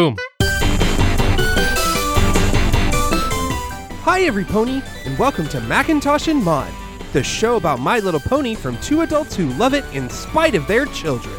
Boom. 0.00 0.16
Hi, 4.02 4.22
every 4.22 4.46
pony, 4.46 4.80
and 5.04 5.18
welcome 5.18 5.46
to 5.48 5.60
Macintosh 5.60 6.26
and 6.28 6.42
Mod, 6.42 6.72
the 7.12 7.22
show 7.22 7.56
about 7.56 7.80
My 7.80 7.98
Little 7.98 8.18
Pony 8.18 8.54
from 8.54 8.78
two 8.78 9.02
adults 9.02 9.36
who 9.36 9.48
love 9.58 9.74
it 9.74 9.84
in 9.92 10.08
spite 10.08 10.54
of 10.54 10.66
their 10.66 10.86
children. 10.86 11.34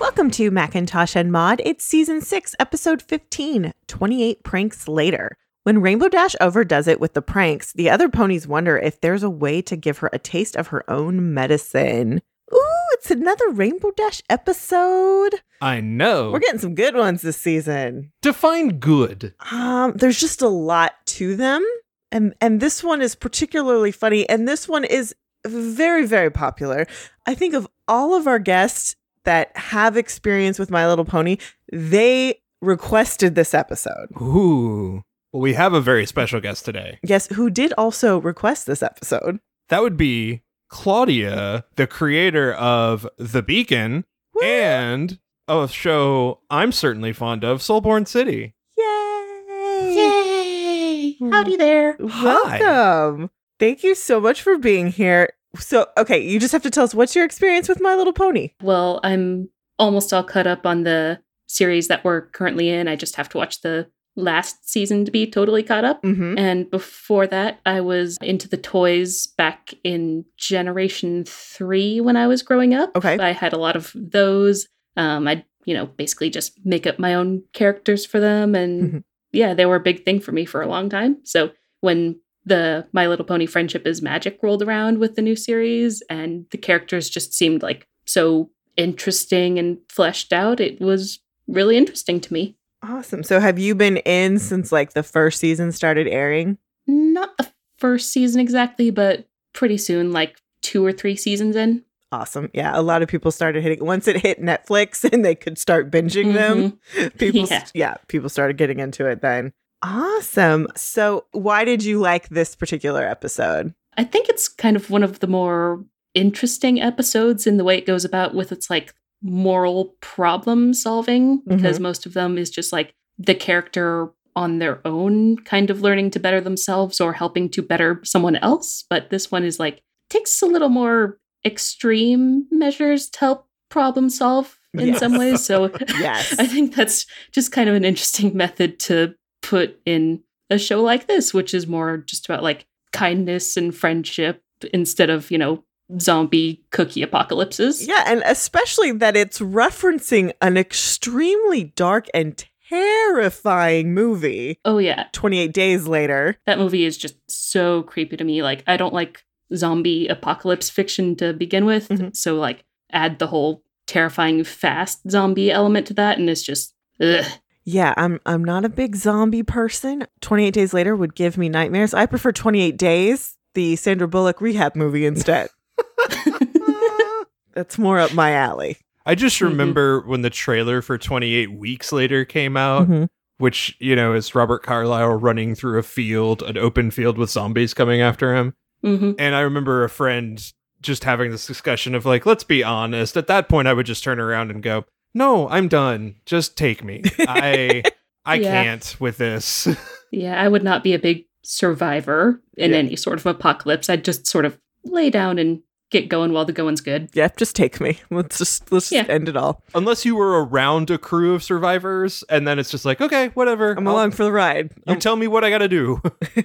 Welcome 0.00 0.32
to 0.32 0.50
Macintosh 0.50 1.14
and 1.14 1.30
Mod. 1.30 1.62
It's 1.64 1.84
season 1.84 2.20
6, 2.20 2.56
episode 2.58 3.02
15, 3.02 3.72
28 3.86 4.42
pranks 4.42 4.88
later. 4.88 5.36
When 5.64 5.80
Rainbow 5.80 6.08
Dash 6.08 6.34
overdoes 6.40 6.88
it 6.88 7.00
with 7.00 7.14
the 7.14 7.22
pranks, 7.22 7.72
the 7.72 7.88
other 7.88 8.08
ponies 8.08 8.48
wonder 8.48 8.76
if 8.76 9.00
there's 9.00 9.22
a 9.22 9.30
way 9.30 9.62
to 9.62 9.76
give 9.76 9.98
her 9.98 10.10
a 10.12 10.18
taste 10.18 10.56
of 10.56 10.68
her 10.68 10.88
own 10.90 11.32
medicine. 11.32 12.20
Ooh, 12.52 12.86
it's 12.94 13.12
another 13.12 13.48
Rainbow 13.50 13.92
Dash 13.92 14.22
episode. 14.28 15.40
I 15.60 15.80
know. 15.80 16.32
We're 16.32 16.40
getting 16.40 16.58
some 16.58 16.74
good 16.74 16.96
ones 16.96 17.22
this 17.22 17.36
season. 17.36 18.10
Define 18.22 18.80
good. 18.80 19.34
Um, 19.52 19.92
there's 19.92 20.18
just 20.18 20.42
a 20.42 20.48
lot 20.48 20.94
to 21.06 21.36
them. 21.36 21.64
And 22.10 22.34
and 22.40 22.60
this 22.60 22.82
one 22.82 23.00
is 23.00 23.14
particularly 23.14 23.92
funny 23.92 24.28
and 24.28 24.48
this 24.48 24.68
one 24.68 24.82
is 24.84 25.14
very 25.46 26.06
very 26.06 26.30
popular. 26.30 26.86
I 27.24 27.34
think 27.36 27.54
of 27.54 27.68
all 27.86 28.14
of 28.14 28.26
our 28.26 28.40
guests 28.40 28.96
that 29.24 29.56
have 29.56 29.96
experience 29.96 30.58
with 30.58 30.72
My 30.72 30.88
Little 30.88 31.04
Pony, 31.04 31.38
they 31.72 32.40
requested 32.60 33.36
this 33.36 33.54
episode. 33.54 34.08
Ooh. 34.20 35.04
Well, 35.32 35.40
we 35.40 35.54
have 35.54 35.72
a 35.72 35.80
very 35.80 36.04
special 36.04 36.40
guest 36.40 36.66
today. 36.66 36.98
Yes, 37.02 37.26
who 37.28 37.48
did 37.48 37.72
also 37.78 38.20
request 38.20 38.66
this 38.66 38.82
episode. 38.82 39.40
That 39.70 39.80
would 39.80 39.96
be 39.96 40.42
Claudia, 40.68 41.64
the 41.76 41.86
creator 41.86 42.52
of 42.52 43.08
The 43.16 43.42
Beacon 43.42 44.04
Woo! 44.34 44.42
and 44.44 45.18
a 45.48 45.66
show 45.68 46.40
I'm 46.50 46.70
certainly 46.70 47.14
fond 47.14 47.44
of, 47.44 47.60
Soulborn 47.60 48.06
City. 48.06 48.54
Yay! 48.76 49.94
Yay! 49.94 51.16
Howdy 51.30 51.56
there. 51.56 51.96
Hi. 52.06 52.58
Welcome. 52.60 53.30
Thank 53.58 53.82
you 53.82 53.94
so 53.94 54.20
much 54.20 54.42
for 54.42 54.58
being 54.58 54.88
here. 54.88 55.30
So, 55.56 55.86
okay, 55.96 56.20
you 56.20 56.40
just 56.40 56.52
have 56.52 56.62
to 56.62 56.70
tell 56.70 56.84
us 56.84 56.94
what's 56.94 57.16
your 57.16 57.24
experience 57.24 57.70
with 57.70 57.80
My 57.80 57.94
Little 57.94 58.12
Pony? 58.12 58.50
Well, 58.60 59.00
I'm 59.02 59.48
almost 59.78 60.12
all 60.12 60.24
caught 60.24 60.46
up 60.46 60.66
on 60.66 60.82
the 60.82 61.20
series 61.48 61.88
that 61.88 62.04
we're 62.04 62.26
currently 62.28 62.68
in. 62.68 62.86
I 62.86 62.96
just 62.96 63.16
have 63.16 63.30
to 63.30 63.38
watch 63.38 63.62
the 63.62 63.88
last 64.16 64.68
season 64.68 65.04
to 65.04 65.10
be 65.10 65.26
totally 65.30 65.62
caught 65.62 65.84
up. 65.84 66.02
Mm-hmm. 66.02 66.36
And 66.38 66.70
before 66.70 67.26
that, 67.28 67.60
I 67.64 67.80
was 67.80 68.18
into 68.20 68.48
the 68.48 68.56
toys 68.58 69.26
back 69.38 69.72
in 69.84 70.24
Generation 70.36 71.24
3 71.26 72.00
when 72.02 72.16
I 72.16 72.26
was 72.26 72.42
growing 72.42 72.74
up. 72.74 72.94
Okay. 72.96 73.18
I 73.18 73.32
had 73.32 73.52
a 73.52 73.58
lot 73.58 73.74
of 73.76 73.90
those. 73.94 74.68
Um, 74.96 75.26
I'd, 75.26 75.44
you 75.64 75.74
know, 75.74 75.86
basically 75.86 76.28
just 76.30 76.58
make 76.64 76.86
up 76.86 76.98
my 76.98 77.14
own 77.14 77.42
characters 77.54 78.04
for 78.04 78.20
them. 78.20 78.54
And 78.54 78.92
Mhm. 78.92 79.04
yeah, 79.32 79.54
they 79.54 79.64
were 79.66 79.76
a 79.76 79.80
big 79.80 80.04
thing 80.04 80.20
for 80.20 80.32
me 80.32 80.44
for 80.44 80.60
a 80.60 80.68
long 80.68 80.90
time. 80.90 81.18
So 81.24 81.52
when 81.80 82.20
the 82.44 82.86
My 82.92 83.06
Little 83.06 83.24
Pony 83.24 83.46
Friendship 83.46 83.86
is 83.86 84.02
Magic 84.02 84.38
rolled 84.42 84.62
around 84.62 84.98
with 84.98 85.14
the 85.14 85.22
new 85.22 85.36
series, 85.36 86.02
and 86.10 86.44
the 86.50 86.58
characters 86.58 87.08
just 87.08 87.32
seemed 87.32 87.62
like 87.62 87.86
so 88.04 88.50
interesting 88.76 89.58
and 89.58 89.78
fleshed 89.88 90.32
out, 90.32 90.60
it 90.60 90.80
was 90.80 91.20
really 91.46 91.76
interesting 91.76 92.20
to 92.20 92.32
me. 92.32 92.56
Awesome. 92.82 93.22
So, 93.22 93.38
have 93.40 93.58
you 93.58 93.74
been 93.74 93.98
in 93.98 94.38
since 94.38 94.72
like 94.72 94.92
the 94.92 95.02
first 95.02 95.38
season 95.38 95.72
started 95.72 96.08
airing? 96.08 96.58
Not 96.86 97.36
the 97.38 97.50
first 97.78 98.10
season 98.10 98.40
exactly, 98.40 98.90
but 98.90 99.28
pretty 99.52 99.78
soon, 99.78 100.12
like 100.12 100.36
two 100.62 100.84
or 100.84 100.92
three 100.92 101.16
seasons 101.16 101.54
in. 101.56 101.84
Awesome. 102.10 102.50
Yeah, 102.52 102.72
a 102.74 102.82
lot 102.82 103.02
of 103.02 103.08
people 103.08 103.30
started 103.30 103.62
hitting 103.62 103.84
once 103.84 104.06
it 104.06 104.16
hit 104.20 104.40
Netflix 104.40 105.02
and 105.12 105.24
they 105.24 105.34
could 105.34 105.58
start 105.58 105.90
binging 105.90 106.34
them. 106.34 106.78
Mm-hmm. 106.94 107.08
People 107.18 107.46
Yeah. 107.48 107.64
yeah, 107.74 107.94
people 108.08 108.28
started 108.28 108.58
getting 108.58 108.80
into 108.80 109.06
it 109.06 109.22
then. 109.22 109.52
Awesome. 109.82 110.68
So, 110.76 111.24
why 111.32 111.64
did 111.64 111.82
you 111.82 112.00
like 112.00 112.28
this 112.28 112.54
particular 112.54 113.04
episode? 113.06 113.74
I 113.96 114.04
think 114.04 114.28
it's 114.28 114.48
kind 114.48 114.76
of 114.76 114.90
one 114.90 115.02
of 115.02 115.20
the 115.20 115.26
more 115.26 115.84
interesting 116.14 116.80
episodes 116.80 117.46
in 117.46 117.56
the 117.56 117.64
way 117.64 117.78
it 117.78 117.86
goes 117.86 118.04
about 118.04 118.34
with 118.34 118.52
its 118.52 118.68
like 118.68 118.94
moral 119.22 119.94
problem 120.00 120.74
solving 120.74 121.42
because 121.46 121.76
mm-hmm. 121.76 121.84
most 121.84 122.06
of 122.06 122.14
them 122.14 122.38
is 122.38 122.50
just 122.50 122.72
like 122.72 122.94
the 123.18 123.34
character 123.34 124.10
on 124.34 124.58
their 124.58 124.80
own 124.86 125.36
kind 125.38 125.70
of 125.70 125.82
learning 125.82 126.10
to 126.10 126.18
better 126.18 126.40
themselves 126.40 127.00
or 127.00 127.12
helping 127.12 127.48
to 127.48 127.62
better 127.62 128.00
someone 128.02 128.36
else 128.36 128.84
but 128.88 129.10
this 129.10 129.30
one 129.30 129.44
is 129.44 129.60
like 129.60 129.82
takes 130.10 130.40
a 130.42 130.46
little 130.46 130.70
more 130.70 131.18
extreme 131.44 132.46
measures 132.50 133.08
to 133.10 133.20
help 133.20 133.46
problem 133.68 134.08
solve 134.08 134.58
in 134.74 134.88
Yes. 134.88 134.98
some 134.98 135.18
ways 135.18 135.44
so 135.44 135.70
Yes. 135.98 136.34
I 136.38 136.46
think 136.46 136.74
that's 136.74 137.06
just 137.30 137.52
kind 137.52 137.68
of 137.68 137.74
an 137.74 137.84
interesting 137.84 138.36
method 138.36 138.78
to 138.80 139.14
put 139.42 139.78
in 139.84 140.22
a 140.50 140.58
show 140.58 140.82
like 140.82 141.06
this, 141.06 141.34
which 141.34 141.52
is 141.52 141.66
more 141.66 141.98
just 141.98 142.26
about 142.26 142.42
like 142.42 142.66
kindness 142.92 143.56
and 143.56 143.74
friendship 143.74 144.42
instead 144.72 145.10
of, 145.10 145.30
you 145.30 145.38
know, 145.38 145.64
zombie 146.00 146.64
cookie 146.70 147.02
apocalypses. 147.02 147.86
Yeah, 147.86 148.02
and 148.06 148.22
especially 148.26 148.92
that 148.92 149.16
it's 149.16 149.40
referencing 149.40 150.32
an 150.40 150.56
extremely 150.56 151.64
dark 151.76 152.06
and 152.14 152.42
terrifying 152.68 153.92
movie 153.94 154.58
Oh, 154.64 154.78
yeah. 154.78 155.04
28 155.12 155.52
days 155.52 155.86
later. 155.86 156.36
That 156.46 156.58
movie 156.58 156.84
is 156.84 156.96
just 156.96 157.16
so 157.30 157.82
creepy 157.82 158.16
to 158.16 158.24
me. 158.24 158.42
Like, 158.42 158.64
I 158.66 158.76
don't 158.76 158.94
like 158.94 159.24
zombie 159.54 160.08
apocalypse 160.08 160.70
fiction 160.70 161.14
to 161.16 161.32
begin 161.34 161.66
with. 161.66 161.88
Mhm. 161.88 162.16
So, 162.16 162.36
like, 162.36 162.64
add 162.90 163.18
the 163.18 163.26
whole 163.26 163.62
terrifying 163.86 164.42
fast 164.44 165.00
zombie 165.10 165.50
element 165.50 165.86
to 165.88 165.94
that, 165.94 166.18
and 166.18 166.30
it's 166.30 166.42
just, 166.42 166.74
ugh. 167.00 167.24
Yeah, 167.64 167.94
I'm 167.96 168.18
I'm 168.26 168.42
not 168.42 168.64
a 168.64 168.68
big 168.68 168.96
zombie 168.96 169.42
person. 169.44 170.06
28 170.20 170.52
days 170.54 170.72
later 170.74 170.96
would 170.96 171.14
give 171.14 171.36
me 171.38 171.48
nightmares. 171.48 171.94
I 171.94 172.06
prefer 172.06 172.32
28 172.32 172.76
days, 172.76 173.36
the 173.54 173.76
Sandra 173.76 174.08
Bullock 174.08 174.40
rehab 174.40 174.74
movie 174.74 175.04
instead. 175.06 175.48
That's 177.54 177.78
more 177.78 177.98
up 177.98 178.14
my 178.14 178.32
alley. 178.32 178.78
I 179.04 179.14
just 179.14 179.38
Mhm. 179.40 179.48
remember 179.50 180.00
when 180.06 180.22
the 180.22 180.30
trailer 180.30 180.80
for 180.80 180.96
28 180.96 181.52
Weeks 181.52 181.92
Later 181.92 182.24
came 182.24 182.56
out, 182.56 182.88
Mhm. 182.88 183.08
which, 183.38 183.76
you 183.78 183.94
know, 183.96 184.14
is 184.14 184.34
Robert 184.34 184.62
Carlyle 184.62 185.14
running 185.14 185.54
through 185.54 185.78
a 185.78 185.82
field, 185.82 186.42
an 186.42 186.56
open 186.56 186.90
field 186.90 187.18
with 187.18 187.28
zombies 187.30 187.74
coming 187.74 188.00
after 188.00 188.34
him. 188.34 188.54
Mhm. 188.84 189.16
And 189.18 189.34
I 189.34 189.40
remember 189.40 189.84
a 189.84 189.88
friend 189.88 190.42
just 190.80 191.04
having 191.04 191.30
this 191.30 191.46
discussion 191.46 191.94
of 191.94 192.06
like, 192.06 192.24
let's 192.26 192.44
be 192.44 192.64
honest. 192.64 193.16
At 193.16 193.26
that 193.26 193.48
point, 193.48 193.68
I 193.68 193.72
would 193.72 193.86
just 193.86 194.02
turn 194.02 194.18
around 194.18 194.50
and 194.50 194.62
go, 194.62 194.84
"No, 195.14 195.48
I'm 195.48 195.68
done. 195.68 196.16
Just 196.26 196.56
take 196.56 196.82
me. 196.82 197.02
I 197.20 197.82
I 198.24 198.36
Yeah. 198.36 198.62
can't 198.64 198.96
with 198.98 199.18
this." 199.18 199.68
Yeah, 200.14 200.38
I 200.42 200.46
would 200.46 200.62
not 200.62 200.84
be 200.84 200.92
a 200.92 200.98
big 200.98 201.24
survivor 201.42 202.42
in 202.58 202.72
Yeah. 202.72 202.76
any 202.78 202.96
sort 202.96 203.18
of 203.18 203.24
apocalypse. 203.24 203.88
I'd 203.88 204.04
just 204.04 204.26
sort 204.26 204.44
of 204.44 204.58
lay 204.84 205.08
down 205.08 205.38
and 205.38 205.60
get 205.92 206.08
going 206.08 206.32
while 206.32 206.44
the 206.44 206.52
going's 206.52 206.80
good. 206.80 207.08
Yeah, 207.12 207.28
just 207.36 207.54
take 207.54 207.80
me. 207.80 208.00
Let's 208.10 208.38
just 208.38 208.72
let's 208.72 208.90
just 208.90 209.08
Yeah. 209.08 209.12
end 209.14 209.28
it 209.28 209.36
all. 209.36 209.62
Unless 209.74 210.04
you 210.04 210.16
were 210.16 210.44
around 210.44 210.90
a 210.90 210.98
crew 210.98 211.34
of 211.34 211.44
survivors, 211.44 212.24
and 212.28 212.48
then 212.48 212.58
it's 212.58 212.70
just 212.72 212.84
like, 212.84 213.00
okay, 213.00 213.28
whatever. 213.34 213.72
I'm 213.72 213.86
I'll- 213.86 213.94
along 213.94 214.10
for 214.12 214.24
the 214.24 214.32
ride. 214.32 214.72
You 214.88 214.94
I'm, 214.94 214.98
tell 214.98 215.14
me 215.14 215.28
what 215.28 215.44
I 215.44 215.50
got 215.50 215.58
to 215.58 215.68
do. 215.68 216.00
I'm 216.36 216.42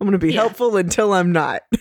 going 0.00 0.12
to 0.12 0.18
be 0.18 0.34
Yeah. 0.34 0.40
helpful 0.42 0.76
until 0.76 1.14
I'm 1.14 1.32
not. 1.32 1.62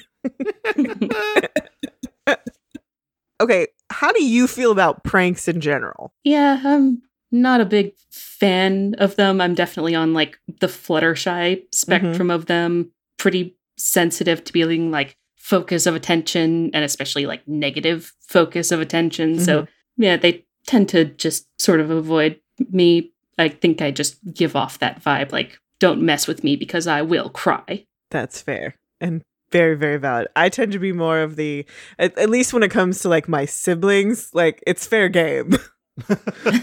Okay, 3.41 3.67
how 3.89 4.11
do 4.11 4.21
you 4.21 4.47
feel 4.47 4.69
about 4.71 5.03
pranks 5.05 5.47
in 5.47 5.61
general? 5.61 6.13
yeah, 6.25 6.61
I'm 6.63 7.01
not 7.31 7.61
a 7.61 7.65
big 7.65 7.93
fan 8.11 8.95
of 8.97 9.15
them. 9.15 9.39
I'm 9.39 9.55
definitely 9.55 9.95
on 9.95 10.13
like 10.13 10.37
the 10.59 10.67
Fluttershy 10.67 11.53
mm-hmm. 11.55 11.63
spectrum 11.71 12.29
of 12.31 12.47
them. 12.47 12.91
Pretty 13.17 13.55
sensitive 13.77 14.43
to 14.43 14.51
being 14.51 14.91
like 14.91 15.15
focus 15.49 15.87
of 15.87 15.95
attention 15.95 16.69
and 16.75 16.85
especially 16.85 17.25
like 17.25 17.45
negative 17.47 18.13
focus 18.21 18.71
of 18.71 18.79
attention. 18.79 19.39
So 19.39 19.63
mm-hmm. 19.63 20.03
yeah, 20.03 20.15
they 20.15 20.45
tend 20.67 20.89
to 20.89 21.05
just 21.05 21.47
sort 21.59 21.79
of 21.79 21.89
avoid 21.89 22.39
me. 22.69 23.11
I 23.39 23.49
think 23.49 23.81
I 23.81 23.89
just 23.89 24.19
give 24.31 24.55
off 24.55 24.77
that 24.77 25.03
vibe 25.03 25.31
like 25.31 25.57
don't 25.79 26.03
mess 26.03 26.27
with 26.27 26.43
me 26.43 26.55
because 26.55 26.85
I 26.85 27.01
will 27.01 27.29
cry. 27.29 27.87
That's 28.11 28.39
fair 28.39 28.75
and 29.01 29.23
very 29.51 29.75
very 29.75 29.97
valid. 29.97 30.27
I 30.35 30.49
tend 30.49 30.71
to 30.73 30.79
be 30.79 30.91
more 30.91 31.21
of 31.21 31.35
the 31.35 31.65
at, 31.97 32.15
at 32.19 32.29
least 32.29 32.53
when 32.53 32.61
it 32.61 32.69
comes 32.69 32.99
to 32.99 33.09
like 33.09 33.27
my 33.27 33.45
siblings, 33.45 34.29
like 34.35 34.63
it's 34.67 34.85
fair 34.85 35.09
game. 35.09 35.57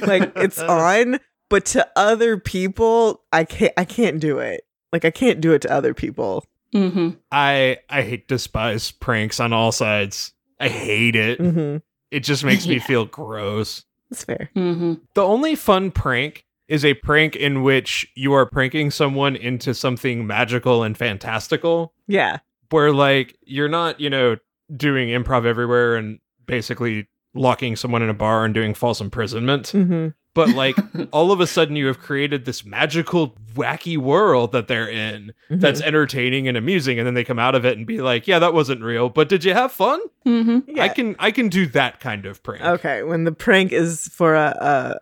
like 0.02 0.30
it's 0.36 0.58
on, 0.60 1.18
but 1.50 1.64
to 1.66 1.88
other 1.96 2.38
people, 2.38 3.24
I 3.32 3.46
can't 3.46 3.72
I 3.76 3.84
can't 3.84 4.20
do 4.20 4.38
it. 4.38 4.60
Like 4.92 5.04
I 5.04 5.10
can't 5.10 5.40
do 5.40 5.54
it 5.54 5.62
to 5.62 5.72
other 5.72 5.92
people. 5.92 6.44
Hmm 6.72 7.10
I 7.32 7.78
I 7.88 8.02
hate 8.02 8.28
despise 8.28 8.90
pranks 8.90 9.40
on 9.40 9.52
all 9.52 9.72
sides. 9.72 10.32
I 10.60 10.68
hate 10.68 11.16
it. 11.16 11.38
Mhm. 11.38 11.82
It 12.10 12.20
just 12.20 12.44
makes 12.44 12.66
me 12.66 12.78
feel 12.88 13.04
gross. 13.04 13.84
That's 14.10 14.24
fair. 14.24 14.50
hmm 14.54 14.94
The 15.14 15.22
only 15.22 15.54
fun 15.56 15.90
prank 15.90 16.44
is 16.68 16.84
a 16.84 16.94
prank 16.94 17.36
in 17.36 17.62
which 17.62 18.06
you 18.16 18.32
are 18.32 18.46
pranking 18.46 18.90
someone 18.90 19.36
into 19.36 19.72
something 19.74 20.26
magical 20.26 20.82
and 20.82 20.96
fantastical. 20.98 21.92
Yeah. 22.08 22.38
where 22.70 22.92
like 22.92 23.36
you're 23.42 23.68
not, 23.68 24.00
you 24.00 24.10
know, 24.10 24.36
doing 24.76 25.08
improv 25.10 25.44
everywhere 25.46 25.94
and 25.96 26.18
basically 26.46 27.06
locking 27.34 27.76
someone 27.76 28.02
in 28.02 28.08
a 28.08 28.14
bar 28.14 28.44
and 28.44 28.52
doing 28.54 28.74
false 28.74 29.00
imprisonment. 29.00 29.66
Mm-hmm. 29.66 30.08
But 30.36 30.50
like 30.50 30.76
all 31.12 31.32
of 31.32 31.40
a 31.40 31.46
sudden 31.46 31.74
you 31.74 31.86
have 31.86 31.98
created 31.98 32.44
this 32.44 32.64
magical, 32.64 33.34
wacky 33.54 33.96
world 33.96 34.52
that 34.52 34.68
they're 34.68 34.88
in 34.88 35.32
that's 35.50 35.80
entertaining 35.80 36.46
and 36.46 36.56
amusing, 36.56 36.98
and 36.98 37.06
then 37.06 37.14
they 37.14 37.24
come 37.24 37.38
out 37.38 37.54
of 37.54 37.64
it 37.64 37.76
and 37.76 37.86
be 37.86 38.00
like, 38.02 38.28
Yeah, 38.28 38.38
that 38.38 38.54
wasn't 38.54 38.82
real, 38.82 39.08
but 39.08 39.28
did 39.28 39.44
you 39.44 39.54
have 39.54 39.72
fun? 39.72 39.98
Mm-hmm. 40.26 40.76
Yeah. 40.76 40.84
I 40.84 40.88
can 40.88 41.16
I 41.18 41.30
can 41.30 41.48
do 41.48 41.66
that 41.68 42.00
kind 42.00 42.26
of 42.26 42.42
prank. 42.42 42.62
Okay, 42.62 43.02
when 43.02 43.24
the 43.24 43.32
prank 43.32 43.72
is 43.72 44.08
for 44.08 44.34
a, 44.34 44.54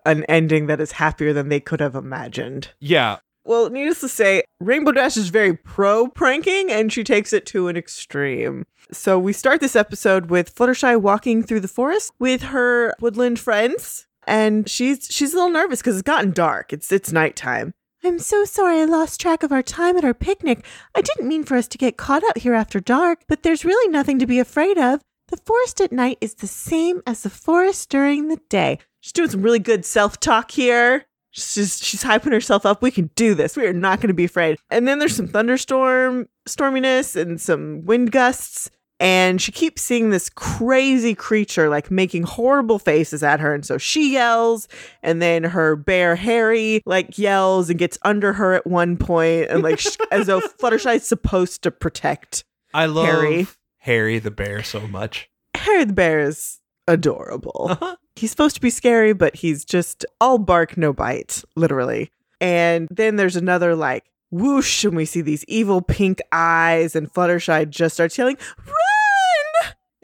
a 0.07 0.09
an 0.09 0.25
ending 0.25 0.67
that 0.69 0.81
is 0.81 0.93
happier 0.93 1.33
than 1.33 1.49
they 1.49 1.61
could 1.61 1.81
have 1.81 1.95
imagined. 1.95 2.71
Yeah. 2.79 3.19
Well, 3.47 3.69
needless 3.69 4.01
to 4.01 4.09
say, 4.09 4.45
Rainbow 4.59 4.93
Dash 4.93 5.19
is 5.19 5.29
very 5.29 5.55
pro 5.55 6.09
pranking 6.09 6.71
and 6.71 6.91
she 6.91 7.05
takes 7.05 7.33
it 7.35 7.45
to 7.47 7.69
an 7.69 7.77
extreme. 7.77 8.65
So 8.91 9.19
we 9.19 9.33
start 9.35 9.61
this 9.61 9.77
episode 9.77 10.31
with 10.31 10.55
Fluttershy 10.55 10.99
walking 11.01 11.43
through 11.43 11.61
the 11.61 11.69
forest 11.69 12.13
with 12.19 12.43
her 12.45 12.95
woodland 13.01 13.39
friends, 13.39 14.07
and 14.27 14.69
she's 14.69 15.07
she's 15.11 15.33
a 15.33 15.37
little 15.37 15.51
nervous 15.51 15.81
because 15.81 15.97
it's 15.97 16.07
gotten 16.07 16.33
dark. 16.33 16.73
It's 16.73 16.91
it's 16.93 17.13
nighttime. 17.13 17.75
I'm 18.03 18.19
so 18.19 18.45
sorry 18.45 18.81
I 18.81 18.85
lost 18.85 19.21
track 19.21 19.43
of 19.43 19.51
our 19.51 19.63
time 19.63 19.97
at 19.97 20.05
our 20.05 20.13
picnic. 20.13 20.65
I 20.95 21.01
didn't 21.01 21.29
mean 21.29 21.45
for 21.45 21.57
us 21.57 21.67
to 21.69 21.79
get 21.79 21.97
caught 21.97 22.23
out 22.23 22.39
here 22.39 22.53
after 22.53 22.79
dark, 22.79 23.21
but 23.29 23.43
there's 23.43 23.65
really 23.65 23.91
nothing 23.91 24.19
to 24.19 24.27
be 24.27 24.39
afraid 24.39 24.77
of. 24.77 25.01
The 25.29 25.39
forest 25.39 25.81
at 25.81 25.91
night 25.91 26.19
is 26.21 26.35
the 26.35 26.47
same 26.47 27.03
as 27.07 27.23
the 27.23 27.31
forest 27.31 27.89
during 27.89 28.29
the 28.29 28.41
day. 28.51 28.79
She's 29.01 29.13
doing 29.13 29.31
some 29.31 29.43
really 29.43 29.59
good 29.59 29.87
self 29.87 30.21
talk 30.21 30.51
here. 30.51 31.07
She's 31.31 31.83
she's 31.83 32.05
hyping 32.05 32.33
herself 32.33 32.67
up. 32.67 32.83
We 32.83 32.91
can 32.91 33.11
do 33.17 33.35
this. 33.35 33.57
We 33.57 33.67
are 33.67 33.73
not 33.73 34.01
going 34.01 34.09
to 34.09 34.15
be 34.15 34.25
afraid. 34.25 34.59
And 34.71 34.87
then 34.87 34.99
there's 34.99 35.17
some 35.17 35.27
thunderstorm 35.27 36.29
storminess 36.49 37.21
and 37.21 37.41
some 37.41 37.85
wind 37.87 38.13
gusts. 38.13 38.71
And 39.01 39.41
she 39.41 39.51
keeps 39.53 39.83
seeing 39.83 40.11
this 40.11 40.31
crazy 40.31 41.15
creature 41.15 41.69
like 41.69 41.91
making 41.91 42.23
horrible 42.23 42.79
faces 42.79 43.23
at 43.23 43.41
her. 43.41 43.53
And 43.55 43.67
so 43.67 43.77
she 43.77 44.13
yells. 44.13 44.69
And 45.03 45.21
then 45.21 45.45
her 45.45 45.77
bear 45.77 46.17
Harry 46.17 46.83
like 46.87 47.19
yells 47.19 47.71
and 47.71 47.79
gets 47.79 47.99
under 48.03 48.33
her 48.35 48.55
at 48.55 48.67
one 48.67 48.97
point, 48.97 49.51
and 49.51 49.63
like 49.63 49.79
sh- 49.79 49.97
as 50.13 50.27
though 50.27 50.41
Fluttershy's 50.41 51.07
supposed 51.07 51.63
to 51.65 51.71
protect 51.71 52.45
I 52.73 52.87
love 52.87 53.07
Harry. 53.07 53.47
Harry 53.79 54.19
the 54.19 54.31
bear 54.31 54.63
so 54.63 54.87
much. 54.87 55.29
Harry 55.57 55.85
the 55.85 55.93
bear 55.93 56.21
is 56.21 56.61
adorable. 56.87 57.69
Uh-huh. 57.71 57.97
He's 58.17 58.31
supposed 58.31 58.55
to 58.55 58.61
be 58.61 58.71
scary, 58.71 59.13
but 59.13 59.37
he's 59.37 59.65
just 59.65 60.07
all 60.21 60.39
bark, 60.39 60.77
no 60.77 60.93
bite, 60.93 61.43
literally. 61.57 62.11
And 62.41 62.89
then 62.91 63.17
there's 63.17 63.37
another 63.37 63.75
like 63.75 64.05
whoosh, 64.31 64.85
and 64.85 64.97
we 64.97 65.05
see 65.05 65.21
these 65.21 65.45
evil 65.47 65.81
pink 65.81 66.21
eyes, 66.33 66.97
and 66.97 67.13
Fluttershy 67.13 67.69
just 67.69 67.95
starts 67.95 68.19
yelling, 68.19 68.37
Run! 68.59 68.75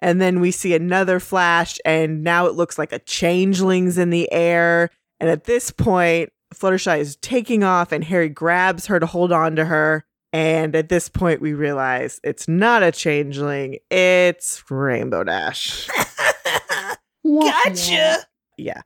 And 0.00 0.20
then 0.20 0.40
we 0.40 0.50
see 0.50 0.74
another 0.74 1.20
flash, 1.20 1.78
and 1.84 2.22
now 2.22 2.46
it 2.46 2.54
looks 2.54 2.78
like 2.78 2.92
a 2.92 2.98
changeling's 3.00 3.98
in 3.98 4.10
the 4.10 4.30
air. 4.32 4.90
And 5.18 5.28
at 5.28 5.44
this 5.44 5.70
point, 5.70 6.30
Fluttershy 6.54 6.98
is 6.98 7.16
taking 7.16 7.62
off, 7.62 7.92
and 7.92 8.02
Harry 8.04 8.28
grabs 8.28 8.86
her 8.86 8.98
to 8.98 9.06
hold 9.06 9.32
on 9.32 9.56
to 9.56 9.64
her. 9.64 10.04
And 10.32 10.76
at 10.76 10.88
this 10.88 11.08
point, 11.08 11.40
we 11.40 11.54
realize 11.54 12.20
it's 12.22 12.48
not 12.48 12.82
a 12.82 12.92
changeling, 12.92 13.78
it's 13.90 14.62
Rainbow 14.70 15.24
Dash. 15.24 15.88
Gotcha. 17.24 18.18
Yeah. 18.56 18.82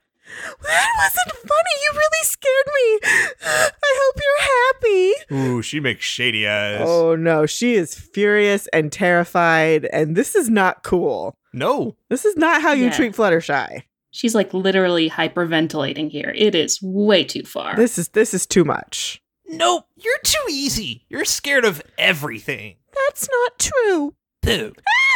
That 0.62 0.88
wasn't 0.98 1.36
funny. 1.48 1.74
You 1.82 1.90
really 1.92 2.24
scared 2.24 2.66
me. 2.66 2.98
I 3.44 4.00
hope 4.02 4.20
you're 4.22 5.34
happy. 5.34 5.34
Ooh, 5.56 5.62
she 5.62 5.80
makes 5.80 6.04
shady 6.04 6.46
eyes. 6.48 6.80
Oh 6.82 7.14
no, 7.16 7.46
she 7.46 7.74
is 7.74 7.94
furious 7.94 8.66
and 8.68 8.90
terrified, 8.92 9.84
and 9.92 10.16
this 10.16 10.34
is 10.34 10.48
not 10.50 10.82
cool. 10.82 11.36
No. 11.52 11.96
This 12.10 12.24
is 12.24 12.36
not 12.36 12.62
how 12.62 12.72
you 12.72 12.86
Yeah. 12.86 12.92
treat 12.96 13.12
Fluttershy. 13.14 13.82
She's 14.10 14.34
like 14.34 14.54
literally 14.54 15.10
hyperventilating 15.10 16.10
here. 16.10 16.32
It 16.36 16.54
is 16.54 16.80
way 16.82 17.24
too 17.24 17.42
far. 17.44 17.76
This 17.76 17.98
is 17.98 18.08
this 18.08 18.32
is 18.34 18.46
too 18.46 18.64
much. 18.64 19.20
Nope. 19.46 19.86
You're 19.96 20.18
too 20.24 20.44
easy. 20.50 21.04
You're 21.08 21.24
scared 21.24 21.64
of 21.64 21.82
everything. 21.98 22.76
That's 23.06 23.28
not 23.30 23.58
true. 23.58 24.14
Boo. 24.42 24.72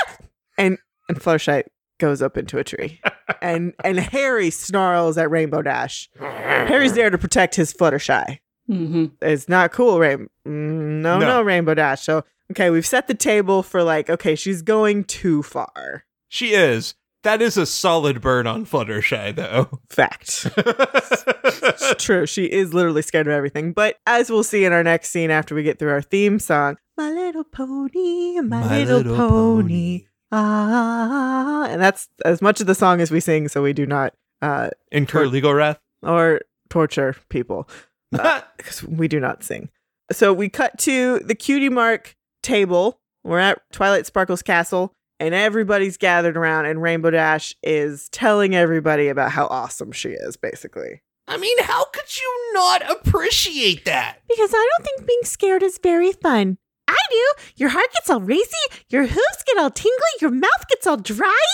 Ah! 0.09 0.17
And 0.59 0.79
and 1.09 1.19
Fluttershy 1.21 1.63
goes 1.99 2.23
up 2.23 2.37
into 2.37 2.59
a 2.59 2.65
tree. 2.65 3.01
and 3.43 3.73
and 3.85 3.99
Harry 3.99 4.51
snarls 4.51 5.19
at 5.19 5.31
Rainbow 5.31 5.63
Dash. 5.63 6.09
Harry's 6.19 6.93
there 6.95 7.11
to 7.11 7.19
protect 7.19 7.55
his 7.55 7.73
Fluttershy. 7.73 8.39
hmm 8.67 9.07
it's 9.23 9.49
not 9.49 9.73
cool, 9.73 9.99
Rain. 9.99 10.29
Mm, 10.47 11.01
no, 11.03 11.19
No. 11.19 11.27
no, 11.27 11.43
Rainbow 11.43 11.75
Dash. 11.75 12.03
So, 12.03 12.25
okay, 12.53 12.71
we've 12.71 12.87
set 12.87 13.07
the 13.09 13.15
table 13.15 13.63
for 13.63 13.83
like, 13.83 14.09
okay, 14.11 14.35
she's 14.35 14.63
going 14.63 15.05
too 15.05 15.43
far. 15.43 16.05
She 16.29 16.49
is. 16.55 16.95
That 17.25 17.43
is 17.43 17.57
a 17.57 17.67
solid 17.67 18.21
burn 18.21 18.47
on 18.47 18.65
Fluttershy, 18.65 19.35
though. 19.35 19.81
Fact. 19.91 20.47
It's 20.57 21.95
true. 22.05 22.27
She 22.27 22.45
is 22.45 22.73
literally 22.73 23.03
scared 23.03 23.27
of 23.27 23.33
everything. 23.33 23.73
But 23.73 23.97
as 24.07 24.31
we'll 24.31 24.45
see 24.45 24.65
in 24.65 24.73
our 24.73 24.85
next 24.85 25.11
scene 25.11 25.31
after 25.31 25.55
we 25.55 25.65
get 25.65 25.79
through 25.81 25.91
our 25.91 26.01
theme 26.01 26.39
song, 26.39 26.77
My 26.97 27.11
Little 27.11 27.43
Pony, 27.45 28.41
My, 28.41 28.61
My 28.61 28.79
little, 28.85 28.99
Little 28.99 29.17
Pony. 29.17 30.07
Ah, 30.31 31.67
and 31.69 31.81
that's 31.81 32.09
as 32.25 32.43
much 32.43 32.61
of 32.61 32.67
the 32.67 32.75
song 32.75 33.01
as 33.01 33.11
we 33.11 33.21
sing, 33.21 33.49
so 33.49 33.63
we 33.63 33.73
do 33.73 33.87
not 33.87 34.15
uh 34.43 34.71
Incur 34.93 35.27
legal 35.27 35.55
wrath. 35.55 35.79
or 36.03 36.41
torture 36.69 37.17
people. 37.29 37.69
because 38.11 38.83
we 38.85 39.09
do 39.09 39.21
not 39.21 39.43
sing. 39.43 39.69
So 40.13 40.33
we 40.33 40.49
cut 40.49 40.79
to 40.81 41.19
the 41.21 41.35
cutie 41.35 41.69
mark 41.69 42.17
table. 42.43 43.01
We're 43.25 43.41
at 43.41 43.61
Twilight 43.73 44.07
Sparkle's 44.07 44.43
castle, 44.43 44.95
and 45.21 45.35
everybody's 45.35 45.97
gathered 45.99 46.37
around, 46.37 46.67
and 46.67 46.81
Rainbow 46.81 47.11
Dash 47.11 47.55
is 47.63 48.09
telling 48.11 48.55
everybody 48.55 49.09
about 49.09 49.33
how 49.33 49.47
awesome 49.49 49.93
she 49.93 50.11
is, 50.11 50.37
basically. 50.37 51.03
I 51.27 51.37
mean, 51.37 51.59
how 51.63 51.85
could 51.87 52.17
you 52.17 52.51
not 52.55 52.91
appreciate 52.91 53.85
that? 53.85 54.23
Because 54.29 54.51
I 54.55 54.69
don't 54.77 54.85
think 54.87 55.07
being 55.07 55.25
scared 55.25 55.63
is 55.63 55.79
very 55.83 56.13
fun. 56.13 56.57
I 56.89 56.97
do. 57.11 57.43
Your 57.57 57.69
heart 57.69 57.93
gets 57.93 58.11
all 58.11 58.21
racy, 58.21 58.57
your 58.89 59.07
hooves 59.07 59.45
get 59.47 59.59
all 59.59 59.71
tingly, 59.71 59.99
your 60.21 60.31
mouth 60.31 60.69
gets 60.69 60.87
all 60.87 60.97
dry. 60.97 61.47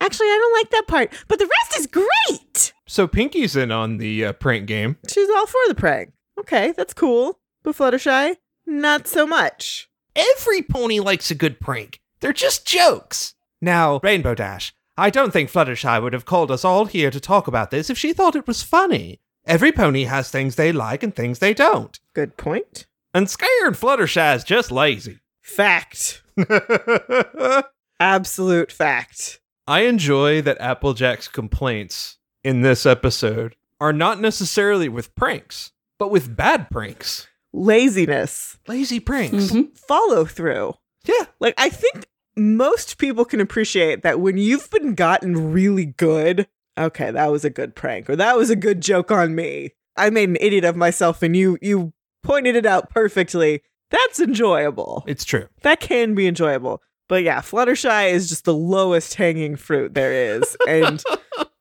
Actually, 0.00 0.28
I 0.28 0.38
don't 0.40 0.58
like 0.58 0.70
that 0.70 0.86
part, 0.88 1.12
but 1.28 1.38
the 1.38 1.46
rest 1.62 1.78
is 1.78 1.86
great. 1.86 2.72
So 2.86 3.08
Pinkie's 3.08 3.56
in 3.56 3.72
on 3.72 3.96
the 3.98 4.26
uh, 4.26 4.32
prank 4.34 4.66
game. 4.66 4.96
She's 5.08 5.28
all 5.30 5.46
for 5.46 5.60
the 5.68 5.74
prank. 5.74 6.12
Okay, 6.38 6.72
that's 6.76 6.94
cool. 6.94 7.40
But 7.62 7.76
Fluttershy, 7.76 8.36
not 8.66 9.08
so 9.08 9.26
much. 9.26 9.88
Every 10.14 10.62
pony 10.62 11.00
likes 11.00 11.30
a 11.30 11.34
good 11.34 11.60
prank. 11.60 12.00
They're 12.20 12.32
just 12.32 12.66
jokes. 12.66 13.34
Now, 13.60 14.00
Rainbow 14.02 14.34
Dash, 14.34 14.74
I 14.96 15.10
don't 15.10 15.32
think 15.32 15.50
Fluttershy 15.50 16.00
would 16.00 16.12
have 16.12 16.24
called 16.24 16.50
us 16.50 16.64
all 16.64 16.84
here 16.84 17.10
to 17.10 17.20
talk 17.20 17.48
about 17.48 17.70
this 17.70 17.90
if 17.90 17.98
she 17.98 18.12
thought 18.12 18.36
it 18.36 18.46
was 18.46 18.62
funny. 18.62 19.20
Every 19.46 19.72
pony 19.72 20.04
has 20.04 20.30
things 20.30 20.56
they 20.56 20.72
like 20.72 21.02
and 21.02 21.14
things 21.14 21.38
they 21.38 21.54
don't. 21.54 21.98
Good 22.14 22.36
point. 22.36 22.86
And 23.16 23.30
scared 23.30 23.76
Fluttershy 23.76 24.36
is 24.36 24.44
just 24.44 24.70
lazy. 24.70 25.20
Fact. 25.40 26.22
Absolute 27.98 28.70
fact. 28.70 29.40
I 29.66 29.80
enjoy 29.84 30.42
that 30.42 30.60
Applejack's 30.60 31.26
complaints 31.26 32.18
in 32.44 32.60
this 32.60 32.84
episode 32.84 33.56
are 33.80 33.94
not 33.94 34.20
necessarily 34.20 34.90
with 34.90 35.14
pranks, 35.14 35.72
but 35.98 36.10
with 36.10 36.36
bad 36.36 36.68
pranks. 36.70 37.26
Laziness. 37.54 38.58
Lazy 38.68 39.00
pranks. 39.00 39.46
Mhm. 39.46 39.74
Follow 39.78 40.26
through. 40.26 40.74
Yeah. 41.06 41.24
Like, 41.40 41.54
I 41.56 41.70
think 41.70 42.04
most 42.36 42.98
people 42.98 43.24
can 43.24 43.40
appreciate 43.40 44.02
that 44.02 44.20
when 44.20 44.36
you've 44.36 44.70
been 44.70 44.94
gotten 44.94 45.52
really 45.54 45.86
good, 45.86 46.48
okay, 46.76 47.10
that 47.12 47.32
was 47.32 47.46
a 47.46 47.50
good 47.50 47.74
prank, 47.74 48.10
or 48.10 48.16
that 48.16 48.36
was 48.36 48.50
a 48.50 48.56
good 48.56 48.82
joke 48.82 49.10
on 49.10 49.34
me. 49.34 49.72
I 49.96 50.10
made 50.10 50.28
an 50.28 50.36
idiot 50.38 50.64
of 50.64 50.76
myself 50.76 51.22
and 51.22 51.34
you 51.34 51.56
you 51.62 51.94
pointed 52.26 52.56
it 52.56 52.66
out 52.66 52.90
perfectly. 52.90 53.62
That's 53.90 54.20
enjoyable. 54.20 55.04
It's 55.06 55.24
true. 55.24 55.46
That 55.62 55.80
can 55.80 56.14
be 56.14 56.26
enjoyable. 56.26 56.82
But 57.08 57.22
yeah, 57.22 57.40
Fluttershy 57.40 58.10
is 58.10 58.28
just 58.28 58.44
the 58.44 58.54
lowest 58.54 59.14
hanging 59.14 59.56
fruit 59.56 59.94
there 59.94 60.12
is. 60.12 60.56
And 60.68 61.02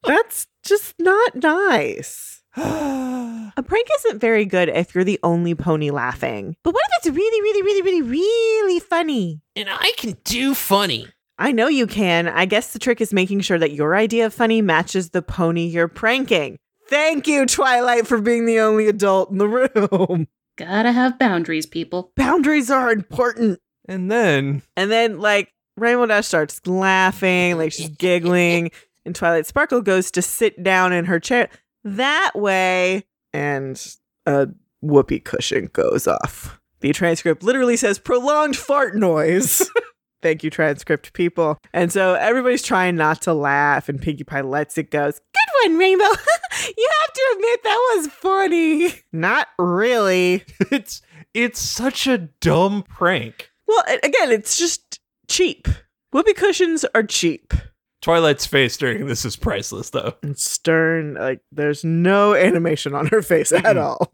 that's 0.03 0.47
just 0.63 0.95
not 0.99 1.35
nice. 1.35 2.41
A 2.57 3.63
prank 3.63 3.87
isn't 3.99 4.19
very 4.19 4.45
good 4.45 4.69
if 4.69 4.95
you're 4.95 5.03
the 5.03 5.19
only 5.23 5.53
pony 5.55 5.91
laughing. 5.91 6.55
But 6.63 6.73
what 6.73 6.83
if 6.89 7.05
it's 7.07 7.15
really, 7.15 7.41
really, 7.41 7.61
really, 7.61 7.81
really, 7.81 8.01
really 8.01 8.79
funny? 8.79 9.41
and 9.55 9.69
I 9.69 9.93
can 9.97 10.17
do 10.23 10.53
funny. 10.53 11.07
I 11.37 11.51
know 11.51 11.67
you 11.67 11.85
can. 11.85 12.27
I 12.27 12.45
guess 12.45 12.73
the 12.73 12.79
trick 12.79 13.01
is 13.01 13.13
making 13.13 13.41
sure 13.41 13.59
that 13.59 13.71
your 13.73 13.95
idea 13.95 14.25
of 14.25 14.33
funny 14.33 14.61
matches 14.61 15.09
the 15.11 15.21
pony 15.21 15.65
you're 15.65 15.87
pranking. 15.89 16.57
Thank 16.87 17.27
you, 17.27 17.45
Twilight, 17.45 18.07
for 18.07 18.21
being 18.21 18.45
the 18.45 18.59
only 18.59 18.87
adult 18.87 19.31
in 19.31 19.37
the 19.37 19.47
room. 19.77 20.27
Gotta 20.57 20.91
have 20.91 21.19
boundaries, 21.19 21.65
people. 21.65 22.11
Boundaries 22.15 22.71
are 22.71 22.91
important. 22.91 23.59
And 23.87 24.09
then 24.09 24.63
And 24.75 24.91
then, 24.91 25.19
like, 25.19 25.51
Rainbow 25.77 26.05
Dash 26.05 26.27
starts 26.27 26.65
laughing, 26.65 27.57
like 27.57 27.71
she's 27.73 27.89
giggling, 27.97 28.71
and 29.05 29.15
Twilight 29.15 29.45
Sparkle 29.45 29.81
goes 29.81 30.09
to 30.11 30.21
sit 30.21 30.63
down 30.63 30.93
in 30.93 31.05
her 31.05 31.19
chair 31.19 31.49
that 31.83 32.31
way, 32.35 33.03
and 33.33 33.79
a 34.25 34.47
whoopee 34.81 35.19
cushion 35.19 35.69
goes 35.73 36.07
off. 36.07 36.59
The 36.79 36.93
transcript 36.93 37.43
literally 37.43 37.77
says 37.77 37.99
prolonged 37.99 38.55
fart 38.55 38.95
noise. 38.95 39.69
Thank 40.21 40.43
you, 40.43 40.49
transcript 40.49 41.13
people. 41.13 41.57
And 41.71 41.91
so 41.91 42.15
everybody's 42.15 42.63
trying 42.63 42.95
not 42.95 43.21
to 43.23 43.33
laugh, 43.33 43.89
and 43.89 44.01
Pinkie 44.01 44.23
Pie 44.23 44.41
lets 44.41 44.77
it 44.77 44.89
go. 44.89 45.11
Good 45.11 45.44
one, 45.63 45.77
Rainbow. 45.77 46.03
you 46.77 46.89
have 47.01 47.13
to 47.13 47.33
admit 47.33 47.63
that 47.63 47.95
was 47.95 48.07
funny. 48.07 48.93
Not 49.11 49.47
really. 49.57 50.43
it's 50.71 51.01
it's 51.33 51.59
such 51.59 52.07
a 52.07 52.17
dumb 52.17 52.83
prank. 52.83 53.51
Well, 53.67 53.83
again, 54.03 54.31
it's 54.31 54.57
just 54.57 54.99
cheap. 55.27 55.67
Whoopee 56.11 56.33
cushions 56.33 56.85
are 56.95 57.03
cheap. 57.03 57.53
Twilight's 58.01 58.45
face 58.45 58.77
during 58.77 59.07
this 59.07 59.25
is 59.25 59.35
priceless, 59.35 59.89
though. 59.89 60.13
And 60.21 60.37
stern, 60.37 61.15
like, 61.15 61.41
there's 61.51 61.83
no 61.83 62.35
animation 62.35 62.93
on 62.93 63.07
her 63.07 63.21
face 63.21 63.51
at 63.51 63.77
all. 63.77 64.13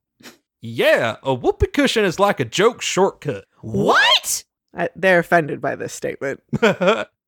Yeah, 0.61 1.17
a 1.23 1.33
whoopee 1.33 1.67
cushion 1.67 2.05
is 2.05 2.19
like 2.19 2.39
a 2.39 2.45
joke 2.45 2.81
shortcut. 2.81 3.45
What? 3.61 4.45
I, 4.75 4.89
they're 4.95 5.19
offended 5.19 5.59
by 5.59 5.75
this 5.75 5.93
statement. 5.93 6.41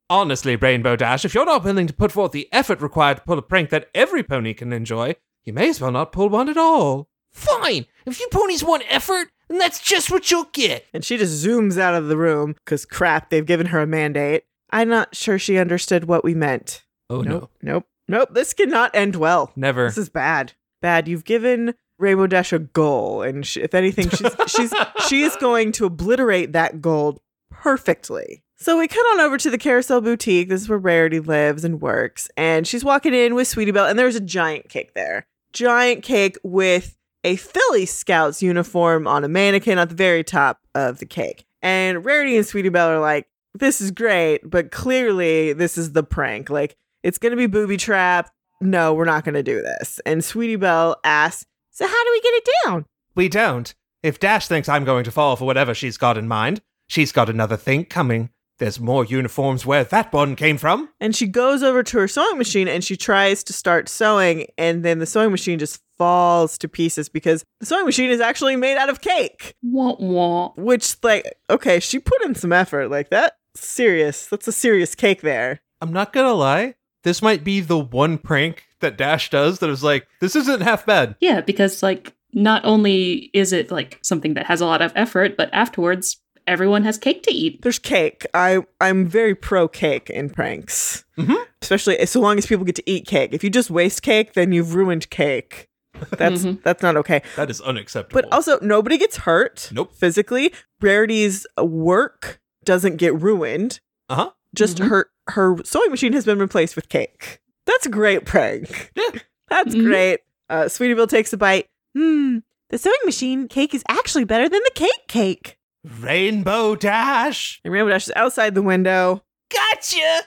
Honestly, 0.10 0.56
Rainbow 0.56 0.96
Dash, 0.96 1.26
if 1.26 1.34
you're 1.34 1.46
not 1.46 1.64
willing 1.64 1.88
to 1.88 1.94
put 1.94 2.12
forth 2.12 2.32
the 2.32 2.50
effort 2.52 2.82
required 2.82 3.18
to 3.18 3.24
pull 3.24 3.38
a 3.38 3.42
prank 3.42 3.70
that 3.70 3.90
every 3.96 4.24
pony 4.24 4.54
can 4.54 4.74
enjoy, 4.74 5.16
you 5.44 5.54
may 5.54 5.70
as 5.70 5.82
well 5.82 5.92
not 5.92 6.12
pull 6.12 6.30
one 6.30 6.50
at 6.50 6.58
all. 6.58 7.10
Fine! 7.32 7.86
If 8.06 8.20
you 8.20 8.28
ponies 8.32 8.64
want 8.64 8.84
effort, 8.90 9.30
then 9.48 9.58
that's 9.58 9.82
just 9.82 10.12
what 10.12 10.30
you'll 10.30 10.50
get. 10.54 10.86
And 10.94 11.04
she 11.04 11.18
just 11.18 11.44
zooms 11.46 11.78
out 11.78 11.96
of 11.96 12.08
the 12.08 12.18
room 12.18 12.56
because 12.66 12.86
crap, 12.86 13.30
they've 13.30 13.46
given 13.46 13.68
her 13.68 13.80
a 13.80 13.88
mandate. 13.88 14.44
I'm 14.72 14.90
not 14.90 15.16
sure 15.16 15.40
she 15.40 15.58
understood 15.58 16.06
what 16.06 16.24
we 16.24 16.34
meant. 16.34 16.84
Oh 17.10 17.22
nope, 17.22 17.52
nope, 17.62 17.86
nope. 18.08 18.30
This 18.32 18.54
cannot 18.54 18.92
end 18.94 19.16
well. 19.16 19.52
Never. 19.56 19.86
This 19.86 19.98
is 19.98 20.10
bad. 20.10 20.54
Bad. 20.82 21.08
You've 21.08 21.26
given 21.26 21.76
Rainbow 21.98 22.28
Dash 22.28 22.54
a 22.54 22.60
goal, 22.60 23.22
and 23.22 23.46
sh 23.46 23.58
if 23.58 23.74
anything, 23.74 24.10
she's 24.10 24.36
she's 24.48 24.74
she 25.08 25.24
is 25.24 25.36
going 25.38 25.72
to 25.74 25.86
obliterate 25.86 26.54
that 26.54 26.82
goal 26.82 27.22
perfectly. 27.50 28.44
So 28.64 28.78
we 28.78 28.88
cut 28.88 29.06
on 29.12 29.20
over 29.20 29.38
to 29.38 29.50
the 29.50 29.58
Carousel 29.58 30.00
Boutique. 30.00 30.48
This 30.48 30.62
is 30.62 30.70
where 30.70 30.80
Rarity 30.80 31.20
lives 31.20 31.66
and 31.66 31.82
works, 31.82 32.30
and 32.38 32.66
she's 32.66 32.82
walking 32.82 33.14
in 33.14 33.36
with 33.36 33.50
Sweetie 33.50 33.72
Belle, 33.72 33.88
and 33.88 34.00
there's 34.00 34.16
a 34.16 34.22
giant 34.22 34.70
cake 34.70 34.94
there. 34.94 35.28
Giant 35.52 36.02
cake 36.02 36.38
with 36.44 36.96
a 37.26 37.36
Filly 37.36 37.86
Scouts 37.86 38.42
uniform 38.42 39.06
on 39.06 39.26
a 39.26 39.28
mannequin 39.28 39.80
at 39.80 39.90
the 39.90 39.96
very 39.96 40.24
top 40.24 40.62
of 40.74 41.00
the 41.00 41.06
cake. 41.06 41.44
And 41.62 42.06
Rarity 42.06 42.38
and 42.38 42.46
Sweetie 42.46 42.70
Belle 42.70 42.88
are 42.88 43.02
like, 43.02 43.28
"This 43.54 43.82
is 43.82 43.92
great, 43.92 44.50
but 44.50 44.72
clearly 44.72 45.52
this 45.52 45.78
is 45.78 45.92
the 45.92 46.04
prank. 46.04 46.50
Like 46.50 46.78
it's 47.04 47.18
gonna 47.18 47.36
be 47.36 47.48
booby 47.48 47.76
trap. 47.76 48.30
No, 48.62 48.94
we're 48.94 49.04
not 49.04 49.26
gonna 49.26 49.44
do 49.44 49.62
this." 49.62 50.00
And 50.06 50.24
Sweetie 50.24 50.56
Belle 50.56 50.96
asks, 51.04 51.46
"So 51.72 51.86
how 51.86 52.04
do 52.06 52.12
we 52.14 52.22
get 52.22 52.34
it 52.34 52.50
down?" 52.64 52.86
We 53.14 53.28
don't. 53.28 53.76
If 54.02 54.22
Dash 54.22 54.48
thinks 54.48 54.70
I'm 54.70 54.86
going 54.86 55.04
to 55.04 55.12
fall 55.12 55.36
for 55.36 55.44
whatever 55.44 55.74
she's 55.74 55.98
got 55.98 56.18
in 56.18 56.30
mind, 56.30 56.62
she's 56.88 57.12
got 57.12 57.30
another 57.30 57.58
thing 57.58 57.84
coming. 57.84 58.30
There's 58.60 58.80
more 58.80 59.04
uniforms 59.04 59.66
where 59.66 59.84
that 59.84 60.14
one 60.14 60.36
came 60.36 60.58
from. 60.58 60.90
And 61.00 61.16
she 61.16 61.28
goes 61.28 61.64
over 61.64 61.84
to 61.84 61.98
her 62.00 62.08
sewing 62.08 62.38
machine 62.38 62.68
and 62.68 62.84
she 62.84 62.96
tries 62.96 63.44
to 63.46 63.54
start 63.54 63.90
sewing, 63.90 64.48
and 64.58 64.84
then 64.84 65.00
the 65.00 65.06
sewing 65.06 65.32
machine 65.32 65.60
just 65.60 65.82
falls 65.98 66.58
to 66.58 66.68
pieces 66.68 67.10
because 67.10 67.44
the 67.60 67.66
sewing 67.66 67.86
machine 67.86 68.10
is 68.10 68.20
actually 68.20 68.56
made 68.56 68.78
out 68.78 68.90
of 68.90 69.02
cake. 69.02 69.56
Wah 69.62 69.96
wah. 70.00 70.52
Which, 70.56 70.96
like, 71.04 71.34
okay, 71.50 71.80
she 71.80 72.00
put 72.00 72.24
in 72.24 72.36
some 72.36 72.54
effort. 72.54 72.90
Like, 72.90 73.10
that 73.10 73.38
serious. 73.56 74.28
That's 74.28 74.48
a 74.48 74.52
serious 74.52 74.96
cake 74.96 75.22
there. 75.22 75.62
I'm 75.82 75.94
not 75.94 76.14
gonna 76.14 76.34
lie, 76.34 76.76
this 77.04 77.22
might 77.22 77.44
be 77.44 77.60
the 77.60 77.78
one 77.78 78.18
prank 78.18 78.64
that 78.80 78.98
Dash 78.98 79.30
does 79.30 79.60
that 79.60 79.70
is 79.70 79.84
like, 79.84 80.08
this 80.20 80.36
isn't 80.36 80.62
half 80.62 80.86
bad. 80.86 81.16
Yeah, 81.20 81.42
because 81.42 81.84
like 81.84 82.14
not 82.34 82.66
only 82.66 83.30
is 83.34 83.54
it 83.54 83.70
like 83.70 84.00
something 84.02 84.34
that 84.34 84.48
has 84.48 84.62
a 84.62 84.66
lot 84.66 84.82
of 84.82 84.92
effort, 84.96 85.38
but 85.38 85.50
afterwards 85.54 86.18
everyone 86.48 86.84
has 86.84 86.98
cake 86.98 87.24
to 87.24 87.32
eat. 87.32 87.62
There's 87.62 87.80
cake. 87.80 88.26
I 88.34 88.60
I'm 88.82 89.08
very 89.08 89.36
pro 89.36 89.68
cake 89.68 90.10
in 90.10 90.30
pranks, 90.30 91.04
Mhm. 91.18 91.36
especially 91.62 92.06
so 92.06 92.20
long 92.20 92.38
as 92.38 92.46
people 92.46 92.66
get 92.66 92.76
to 92.76 92.90
eat 92.90 93.06
cake. 93.08 93.34
If 93.34 93.44
you 93.44 93.50
just 93.50 93.70
waste 93.70 94.02
cake, 94.02 94.34
then 94.34 94.52
you've 94.52 94.76
ruined 94.76 95.10
cake. 95.10 95.70
That's 96.18 96.44
Mhm. 96.44 96.62
that's 96.64 96.82
not 96.82 96.98
okay. 96.98 97.22
That 97.36 97.50
is 97.50 97.62
unacceptable. 97.62 98.22
But 98.22 98.34
also, 98.34 98.60
nobody 98.62 98.98
gets 98.98 99.18
hurt. 99.18 99.70
Nope. 99.72 99.94
Physically, 99.96 100.52
Rarity's 100.82 101.46
work 101.62 102.40
doesn't 102.66 102.98
get 102.98 103.14
ruined. 103.22 103.80
Uh 104.10 104.16
huh. 104.16 104.30
Just 104.56 104.78
Mhm. 104.78 104.88
her 104.90 105.10
her 105.30 105.56
sewing 105.64 105.90
machine 105.92 106.14
has 106.14 106.26
been 106.26 106.40
replaced 106.40 106.76
with 106.76 106.90
cake. 106.90 107.40
That's 107.66 107.86
a 107.86 107.90
great 107.90 108.26
prank. 108.26 108.92
Yeah. 108.96 109.20
That's 109.50 109.74
Mhm. 109.76 109.86
great. 109.86 110.20
Uh, 110.50 110.68
Sweetie 110.68 110.94
Belle 110.96 111.08
takes 111.08 111.32
a 111.32 111.38
bite. 111.38 111.68
Hmm. 111.96 112.40
The 112.70 112.78
sewing 112.78 112.98
machine 113.06 113.48
cake 113.48 113.74
is 113.74 113.84
actually 113.88 114.26
better 114.26 114.50
than 114.50 114.60
the 114.66 114.72
cake 114.76 115.08
cake. 115.08 115.58
Rainbow 115.84 116.76
Dash. 116.76 117.60
And 117.64 117.74
Rainbow 117.74 117.90
Dash 117.90 118.08
is 118.08 118.14
outside 118.16 118.56
the 118.56 118.62
window. 118.62 119.24
Gotcha. 119.52 120.22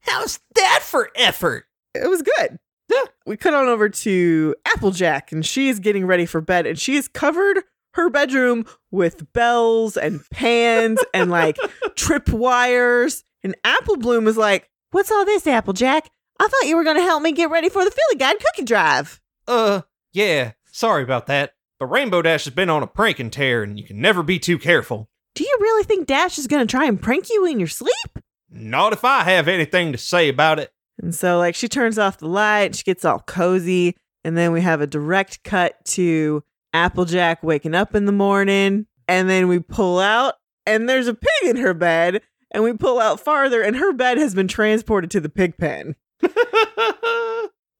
How's 0.00 0.38
that 0.54 0.80
for 0.82 1.10
effort? 1.16 1.64
It 1.94 2.08
was 2.08 2.22
good. 2.22 2.58
Yeah. 2.90 3.02
We 3.26 3.36
cut 3.36 3.54
on 3.54 3.68
over 3.68 3.88
to 3.88 4.54
Applejack, 4.66 5.32
and 5.32 5.44
she's 5.44 5.80
getting 5.80 6.06
ready 6.06 6.26
for 6.26 6.40
bed, 6.40 6.66
and 6.66 6.78
she 6.78 6.96
has 6.96 7.08
covered 7.08 7.62
her 7.94 8.10
bedroom 8.10 8.66
with 8.90 9.32
bells 9.32 9.96
and 9.96 10.20
pans 10.30 10.98
and 11.14 11.30
like 11.30 11.56
trip 11.94 12.28
wires. 12.28 13.24
And 13.42 13.54
Apple 13.64 13.96
Bloom 13.96 14.26
is 14.26 14.36
like, 14.36 14.68
What's 14.90 15.10
all 15.10 15.24
this, 15.24 15.46
Applejack? 15.46 16.08
I 16.38 16.46
thought 16.46 16.68
you 16.68 16.76
were 16.76 16.84
going 16.84 16.96
to 16.96 17.02
help 17.02 17.22
me 17.22 17.32
get 17.32 17.50
ready 17.50 17.68
for 17.68 17.84
the 17.84 17.90
Filly 17.90 18.18
Guide 18.18 18.36
cookie 18.38 18.64
drive. 18.64 19.20
Uh, 19.48 19.82
yeah. 20.12 20.52
Sorry 20.70 21.02
about 21.02 21.26
that. 21.26 21.54
But 21.78 21.86
Rainbow 21.86 22.22
Dash 22.22 22.44
has 22.44 22.54
been 22.54 22.70
on 22.70 22.82
a 22.82 22.86
pranking 22.86 23.30
tear, 23.30 23.62
and 23.62 23.78
you 23.78 23.84
can 23.84 24.00
never 24.00 24.22
be 24.22 24.38
too 24.38 24.58
careful. 24.58 25.08
Do 25.34 25.44
you 25.44 25.56
really 25.60 25.84
think 25.84 26.06
Dash 26.06 26.38
is 26.38 26.46
going 26.46 26.64
to 26.64 26.70
try 26.70 26.86
and 26.86 27.00
prank 27.00 27.28
you 27.28 27.44
in 27.44 27.58
your 27.58 27.68
sleep? 27.68 28.18
Not 28.48 28.92
if 28.92 29.04
I 29.04 29.24
have 29.24 29.48
anything 29.48 29.90
to 29.92 29.98
say 29.98 30.28
about 30.28 30.60
it. 30.60 30.70
And 31.02 31.12
so, 31.12 31.38
like, 31.38 31.56
she 31.56 31.66
turns 31.66 31.98
off 31.98 32.18
the 32.18 32.28
light, 32.28 32.76
she 32.76 32.84
gets 32.84 33.04
all 33.04 33.18
cozy, 33.18 33.96
and 34.22 34.36
then 34.36 34.52
we 34.52 34.60
have 34.60 34.80
a 34.80 34.86
direct 34.86 35.42
cut 35.42 35.84
to 35.86 36.44
Applejack 36.72 37.42
waking 37.42 37.74
up 37.74 37.96
in 37.96 38.04
the 38.04 38.12
morning, 38.12 38.86
and 39.08 39.28
then 39.28 39.48
we 39.48 39.58
pull 39.58 39.98
out, 39.98 40.34
and 40.66 40.88
there's 40.88 41.08
a 41.08 41.14
pig 41.14 41.50
in 41.50 41.56
her 41.56 41.74
bed, 41.74 42.22
and 42.52 42.62
we 42.62 42.72
pull 42.72 43.00
out 43.00 43.18
farther, 43.18 43.60
and 43.60 43.76
her 43.76 43.92
bed 43.92 44.18
has 44.18 44.36
been 44.36 44.46
transported 44.48 45.10
to 45.10 45.20
the 45.20 45.28
pig 45.28 45.58
pen. 45.58 45.96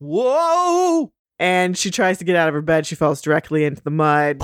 Whoa! 0.00 1.12
And 1.38 1.76
she 1.76 1.90
tries 1.90 2.18
to 2.18 2.24
get 2.24 2.36
out 2.36 2.48
of 2.48 2.54
her 2.54 2.62
bed, 2.62 2.86
she 2.86 2.94
falls 2.94 3.20
directly 3.20 3.64
into 3.64 3.82
the 3.82 3.90
mud. 3.90 4.40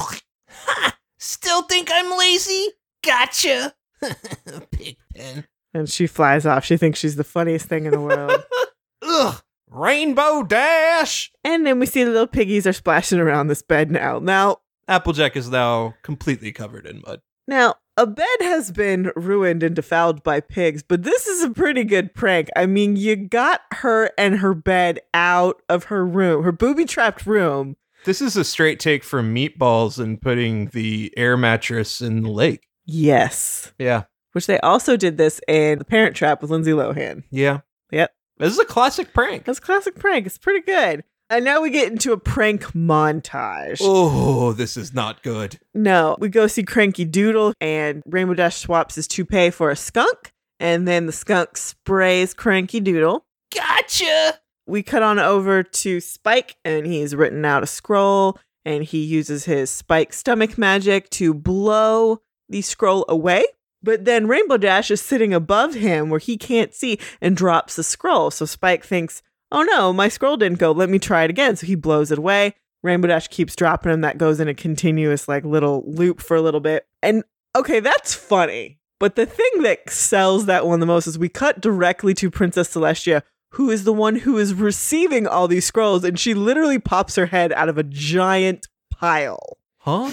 Still 1.18 1.62
think 1.62 1.88
I'm 1.92 2.16
lazy? 2.18 2.68
Gotcha. 3.04 3.74
Pigpen. 4.72 5.44
And 5.72 5.88
she 5.88 6.06
flies 6.06 6.46
off. 6.46 6.64
She 6.64 6.76
thinks 6.76 6.98
she's 6.98 7.16
the 7.16 7.24
funniest 7.24 7.66
thing 7.66 7.84
in 7.84 7.92
the 7.92 8.00
world. 8.00 8.42
Ugh. 9.02 9.40
Rainbow 9.70 10.42
Dash. 10.42 11.30
and 11.44 11.64
then 11.64 11.78
we 11.78 11.86
see 11.86 12.02
the 12.02 12.10
little 12.10 12.26
piggies 12.26 12.66
are 12.66 12.72
splashing 12.72 13.20
around 13.20 13.46
this 13.46 13.62
bed 13.62 13.90
now. 13.90 14.18
Now, 14.18 14.56
Applejack 14.88 15.36
is 15.36 15.48
now 15.48 15.94
completely 16.02 16.50
covered 16.50 16.86
in 16.86 17.02
mud. 17.06 17.20
Now, 17.46 17.76
a 18.00 18.06
bed 18.06 18.26
has 18.40 18.72
been 18.72 19.12
ruined 19.14 19.62
and 19.62 19.76
defiled 19.76 20.22
by 20.22 20.40
pigs, 20.40 20.82
but 20.82 21.02
this 21.02 21.26
is 21.26 21.42
a 21.42 21.50
pretty 21.50 21.84
good 21.84 22.14
prank. 22.14 22.48
I 22.56 22.64
mean, 22.64 22.96
you 22.96 23.14
got 23.14 23.60
her 23.74 24.10
and 24.16 24.38
her 24.38 24.54
bed 24.54 25.00
out 25.12 25.60
of 25.68 25.84
her 25.84 26.06
room, 26.06 26.42
her 26.42 26.50
booby 26.50 26.86
trapped 26.86 27.26
room. 27.26 27.76
This 28.06 28.22
is 28.22 28.38
a 28.38 28.44
straight 28.44 28.80
take 28.80 29.04
from 29.04 29.34
meatballs 29.34 29.98
and 29.98 30.18
putting 30.18 30.68
the 30.68 31.12
air 31.14 31.36
mattress 31.36 32.00
in 32.00 32.22
the 32.22 32.30
lake. 32.30 32.66
Yes. 32.86 33.72
Yeah. 33.78 34.04
Which 34.32 34.46
they 34.46 34.58
also 34.60 34.96
did 34.96 35.18
this 35.18 35.38
in 35.46 35.78
The 35.78 35.84
Parent 35.84 36.16
Trap 36.16 36.40
with 36.40 36.50
Lindsay 36.50 36.70
Lohan. 36.70 37.24
Yeah. 37.30 37.60
Yep. 37.90 38.12
This 38.38 38.54
is 38.54 38.58
a 38.58 38.64
classic 38.64 39.12
prank. 39.12 39.44
That's 39.44 39.58
a 39.58 39.62
classic 39.62 39.96
prank. 39.96 40.24
It's 40.24 40.38
pretty 40.38 40.64
good. 40.64 41.04
And 41.30 41.44
now 41.44 41.60
we 41.62 41.70
get 41.70 41.92
into 41.92 42.12
a 42.12 42.16
prank 42.18 42.62
montage. 42.74 43.78
Oh, 43.80 44.52
this 44.52 44.76
is 44.76 44.92
not 44.92 45.22
good. 45.22 45.60
No, 45.74 46.16
we 46.18 46.28
go 46.28 46.48
see 46.48 46.64
Cranky 46.64 47.04
Doodle, 47.04 47.54
and 47.60 48.02
Rainbow 48.04 48.34
Dash 48.34 48.56
swaps 48.56 48.96
his 48.96 49.06
toupee 49.06 49.50
for 49.50 49.70
a 49.70 49.76
skunk, 49.76 50.32
and 50.58 50.88
then 50.88 51.06
the 51.06 51.12
skunk 51.12 51.56
sprays 51.56 52.34
Cranky 52.34 52.80
Doodle. 52.80 53.24
Gotcha. 53.54 54.40
we 54.66 54.82
cut 54.82 55.02
on 55.04 55.20
over 55.20 55.62
to 55.62 56.00
Spike, 56.00 56.56
and 56.64 56.84
he's 56.84 57.14
written 57.14 57.44
out 57.44 57.62
a 57.62 57.66
scroll, 57.66 58.36
and 58.64 58.82
he 58.82 58.98
uses 58.98 59.44
his 59.44 59.70
Spike 59.70 60.12
stomach 60.12 60.58
magic 60.58 61.10
to 61.10 61.32
blow 61.32 62.22
the 62.48 62.60
scroll 62.60 63.04
away. 63.08 63.44
But 63.82 64.04
then 64.04 64.26
Rainbow 64.26 64.56
Dash 64.58 64.90
is 64.90 65.00
sitting 65.00 65.32
above 65.32 65.74
him 65.74 66.10
where 66.10 66.18
he 66.20 66.36
can't 66.36 66.74
see 66.74 66.98
and 67.20 67.36
drops 67.36 67.76
the 67.76 67.82
scroll. 67.84 68.30
So 68.30 68.44
Spike 68.44 68.84
thinks, 68.84 69.22
oh 69.52 69.62
no, 69.62 69.92
my 69.92 70.08
scroll 70.08 70.36
didn't 70.36 70.58
go. 70.58 70.72
Let 70.72 70.90
me 70.90 70.98
try 70.98 71.24
it 71.24 71.30
again. 71.30 71.56
So 71.56 71.66
he 71.66 71.74
blows 71.74 72.10
it 72.10 72.18
away. 72.18 72.54
Rainbow 72.82 73.08
Dash 73.08 73.28
keeps 73.28 73.56
dropping 73.56 73.92
him. 73.92 74.00
That 74.00 74.18
goes 74.18 74.40
in 74.40 74.48
a 74.48 74.54
continuous, 74.54 75.28
like, 75.28 75.44
little 75.44 75.84
loop 75.86 76.20
for 76.20 76.36
a 76.36 76.42
little 76.42 76.60
bit. 76.60 76.86
And 77.02 77.24
okay, 77.56 77.80
that's 77.80 78.14
funny. 78.14 78.78
But 78.98 79.16
the 79.16 79.26
thing 79.26 79.62
that 79.62 79.88
sells 79.90 80.46
that 80.46 80.66
one 80.66 80.80
the 80.80 80.86
most 80.86 81.06
is 81.06 81.18
we 81.18 81.28
cut 81.28 81.60
directly 81.60 82.14
to 82.14 82.30
Princess 82.30 82.68
Celestia, 82.74 83.22
who 83.52 83.70
is 83.70 83.84
the 83.84 83.92
one 83.92 84.16
who 84.16 84.36
is 84.38 84.54
receiving 84.54 85.26
all 85.26 85.48
these 85.48 85.64
scrolls, 85.64 86.04
and 86.04 86.18
she 86.18 86.34
literally 86.34 86.78
pops 86.78 87.16
her 87.16 87.26
head 87.26 87.52
out 87.52 87.68
of 87.68 87.78
a 87.78 87.82
giant 87.82 88.68
pile. 88.90 89.58
Huh? 89.78 90.12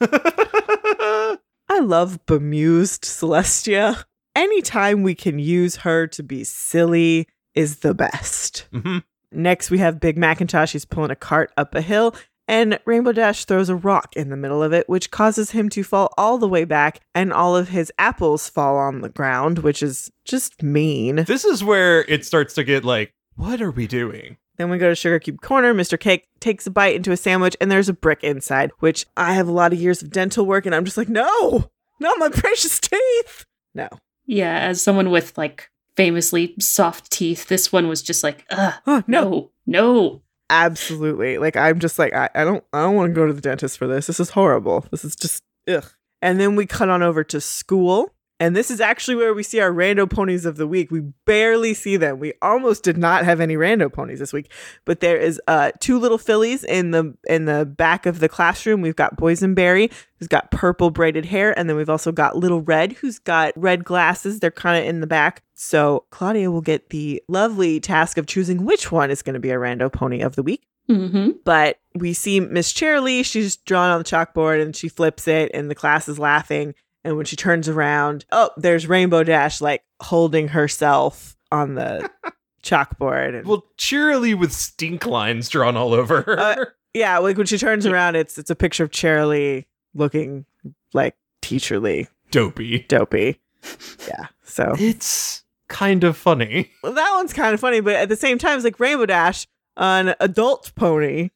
I 0.00 1.80
love 1.80 2.24
bemused 2.26 3.04
Celestia. 3.04 4.04
Anytime 4.34 5.02
we 5.02 5.14
can 5.14 5.38
use 5.38 5.76
her 5.76 6.06
to 6.08 6.22
be 6.22 6.44
silly 6.44 7.26
is 7.56 7.78
the 7.80 7.94
best. 7.94 8.66
hmm 8.72 8.98
Next, 9.32 9.70
we 9.70 9.78
have 9.78 9.98
Big 10.00 10.16
McIntosh. 10.16 10.70
He's 10.72 10.84
pulling 10.84 11.10
a 11.10 11.16
cart 11.16 11.52
up 11.56 11.74
a 11.74 11.80
hill, 11.80 12.14
and 12.48 12.78
Rainbow 12.86 13.10
Dash 13.10 13.44
throws 13.44 13.68
a 13.68 13.74
rock 13.74 14.14
in 14.14 14.30
the 14.30 14.36
middle 14.36 14.62
of 14.62 14.72
it, 14.72 14.88
which 14.88 15.10
causes 15.10 15.50
him 15.50 15.68
to 15.70 15.82
fall 15.82 16.14
all 16.16 16.38
the 16.38 16.48
way 16.48 16.64
back, 16.64 17.00
and 17.14 17.32
all 17.32 17.56
of 17.56 17.70
his 17.70 17.92
apples 17.98 18.48
fall 18.48 18.78
on 18.78 19.00
the 19.00 19.08
ground, 19.08 19.58
which 19.58 19.82
is 19.82 20.12
just 20.24 20.62
mean. 20.62 21.24
This 21.26 21.44
is 21.44 21.64
where 21.64 22.02
it 22.02 22.24
starts 22.24 22.54
to 22.54 22.64
get 22.64 22.84
like, 22.84 23.12
what 23.34 23.60
are 23.60 23.72
we 23.72 23.86
doing? 23.88 24.36
Then 24.56 24.70
we 24.70 24.78
go 24.78 24.88
to 24.88 24.94
Sugar 24.94 25.18
Cube 25.18 25.42
Corner. 25.42 25.74
Mr. 25.74 26.00
Cake 26.00 26.28
takes 26.40 26.66
a 26.66 26.70
bite 26.70 26.94
into 26.94 27.10
a 27.12 27.16
sandwich, 27.16 27.56
and 27.60 27.70
there's 27.70 27.88
a 27.90 27.92
brick 27.92 28.22
inside, 28.22 28.70
which 28.78 29.04
I 29.16 29.34
have 29.34 29.48
a 29.48 29.52
lot 29.52 29.72
of 29.72 29.80
years 29.80 30.02
of 30.02 30.10
dental 30.10 30.46
work, 30.46 30.64
and 30.64 30.74
I'm 30.74 30.84
just 30.84 30.96
like, 30.96 31.08
no, 31.08 31.70
not 32.00 32.18
my 32.18 32.28
precious 32.32 32.78
teeth. 32.80 33.44
No. 33.74 33.88
Yeah, 34.24 34.56
as 34.60 34.80
someone 34.80 35.10
with 35.10 35.36
like 35.36 35.68
famously 35.96 36.54
soft 36.60 37.10
teeth, 37.10 37.48
this 37.48 37.72
one 37.72 37.88
was 37.88 38.02
just 38.02 38.22
like, 38.22 38.44
ugh, 38.50 38.74
Oh, 38.86 39.02
no. 39.06 39.50
no. 39.66 40.22
Absolutely. 40.48 41.38
Like 41.38 41.56
I'm 41.56 41.80
just 41.80 41.98
like 41.98 42.14
I, 42.14 42.28
I 42.34 42.44
don't 42.44 42.62
I 42.72 42.82
don't 42.82 42.94
want 42.94 43.10
to 43.10 43.14
go 43.14 43.26
to 43.26 43.32
the 43.32 43.40
dentist 43.40 43.78
for 43.78 43.88
this. 43.88 44.06
This 44.06 44.20
is 44.20 44.30
horrible. 44.30 44.84
This 44.92 45.04
is 45.04 45.16
just 45.16 45.42
ugh. 45.68 45.84
And 46.22 46.38
then 46.38 46.54
we 46.54 46.66
cut 46.66 46.88
on 46.88 47.02
over 47.02 47.24
to 47.24 47.40
school. 47.40 48.14
And 48.38 48.54
this 48.54 48.70
is 48.70 48.80
actually 48.80 49.14
where 49.16 49.32
we 49.32 49.42
see 49.42 49.60
our 49.60 49.70
rando 49.70 50.08
ponies 50.08 50.44
of 50.44 50.56
the 50.58 50.66
week. 50.66 50.90
We 50.90 51.00
barely 51.24 51.72
see 51.72 51.96
them. 51.96 52.18
We 52.18 52.34
almost 52.42 52.82
did 52.82 52.98
not 52.98 53.24
have 53.24 53.40
any 53.40 53.56
rando 53.56 53.90
ponies 53.90 54.18
this 54.18 54.32
week. 54.32 54.52
But 54.84 55.00
there 55.00 55.16
is 55.16 55.40
uh 55.48 55.72
two 55.80 55.98
little 55.98 56.18
fillies 56.18 56.62
in 56.62 56.90
the 56.90 57.16
in 57.28 57.46
the 57.46 57.64
back 57.64 58.04
of 58.04 58.20
the 58.20 58.28
classroom. 58.28 58.82
We've 58.82 58.94
got 58.96 59.16
Boysenberry, 59.16 59.90
who's 60.18 60.28
got 60.28 60.50
purple 60.50 60.90
braided 60.90 61.24
hair, 61.24 61.58
and 61.58 61.68
then 61.68 61.76
we've 61.76 61.88
also 61.90 62.12
got 62.12 62.36
Little 62.36 62.60
Red, 62.60 62.92
who's 62.92 63.18
got 63.18 63.52
red 63.56 63.84
glasses. 63.84 64.40
They're 64.40 64.50
kind 64.50 64.82
of 64.82 64.88
in 64.88 65.00
the 65.00 65.06
back. 65.06 65.42
So 65.54 66.04
Claudia 66.10 66.50
will 66.50 66.60
get 66.60 66.90
the 66.90 67.22
lovely 67.28 67.80
task 67.80 68.18
of 68.18 68.26
choosing 68.26 68.64
which 68.66 68.92
one 68.92 69.10
is 69.10 69.22
going 69.22 69.34
to 69.34 69.40
be 69.40 69.50
a 69.50 69.56
rando 69.56 69.90
pony 69.90 70.20
of 70.20 70.36
the 70.36 70.42
week 70.42 70.66
Mm-hmm. 70.88 71.30
but 71.44 71.80
we 71.96 72.12
see 72.12 72.38
Miss 72.38 72.72
Cheerilee. 72.72 73.24
She's 73.24 73.56
drawn 73.56 73.90
on 73.90 73.98
the 73.98 74.04
chalkboard 74.04 74.62
and 74.62 74.76
she 74.76 74.88
flips 74.88 75.26
it, 75.26 75.50
and 75.52 75.68
the 75.68 75.74
class 75.74 76.08
is 76.08 76.16
laughing. 76.16 76.74
And 77.06 77.16
when 77.16 77.24
she 77.24 77.36
turns 77.36 77.68
around, 77.68 78.24
oh, 78.32 78.50
there's 78.56 78.86
Rainbow 78.88 79.22
Dash 79.22 79.60
like 79.60 79.84
holding 80.00 80.48
herself 80.48 81.36
on 81.52 81.76
the 81.76 82.10
chalkboard. 82.64 83.38
And 83.38 83.46
Well, 83.46 83.64
Cheerilee 83.78 84.36
with 84.38 84.52
stink 84.52 85.06
lines 85.06 85.48
drawn 85.48 85.76
all 85.76 85.94
over 85.94 86.22
her. 86.22 86.38
Uh, 86.38 86.64
yeah, 86.94 87.18
like 87.18 87.36
when 87.36 87.46
she 87.46 87.58
turns 87.58 87.86
around, 87.86 88.16
it's 88.16 88.38
it's 88.38 88.50
a 88.50 88.56
picture 88.56 88.82
of 88.82 88.90
Cheerilee 88.90 89.66
looking 89.94 90.46
like 90.92 91.14
teacherly, 91.42 92.08
Dopey. 92.30 92.80
dopey. 92.88 93.40
Yeah, 94.08 94.26
so 94.44 94.74
It's 94.78 95.44
kind 95.68 96.04
of 96.04 96.16
funny. 96.16 96.70
well, 96.82 96.92
that 96.92 97.12
one's 97.14 97.32
kind 97.32 97.52
of 97.54 97.60
funny, 97.60 97.80
but 97.80 97.96
at 97.96 98.08
the 98.08 98.16
same 98.16 98.38
time, 98.38 98.56
it's 98.56 98.64
like 98.64 98.78
Rainbow 98.78 99.06
Dash, 99.06 99.46
an 99.76 100.14
adult 100.20 100.72
pony, 100.76 101.30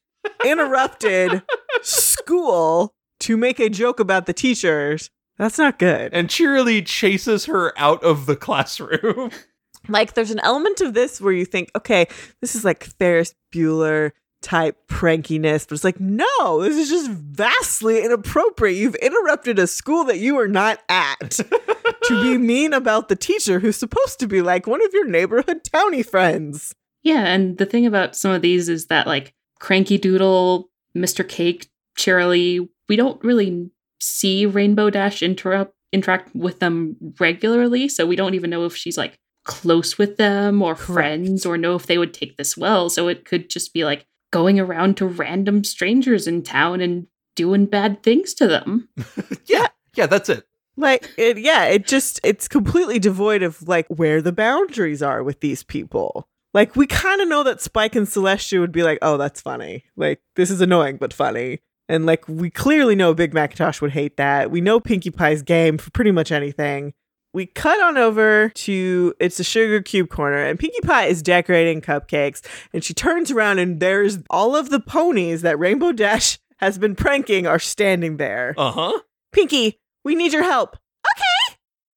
interrupted 0.45 1.43
school 1.83 2.95
to 3.21 3.37
make 3.37 3.59
a 3.61 3.69
joke 3.69 3.99
about 4.01 4.27
the 4.27 4.33
teachers. 4.33 5.11
That's 5.41 5.57
not 5.57 5.79
good. 5.79 6.13
And 6.13 6.29
Cheerilee 6.29 6.85
chases 6.85 7.47
her 7.47 7.73
out 7.79 8.05
of 8.05 8.27
the 8.27 8.37
classroom. 8.37 9.31
Like, 9.89 10.13
there's 10.13 10.31
an 10.31 10.41
element 10.41 10.83
of 10.83 10.93
this 10.93 11.23
where 11.23 11.33
you 11.33 11.47
think, 11.47 11.71
okay, 11.75 12.07
this 12.43 12.55
is 12.55 12.67
like 12.67 12.85
Ferris 12.85 13.35
Bueller 13.51 14.13
type 14.43 14.77
prankiness, 14.89 15.67
but 15.67 15.75
it's 15.75 15.85
like, 15.85 15.99
no, 15.99 16.61
this 16.61 16.77
is 16.77 16.91
just 16.91 17.11
vastly 17.11 18.05
inappropriate. 18.05 18.77
You've 18.77 18.95
interrupted 18.97 19.59
a 19.59 19.67
school 19.67 20.05
that 20.05 20.19
you 20.19 20.39
are 20.39 20.47
not 20.47 20.81
at 20.91 21.31
to 21.31 22.23
be 22.23 22.37
mean 22.37 22.75
about 22.75 23.09
the 23.09 23.17
teacher 23.17 23.59
who's 23.59 23.79
supposed 23.79 24.21
to 24.21 24.27
be 24.27 24.43
like 24.43 24.67
one 24.67 24.85
of 24.85 24.93
your 24.93 25.09
neighborhood 25.09 25.65
towny 25.65 26.03
friends. 26.03 26.75
Yeah, 27.03 27.25
and 27.25 27.57
the 27.57 27.67
thing 27.67 27.87
about 27.87 28.15
some 28.15 28.33
of 28.33 28.43
these 28.43 28.69
is 28.69 28.89
that 28.89 29.07
like 29.07 29.33
Cranky 29.61 29.97
Doodle, 29.97 30.69
Mr. 30.95 31.27
Cake, 31.27 31.71
Cheerilee, 31.97 32.69
we 32.87 32.97
don't 32.97 33.25
really 33.25 33.71
see 34.01 34.47
Rainbow 34.47 34.91
Dash 34.91 35.23
interrupt 35.23 35.75
interact 35.93 36.35
with 36.35 36.61
them 36.61 36.97
regularly, 37.19 37.89
so 37.89 38.07
we 38.07 38.17
don't 38.17 38.35
even 38.35 38.51
know 38.51 38.65
if 38.65 38.77
she's 38.77 38.97
like 38.97 39.19
close 39.45 39.99
with 39.99 40.17
them 40.17 40.63
or 40.63 40.75
Correct. 40.75 40.93
friends 40.93 41.47
or 41.47 41.57
know 41.57 41.75
if 41.75 41.87
they 41.87 41.99
would 41.99 42.15
take 42.15 42.37
this 42.37 42.57
well. 42.57 42.91
So 42.91 43.09
it 43.09 43.25
could 43.25 43.51
just 43.51 43.73
be 43.73 43.85
like 43.85 44.07
going 44.31 44.61
around 44.61 44.97
to 44.99 45.07
random 45.07 45.65
strangers 45.65 46.27
in 46.27 46.43
town 46.43 46.81
and 46.81 47.07
doing 47.35 47.67
bad 47.67 48.03
things 48.03 48.35
to 48.35 48.47
them. 48.47 48.89
yeah, 49.47 49.69
yeah, 49.97 50.07
that's 50.07 50.29
it. 50.29 50.47
Like 50.77 51.11
it 51.19 51.39
yeah, 51.39 51.65
it 51.65 51.87
just 51.87 52.21
it's 52.23 52.49
completely 52.49 52.99
devoid 52.99 53.43
of 53.43 53.67
like 53.67 53.87
where 53.89 54.23
the 54.23 54.33
boundaries 54.33 55.03
are 55.03 55.23
with 55.23 55.41
these 55.41 55.63
people. 55.63 56.29
Like 56.55 56.75
we 56.75 56.87
kind 56.87 57.21
of 57.21 57.29
know 57.29 57.43
that 57.45 57.61
Spike 57.61 57.95
and 57.95 58.07
Celestia 58.07 58.61
would 58.61 58.73
be 58.73 58.83
like, 58.83 58.99
"Oh, 59.03 59.17
that's 59.17 59.41
funny. 59.41 59.85
Like 59.97 60.21
this 60.37 60.51
is 60.51 60.61
annoying 60.61 60.97
but 60.97 61.13
funny." 61.13 61.61
And 61.91 62.07
like 62.07 62.27
we 62.29 62.51
clearly 62.51 62.95
know 62.95 63.15
Big 63.15 63.35
McIntosh 63.35 63.81
would 63.81 63.91
hate 63.91 64.17
that. 64.17 64.49
We 64.49 64.61
know 64.61 64.79
Pinkie 64.79 65.11
Pie's 65.11 65.43
game 65.43 65.77
for 65.77 65.91
pretty 65.91 66.13
much 66.13 66.31
anything. 66.31 66.95
We 67.35 67.47
cut 67.47 67.81
on 67.83 67.99
over 67.99 68.49
to 68.49 69.15
it's 69.19 69.41
a 69.41 69.45
sugar 69.45 69.83
cube 69.83 70.09
corner 70.09 70.39
and 70.39 70.57
Pinkie 70.57 70.87
Pie 70.87 71.07
is 71.07 71.21
decorating 71.21 71.81
cupcakes 71.81 72.43
and 72.73 72.85
she 72.85 72.95
turns 72.95 73.33
around 73.33 73.59
and 73.59 73.81
there's 73.81 74.19
all 74.31 74.55
of 74.55 74.71
the 74.71 74.79
ponies 74.79 75.43
that 75.43 75.59
Rainbow 75.59 75.91
Dash 75.91 76.39
has 76.59 76.79
been 76.79 76.95
pranking 76.95 77.49
are 77.49 77.59
standing 77.59 78.19
there. 78.19 78.55
Uh 78.57 78.71
huh. 78.71 79.01
Pinkie, 79.33 79.81
we 80.05 80.15
need 80.15 80.33
your 80.33 80.45
help. 80.45 80.77
Okay. 81.05 81.57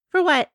For 0.09 0.23
what? 0.23 0.49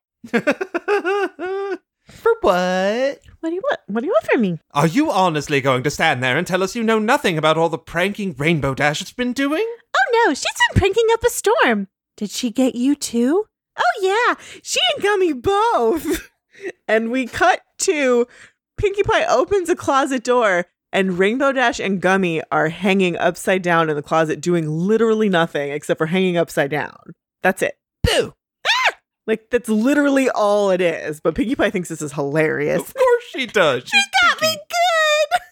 For 2.09 2.31
what? 2.41 3.19
What 3.39 3.49
do 3.49 3.55
you 3.55 3.61
want? 3.63 3.79
What 3.87 4.01
do 4.01 4.07
you 4.07 4.11
want 4.11 4.31
from 4.31 4.41
me? 4.41 4.59
Are 4.71 4.87
you 4.87 5.11
honestly 5.11 5.61
going 5.61 5.83
to 5.83 5.89
stand 5.89 6.23
there 6.23 6.37
and 6.37 6.45
tell 6.45 6.63
us 6.63 6.75
you 6.75 6.83
know 6.83 6.99
nothing 6.99 7.37
about 7.37 7.57
all 7.57 7.69
the 7.69 7.77
pranking 7.77 8.35
Rainbow 8.37 8.73
Dash 8.73 8.99
has 8.99 9.11
been 9.11 9.33
doing? 9.33 9.65
Oh 9.95 10.25
no, 10.25 10.33
she's 10.33 10.45
been 10.69 10.79
pranking 10.79 11.07
up 11.13 11.23
a 11.23 11.29
storm. 11.29 11.87
Did 12.17 12.31
she 12.31 12.51
get 12.51 12.75
you 12.75 12.95
too? 12.95 13.45
Oh 13.77 13.99
yeah, 14.01 14.35
she 14.61 14.79
and 14.93 15.03
Gummy 15.03 15.33
both. 15.33 16.29
and 16.87 17.11
we 17.11 17.27
cut 17.27 17.61
to 17.79 18.27
Pinkie 18.77 19.03
Pie 19.03 19.25
opens 19.25 19.69
a 19.69 19.75
closet 19.75 20.23
door 20.23 20.65
and 20.91 21.19
Rainbow 21.19 21.51
Dash 21.51 21.79
and 21.79 22.01
Gummy 22.01 22.41
are 22.51 22.69
hanging 22.69 23.15
upside 23.17 23.61
down 23.61 23.89
in 23.89 23.95
the 23.95 24.01
closet 24.01 24.41
doing 24.41 24.67
literally 24.67 25.29
nothing 25.29 25.71
except 25.71 25.97
for 25.97 26.07
hanging 26.07 26.37
upside 26.37 26.71
down. 26.71 27.13
That's 27.41 27.61
it. 27.61 27.77
Boo! 28.03 28.33
Like 29.29 29.51
that's 29.51 29.69
literally 29.69 30.27
all 30.31 30.71
it 30.71 30.81
is. 30.81 31.21
But 31.21 31.35
Pinkie 31.35 31.53
Pie 31.53 31.69
thinks 31.69 31.87
this 31.87 32.01
is 32.01 32.13
hilarious. 32.13 32.81
Of 32.81 32.95
course 32.95 33.23
she 33.31 33.45
does. 33.45 33.83
She's 33.85 34.07
Got 34.23 34.41
me 34.41 34.57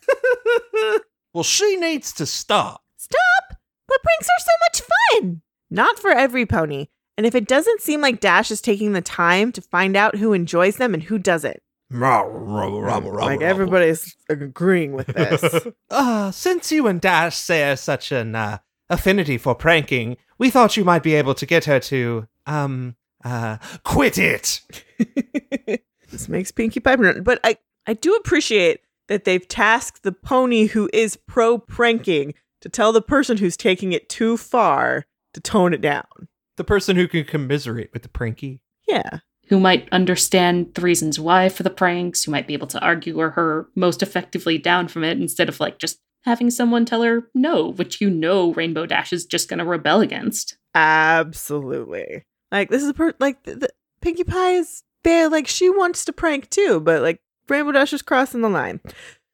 good. 0.10 1.02
well, 1.34 1.44
she 1.44 1.76
needs 1.76 2.12
to 2.14 2.26
stop. 2.26 2.82
Stop! 2.98 3.60
But 3.88 4.00
pranks 4.02 4.28
are 4.28 4.40
so 4.40 4.52
much 4.66 4.90
fun! 5.22 5.42
Not 5.70 6.00
for 6.00 6.10
every 6.10 6.48
pony. 6.48 6.88
And 7.18 7.28
if 7.28 7.36
it 7.36 7.48
doesn't 7.48 7.82
seem 7.82 8.02
like 8.02 8.20
Dash 8.20 8.50
is 8.50 8.62
taking 8.62 8.94
the 8.94 9.02
time 9.02 9.52
to 9.52 9.62
find 9.62 9.96
out 9.96 10.16
who 10.16 10.34
enjoys 10.34 10.78
them 10.78 10.96
and 10.96 11.04
who 11.04 11.20
doesn't, 11.20 11.62
like 11.92 13.42
everybody's 13.42 14.16
agreeing 14.28 14.94
with 14.94 15.08
this. 15.08 15.68
Uh, 15.92 16.32
since 16.32 16.72
you 16.72 16.88
and 16.88 17.00
Dash 17.00 17.46
share 17.46 17.78
such 17.78 18.12
an 18.12 18.34
uh, 18.34 18.58
affinity 18.90 19.38
for 19.38 19.54
pranking, 19.54 20.18
we 20.40 20.50
thought 20.50 20.78
you 20.78 20.84
might 20.84 21.04
be 21.04 21.14
able 21.14 21.36
to 21.36 21.46
get 21.46 21.66
her 21.66 21.80
to, 21.82 22.28
um, 22.48 22.96
uh, 23.28 23.58
quit 23.84 24.18
it. 24.18 24.62
this 26.10 26.30
makes 26.30 26.52
Pinkie 26.52 26.80
Pie, 26.80 26.96
run. 26.96 27.24
but 27.24 27.40
I 27.44 27.58
I 27.86 27.94
do 27.94 28.16
appreciate 28.16 28.82
that 29.08 29.24
they've 29.24 29.48
tasked 29.48 30.04
the 30.04 30.12
pony 30.12 30.68
who 30.68 30.90
is 30.94 31.16
pro 31.16 31.58
pranking 31.58 32.34
to 32.62 32.70
tell 32.70 32.92
the 32.92 33.02
person 33.02 33.38
who's 33.38 33.58
taking 33.58 33.94
it 33.94 34.10
too 34.10 34.38
far 34.38 35.06
to 35.34 35.40
tone 35.40 35.74
it 35.74 35.82
down. 35.82 36.28
The 36.58 36.64
person 36.64 36.96
who 36.96 37.08
can 37.08 37.24
commiserate 37.24 37.92
with 37.94 38.02
the 38.02 38.10
pranky. 38.10 38.60
Yeah. 38.88 39.20
Who 39.50 39.60
might 39.60 39.88
understand 39.94 40.74
the 40.74 40.82
reasons 40.82 41.20
why 41.20 41.48
for 41.48 41.64
the 41.64 41.70
pranks, 41.70 42.24
who 42.24 42.32
might 42.32 42.48
be 42.48 42.54
able 42.54 42.68
to 42.68 42.82
argue 42.82 43.18
or 43.20 43.30
her 43.32 43.70
most 43.76 44.02
effectively 44.04 44.58
down 44.58 44.88
from 44.88 45.04
it 45.04 45.18
instead 45.18 45.48
of 45.48 45.60
like 45.60 45.78
just 45.78 46.00
having 46.26 46.50
someone 46.50 46.84
tell 46.84 47.04
her 47.04 47.30
no, 47.34 47.72
which 47.72 48.02
you 48.02 48.10
know 48.10 48.54
Rainbow 48.54 48.86
Dash 48.86 49.14
is 49.14 49.26
just 49.26 49.48
going 49.48 49.60
to 49.60 49.66
rebel 49.66 50.02
against. 50.02 50.58
Absolutely. 50.76 52.26
Like 52.52 52.70
this 52.70 52.84
is 52.84 52.90
a 52.90 52.94
per 52.94 53.14
like 53.20 53.44
the, 53.44 53.56
the 53.56 53.70
Pinkie 54.02 54.24
Pie 54.24 54.54
is 54.54 54.84
there. 55.04 55.30
Like 55.30 55.48
she 55.48 55.70
wants 55.70 56.06
to 56.06 56.14
prank 56.14 56.50
too, 56.50 56.80
but 56.80 57.02
like 57.02 57.20
Rainbow 57.50 57.72
Dash 57.72 57.94
is 57.94 58.02
crossing 58.02 58.42
the 58.42 58.50
line. 58.50 58.80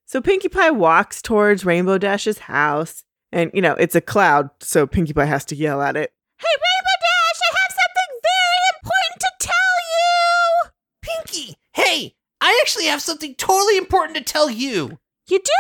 So 0.06 0.22
Pinkie 0.22 0.50
Pie 0.50 0.72
walks 0.72 1.22
towards 1.22 1.66
Rainbow 1.66 1.98
Dash's 1.98 2.40
house, 2.40 3.04
and 3.32 3.52
you 3.54 3.62
know 3.62 3.74
it's 3.74 3.96
a 3.96 4.02
cloud, 4.02 4.50
so 4.60 4.86
Pinkie 4.88 5.14
Pie 5.14 5.26
has 5.26 5.46
to 5.46 5.56
yell 5.56 5.82
at 5.82 5.96
it. 5.96 6.12
Hey, 6.40 6.48
Rainbow 6.56 6.98
Dash! 7.02 7.40
I 7.42 7.56
have 7.62 7.76
something 7.82 8.20
very 8.24 8.62
important 8.76 9.22
to 9.22 9.32
tell 9.40 9.76
you. 9.94 10.70
Pinkie, 11.02 11.58
hey, 11.74 12.16
I 12.42 12.60
actually 12.62 12.86
have 12.86 13.02
something 13.02 13.36
totally 13.36 13.78
important 13.78 14.18
to 14.18 14.24
tell 14.24 14.50
you. 14.50 15.00
You 15.28 15.40
do? 15.40 15.52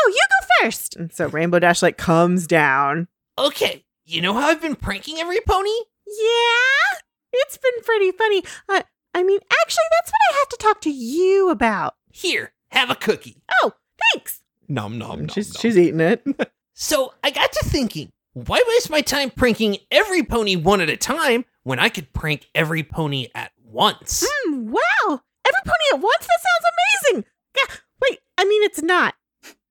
Oh, 0.00 0.08
you 0.08 0.20
go 0.28 0.46
first. 0.62 0.96
And 0.96 1.12
so 1.12 1.28
Rainbow 1.28 1.58
Dash 1.58 1.82
like 1.82 1.96
comes 1.96 2.46
down. 2.46 3.08
Okay, 3.38 3.84
you 4.04 4.20
know 4.20 4.32
how 4.34 4.48
I've 4.48 4.62
been 4.62 4.76
pranking 4.76 5.18
every 5.18 5.40
pony? 5.46 5.70
Yeah, 6.06 6.98
it's 7.32 7.56
been 7.58 7.82
pretty 7.82 8.12
funny. 8.12 8.42
Uh, 8.68 8.82
I 9.14 9.22
mean, 9.22 9.38
actually, 9.62 9.84
that's 9.98 10.10
what 10.10 10.34
I 10.34 10.38
have 10.38 10.48
to 10.48 10.56
talk 10.58 10.80
to 10.82 10.90
you 10.90 11.50
about. 11.50 11.94
Here, 12.10 12.52
have 12.70 12.90
a 12.90 12.94
cookie. 12.94 13.42
Oh, 13.62 13.72
thanks. 14.12 14.42
Nom 14.68 14.98
nom 14.98 15.18
nom. 15.20 15.28
she's 15.28 15.54
nom. 15.54 15.60
she's 15.60 15.78
eating 15.78 16.00
it. 16.00 16.24
So 16.76 17.14
I 17.22 17.30
got 17.30 17.52
to 17.52 17.64
thinking, 17.68 18.10
why 18.32 18.60
waste 18.66 18.90
my 18.90 19.00
time 19.00 19.30
pranking 19.30 19.76
every 19.92 20.24
pony 20.24 20.56
one 20.56 20.80
at 20.80 20.90
a 20.90 20.96
time 20.96 21.44
when 21.62 21.78
I 21.78 21.88
could 21.88 22.12
prank 22.12 22.48
every 22.52 22.82
pony 22.82 23.28
at 23.32 23.52
once? 23.64 24.26
Hmm, 24.26 24.72
wow, 24.72 24.80
every 25.08 25.60
pony 25.64 25.84
at 25.92 26.00
once. 26.00 26.26
That 26.26 26.40
sounds 26.40 27.14
amazing. 27.14 27.24
Yeah. 27.56 27.76
Wait, 28.02 28.18
I 28.36 28.44
mean, 28.44 28.64
it's 28.64 28.82
not. 28.82 29.14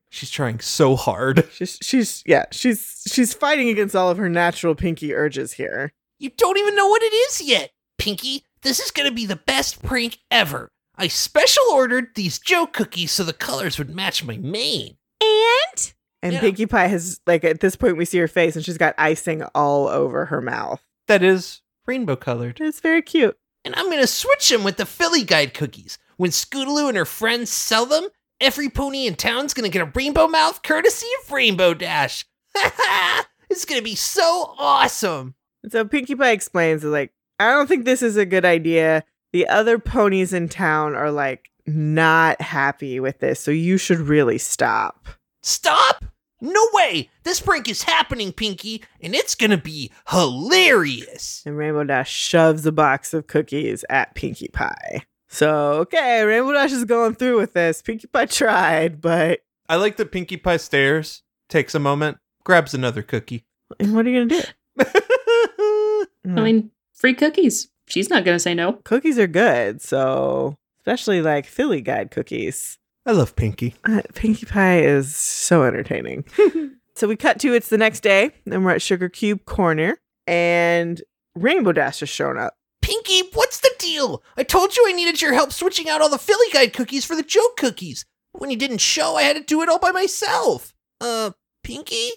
She's 0.10 0.30
trying 0.32 0.62
so 0.62 0.96
hard. 0.96 1.46
She's 1.52 1.78
she's 1.82 2.24
yeah 2.26 2.46
she's 2.52 3.04
she's 3.12 3.34
fighting 3.34 3.68
against 3.68 3.98
all 3.98 4.10
of 4.10 4.18
her 4.18 4.30
natural 4.30 4.76
pinky 4.76 5.14
urges 5.14 5.52
here. 5.54 5.92
You 6.24 6.30
don't 6.38 6.58
even 6.58 6.74
know 6.78 6.88
what 6.88 7.04
it 7.04 7.14
is 7.14 7.42
yet. 7.42 7.72
Pinkie, 7.98 8.46
this 8.62 8.80
is 8.80 8.92
going 8.92 9.10
to 9.10 9.14
be 9.14 9.26
the 9.26 9.36
best 9.36 9.84
prank 9.84 10.20
ever. 10.32 10.70
I 10.96 11.10
special 11.10 11.66
ordered 11.74 12.16
these 12.16 12.40
joke 12.40 12.72
cookies 12.72 13.12
so 13.12 13.26
the 13.26 13.34
colors 13.34 13.78
would 13.78 13.94
match 13.94 14.24
my 14.24 14.38
mane. 14.38 14.96
And 15.20 15.94
and 16.22 16.34
Yeah. 16.34 16.40
Pinkie 16.40 16.66
Pie 16.68 16.88
has 16.88 17.20
like 17.28 17.44
at 17.44 17.60
this 17.60 17.76
point 17.76 17.98
we 17.98 18.06
see 18.06 18.20
her 18.20 18.30
face 18.30 18.56
and 18.56 18.64
she's 18.64 18.78
got 18.78 18.96
icing 18.98 19.44
all 19.54 19.90
over 19.90 20.28
her 20.28 20.42
mouth. 20.42 20.82
That 21.10 21.24
is 21.24 21.62
rainbow 21.86 22.16
colored. 22.16 22.62
It's 22.62 22.80
very 22.80 23.02
cute. 23.02 23.38
And 23.66 23.76
I'm 23.76 23.88
going 23.88 24.00
to 24.00 24.08
switch 24.08 24.48
them 24.48 24.64
with 24.64 24.78
the 24.78 24.86
Filly 24.86 25.24
Guide 25.24 25.54
cookies. 25.54 25.98
When 26.16 26.32
Scootaloo 26.32 26.88
and 26.88 26.96
her 26.96 27.06
friends 27.06 27.50
sell 27.50 27.86
them, 27.86 28.08
every 28.40 28.70
pony 28.70 29.08
in 29.08 29.16
town's 29.16 29.54
going 29.54 29.70
to 29.70 29.78
get 29.78 29.86
a 29.86 29.92
rainbow 29.94 30.28
mouth 30.28 30.64
courtesy 30.64 31.08
of 31.22 31.32
Rainbow 31.34 31.74
Dash. 31.74 32.26
Ha 32.56 32.72
ha! 32.78 33.28
it's 33.50 33.66
going 33.66 33.80
to 33.80 33.84
be 33.84 33.96
so 33.96 34.54
awesome. 34.58 35.36
And 35.64 35.72
so 35.72 35.86
Pinkie 35.86 36.16
Pie 36.16 36.32
explains 36.32 36.84
like 36.84 37.12
I 37.40 37.52
don't 37.52 37.68
think 37.68 37.86
this 37.86 38.02
is 38.02 38.18
a 38.18 38.26
good 38.26 38.46
idea. 38.46 39.04
The 39.32 39.48
other 39.48 39.80
ponies 39.80 40.34
in 40.34 40.50
town 40.50 40.96
are 40.96 41.12
like 41.12 41.50
not 41.66 42.42
happy 42.42 43.00
with 43.00 43.20
this, 43.20 43.40
so 43.40 43.52
you 43.52 43.78
should 43.78 44.00
really 44.00 44.38
stop. 44.38 45.08
Stop! 45.42 46.06
No 46.40 46.62
way! 46.74 47.10
This 47.24 47.40
prank 47.40 47.70
is 47.70 47.84
happening, 47.84 48.34
Pinkie, 48.34 48.84
and 49.02 49.16
it's 49.16 49.34
gonna 49.34 49.58
be 49.58 49.92
hilarious! 50.10 51.42
And 51.46 51.58
Rainbow 51.58 51.86
Dash 51.86 52.12
shoves 52.12 52.66
a 52.66 52.72
box 52.72 53.14
of 53.14 53.28
cookies 53.28 53.86
at 53.90 54.14
Pinkie 54.14 54.50
Pie. 54.50 55.04
So, 55.30 55.74
okay, 55.80 56.24
Rainbow 56.24 56.54
Dash 56.54 56.72
is 56.72 56.86
going 56.86 57.16
through 57.16 57.40
with 57.40 57.54
this. 57.54 57.82
Pinkie 57.82 58.08
Pie 58.08 58.26
tried, 58.26 59.02
but 59.02 59.40
I 59.68 59.78
like 59.78 59.98
that 59.98 60.12
Pinkie 60.12 60.38
Pie 60.38 60.58
stares, 60.58 61.24
takes 61.50 61.74
a 61.74 61.80
moment, 61.80 62.18
grabs 62.44 62.74
another 62.74 63.02
cookie. 63.02 63.46
and 63.80 63.96
what 63.96 64.06
are 64.06 64.10
you 64.10 64.28
going 64.28 64.30
to 64.30 64.42
do? 64.42 64.84
I 65.60 66.06
mean, 66.26 66.72
free 66.94 67.14
cookies. 67.14 67.70
She's 67.88 68.10
not 68.10 68.24
going 68.24 68.36
to 68.36 68.40
say 68.40 68.54
no. 68.54 68.74
cookies 68.84 69.20
are 69.20 69.28
good, 69.28 69.82
so 69.82 70.58
especially 70.80 71.22
like 71.22 71.46
Filly 71.46 71.82
Guide 71.82 72.12
cookies. 72.12 72.78
I 73.06 73.12
love 73.12 73.36
Pinkie. 73.36 73.76
Uh, 73.84 74.02
Pinkie 74.14 74.46
Pie 74.46 74.80
is 74.80 75.14
so 75.16 75.64
entertaining. 75.64 76.24
so 76.96 77.08
we 77.08 77.18
cut 77.18 77.40
to 77.42 77.54
it's 77.54 77.70
the 77.70 77.78
next 77.78 78.00
day, 78.00 78.32
and 78.46 78.64
we're 78.64 78.72
at 78.72 78.82
Sugar 78.82 79.10
Cube 79.10 79.44
Corner, 79.46 79.98
and 80.26 81.02
Rainbow 81.36 81.74
Dash 81.74 82.00
has 82.00 82.10
shown 82.10 82.38
up. 82.38 82.56
Pinkie, 82.82 83.30
what's 83.34 83.60
the 83.60 83.72
deal? 83.80 84.24
I 84.38 84.44
told 84.44 84.76
you 84.76 84.86
I 84.88 84.94
needed 84.94 85.22
your 85.22 85.34
help 85.34 85.52
switching 85.52 85.90
out 85.90 86.02
all 86.02 86.10
the 86.10 86.18
Filly 86.18 86.48
Guide 86.54 86.74
cookies 86.74 87.06
for 87.06 87.16
the 87.16 87.24
joke 87.24 87.58
cookies. 87.58 88.06
When 88.32 88.50
you 88.50 88.58
didn't 88.58 88.80
show, 88.80 89.16
I 89.16 89.24
had 89.24 89.36
to 89.36 89.44
do 89.44 89.62
it 89.62 89.70
all 89.70 89.80
by 89.80 89.92
myself. 89.92 90.74
Uh, 91.00 91.32
Pinkie? 91.64 92.10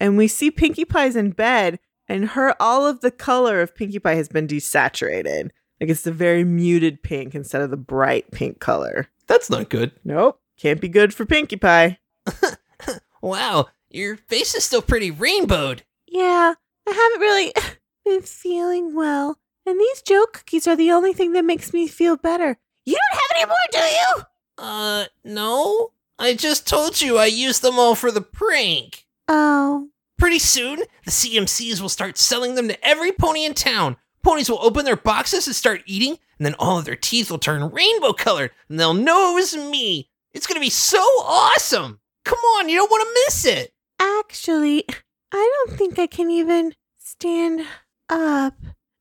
And 0.00 0.16
we 0.16 0.26
see 0.26 0.50
Pinkie 0.50 0.86
Pie's 0.86 1.14
in 1.14 1.30
bed, 1.30 1.78
and 2.08 2.30
her 2.30 2.60
all 2.60 2.86
of 2.86 3.00
the 3.00 3.12
color 3.12 3.60
of 3.60 3.76
Pinkie 3.76 3.98
Pie 4.00 4.14
has 4.14 4.28
been 4.28 4.48
desaturated. 4.48 5.50
Like 5.80 5.90
it's 5.90 6.02
the 6.02 6.12
very 6.12 6.42
muted 6.42 7.02
pink 7.02 7.34
instead 7.34 7.62
of 7.62 7.70
the 7.70 7.76
bright 7.76 8.32
pink 8.32 8.58
color. 8.58 9.06
That's 9.28 9.50
not 9.50 9.70
good. 9.70 9.92
Nope, 10.04 10.40
can't 10.58 10.80
be 10.80 10.88
good 10.88 11.14
for 11.14 11.24
Pinkie 11.24 11.56
Pie. 11.56 11.98
Wow, 13.22 13.68
your 13.90 14.16
face 14.16 14.54
is 14.54 14.64
still 14.64 14.82
pretty 14.82 15.10
rainbowed. 15.10 15.82
Yeah, 16.06 16.54
I 16.88 16.90
haven't 16.90 17.20
really 17.20 17.52
been 18.04 18.22
feeling 18.22 18.94
well. 18.94 19.38
And 19.66 19.78
these 19.78 20.02
joke 20.02 20.32
cookies 20.32 20.66
are 20.66 20.76
the 20.76 20.90
only 20.90 21.12
thing 21.12 21.32
that 21.34 21.44
makes 21.44 21.72
me 21.72 21.86
feel 21.86 22.16
better. 22.16 22.56
You 22.86 22.96
don't 22.96 23.20
have 23.20 23.36
any 23.36 23.46
more, 23.46 23.56
do 23.70 23.78
you? 23.78 24.24
Uh, 24.58 25.04
no? 25.22 25.92
I 26.18 26.34
just 26.34 26.66
told 26.66 27.00
you 27.00 27.18
I 27.18 27.26
used 27.26 27.62
them 27.62 27.78
all 27.78 27.94
for 27.94 28.10
the 28.10 28.22
prank. 28.22 29.06
Oh. 29.32 29.88
Pretty 30.18 30.40
soon, 30.40 30.80
the 31.04 31.12
CMCs 31.12 31.80
will 31.80 31.88
start 31.88 32.18
selling 32.18 32.56
them 32.56 32.66
to 32.66 32.86
every 32.86 33.12
pony 33.12 33.44
in 33.44 33.54
town. 33.54 33.96
Ponies 34.24 34.50
will 34.50 34.58
open 34.60 34.84
their 34.84 34.96
boxes 34.96 35.46
and 35.46 35.54
start 35.54 35.82
eating, 35.86 36.18
and 36.36 36.44
then 36.44 36.56
all 36.58 36.78
of 36.78 36.84
their 36.84 36.96
teeth 36.96 37.30
will 37.30 37.38
turn 37.38 37.70
rainbow 37.70 38.12
colored, 38.12 38.50
and 38.68 38.78
they'll 38.78 38.92
know 38.92 39.30
it 39.30 39.34
was 39.36 39.56
me. 39.56 40.10
It's 40.32 40.48
gonna 40.48 40.58
be 40.58 40.68
so 40.68 40.98
awesome! 40.98 42.00
Come 42.24 42.40
on, 42.56 42.68
you 42.68 42.76
don't 42.76 42.90
want 42.90 43.02
to 43.02 43.20
miss 43.26 43.44
it. 43.44 43.72
Actually, 44.00 44.84
I 45.32 45.64
don't 45.66 45.78
think 45.78 45.98
I 46.00 46.08
can 46.08 46.28
even 46.28 46.74
stand 46.98 47.64
up. 48.08 48.54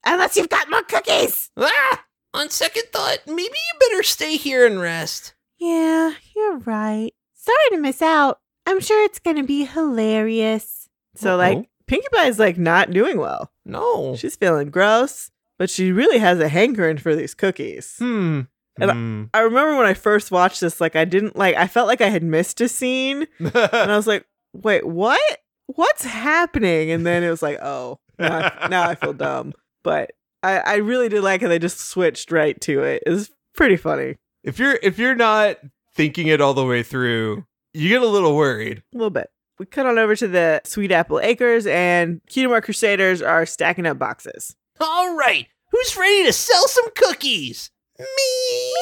Unless 0.06 0.38
you've 0.38 0.50
got 0.50 0.70
more 0.70 0.84
cookies. 0.84 1.50
Ah! 1.58 2.06
On 2.36 2.52
second 2.52 2.84
thought, 2.94 3.20
maybe 3.26 3.42
you 3.42 3.80
better 3.80 4.04
stay 4.04 4.38
here 4.38 4.66
and 4.66 4.80
rest. 4.80 5.34
Yeah, 5.58 6.14
you're 6.36 6.60
right. 6.60 7.12
Sorry 7.34 7.70
to 7.72 7.78
miss 7.78 8.04
out. 8.04 8.40
I'm 8.70 8.80
sure 8.80 9.04
it's 9.04 9.20
going 9.20 9.38
to 9.38 9.44
be 9.44 9.66
hilarious. 9.66 10.90
So, 11.16 11.32
Uh-oh. 11.34 11.38
like, 11.38 11.70
Pinkie 11.88 12.08
Pie 12.14 12.28
is 12.28 12.40
like 12.40 12.58
not 12.58 12.92
doing 12.92 13.18
well. 13.18 13.52
No. 13.66 14.16
She's 14.16 14.36
feeling 14.36 14.70
gross, 14.70 15.32
but 15.58 15.70
she 15.70 15.92
really 15.92 16.20
has 16.20 16.40
a 16.40 16.48
hankering 16.50 16.98
for 16.98 17.16
these 17.16 17.34
cookies. 17.34 17.96
Hmm. 18.00 18.42
And 18.80 18.92
I- 18.92 18.94
Hmm. 18.94 19.24
I 19.34 19.40
remember 19.42 19.76
when 19.78 19.86
I 19.88 19.94
first 19.94 20.32
watched 20.32 20.62
this, 20.62 20.80
like, 20.80 20.96
I 20.96 21.06
didn't 21.06 21.36
like, 21.36 21.56
I 21.56 21.68
felt 21.68 21.88
like 21.88 22.02
I 22.02 22.10
had 22.10 22.24
missed 22.24 22.62
a 22.62 22.68
scene. 22.70 23.28
And 23.40 23.56
I 23.92 23.96
was 23.96 24.08
like, 24.08 24.26
wait, 24.54 24.86
what? 24.88 25.40
What's 25.68 26.04
happening? 26.06 26.90
And 26.92 27.06
then 27.06 27.24
it 27.24 27.30
was 27.30 27.42
like, 27.42 27.60
oh, 27.62 28.00
now 28.18 28.38
I, 28.62 28.68
now 28.70 28.88
I 28.88 28.96
feel 28.96 29.14
dumb. 29.14 29.54
But 29.84 30.12
I, 30.42 30.58
I 30.60 30.76
really 30.78 31.10
did 31.10 31.24
like 31.24 31.42
how 31.42 31.48
they 31.48 31.60
just 31.60 31.80
switched 31.80 32.32
right 32.32 32.60
to 32.62 32.84
it. 32.84 33.04
It 33.06 33.10
was 33.10 33.30
pretty 33.56 33.78
funny. 33.78 34.16
if 34.44 34.58
you're 34.60 34.80
if 34.82 34.98
you're 34.98 35.16
not 35.16 35.58
thinking 35.96 36.28
it 36.28 36.40
all 36.42 36.54
the 36.54 36.66
way 36.66 36.82
through, 36.84 37.46
you 37.74 37.90
get 37.90 38.02
a 38.02 38.08
little 38.08 38.36
worried. 38.36 38.84
A 38.94 38.98
little 38.98 39.10
bit. 39.10 39.30
We 39.60 39.66
cut 39.66 39.86
on 39.86 39.98
over 39.98 40.16
to 40.16 40.28
the 40.28 40.62
Sweet 40.64 40.92
Apple 40.92 41.20
Acres, 41.20 41.68
and 41.68 42.22
Cutie 42.28 42.48
Mark 42.48 42.66
Crusaders 42.66 43.22
are 43.22 43.46
stacking 43.46 43.86
up 43.86 44.00
boxes. 44.00 44.56
All 44.80 45.16
right, 45.16 45.48
who's 45.72 45.98
ready 45.98 46.24
to 46.24 46.34
sell 46.34 46.68
some 46.68 46.90
cookies? 46.96 47.70
Me. 48.00 48.74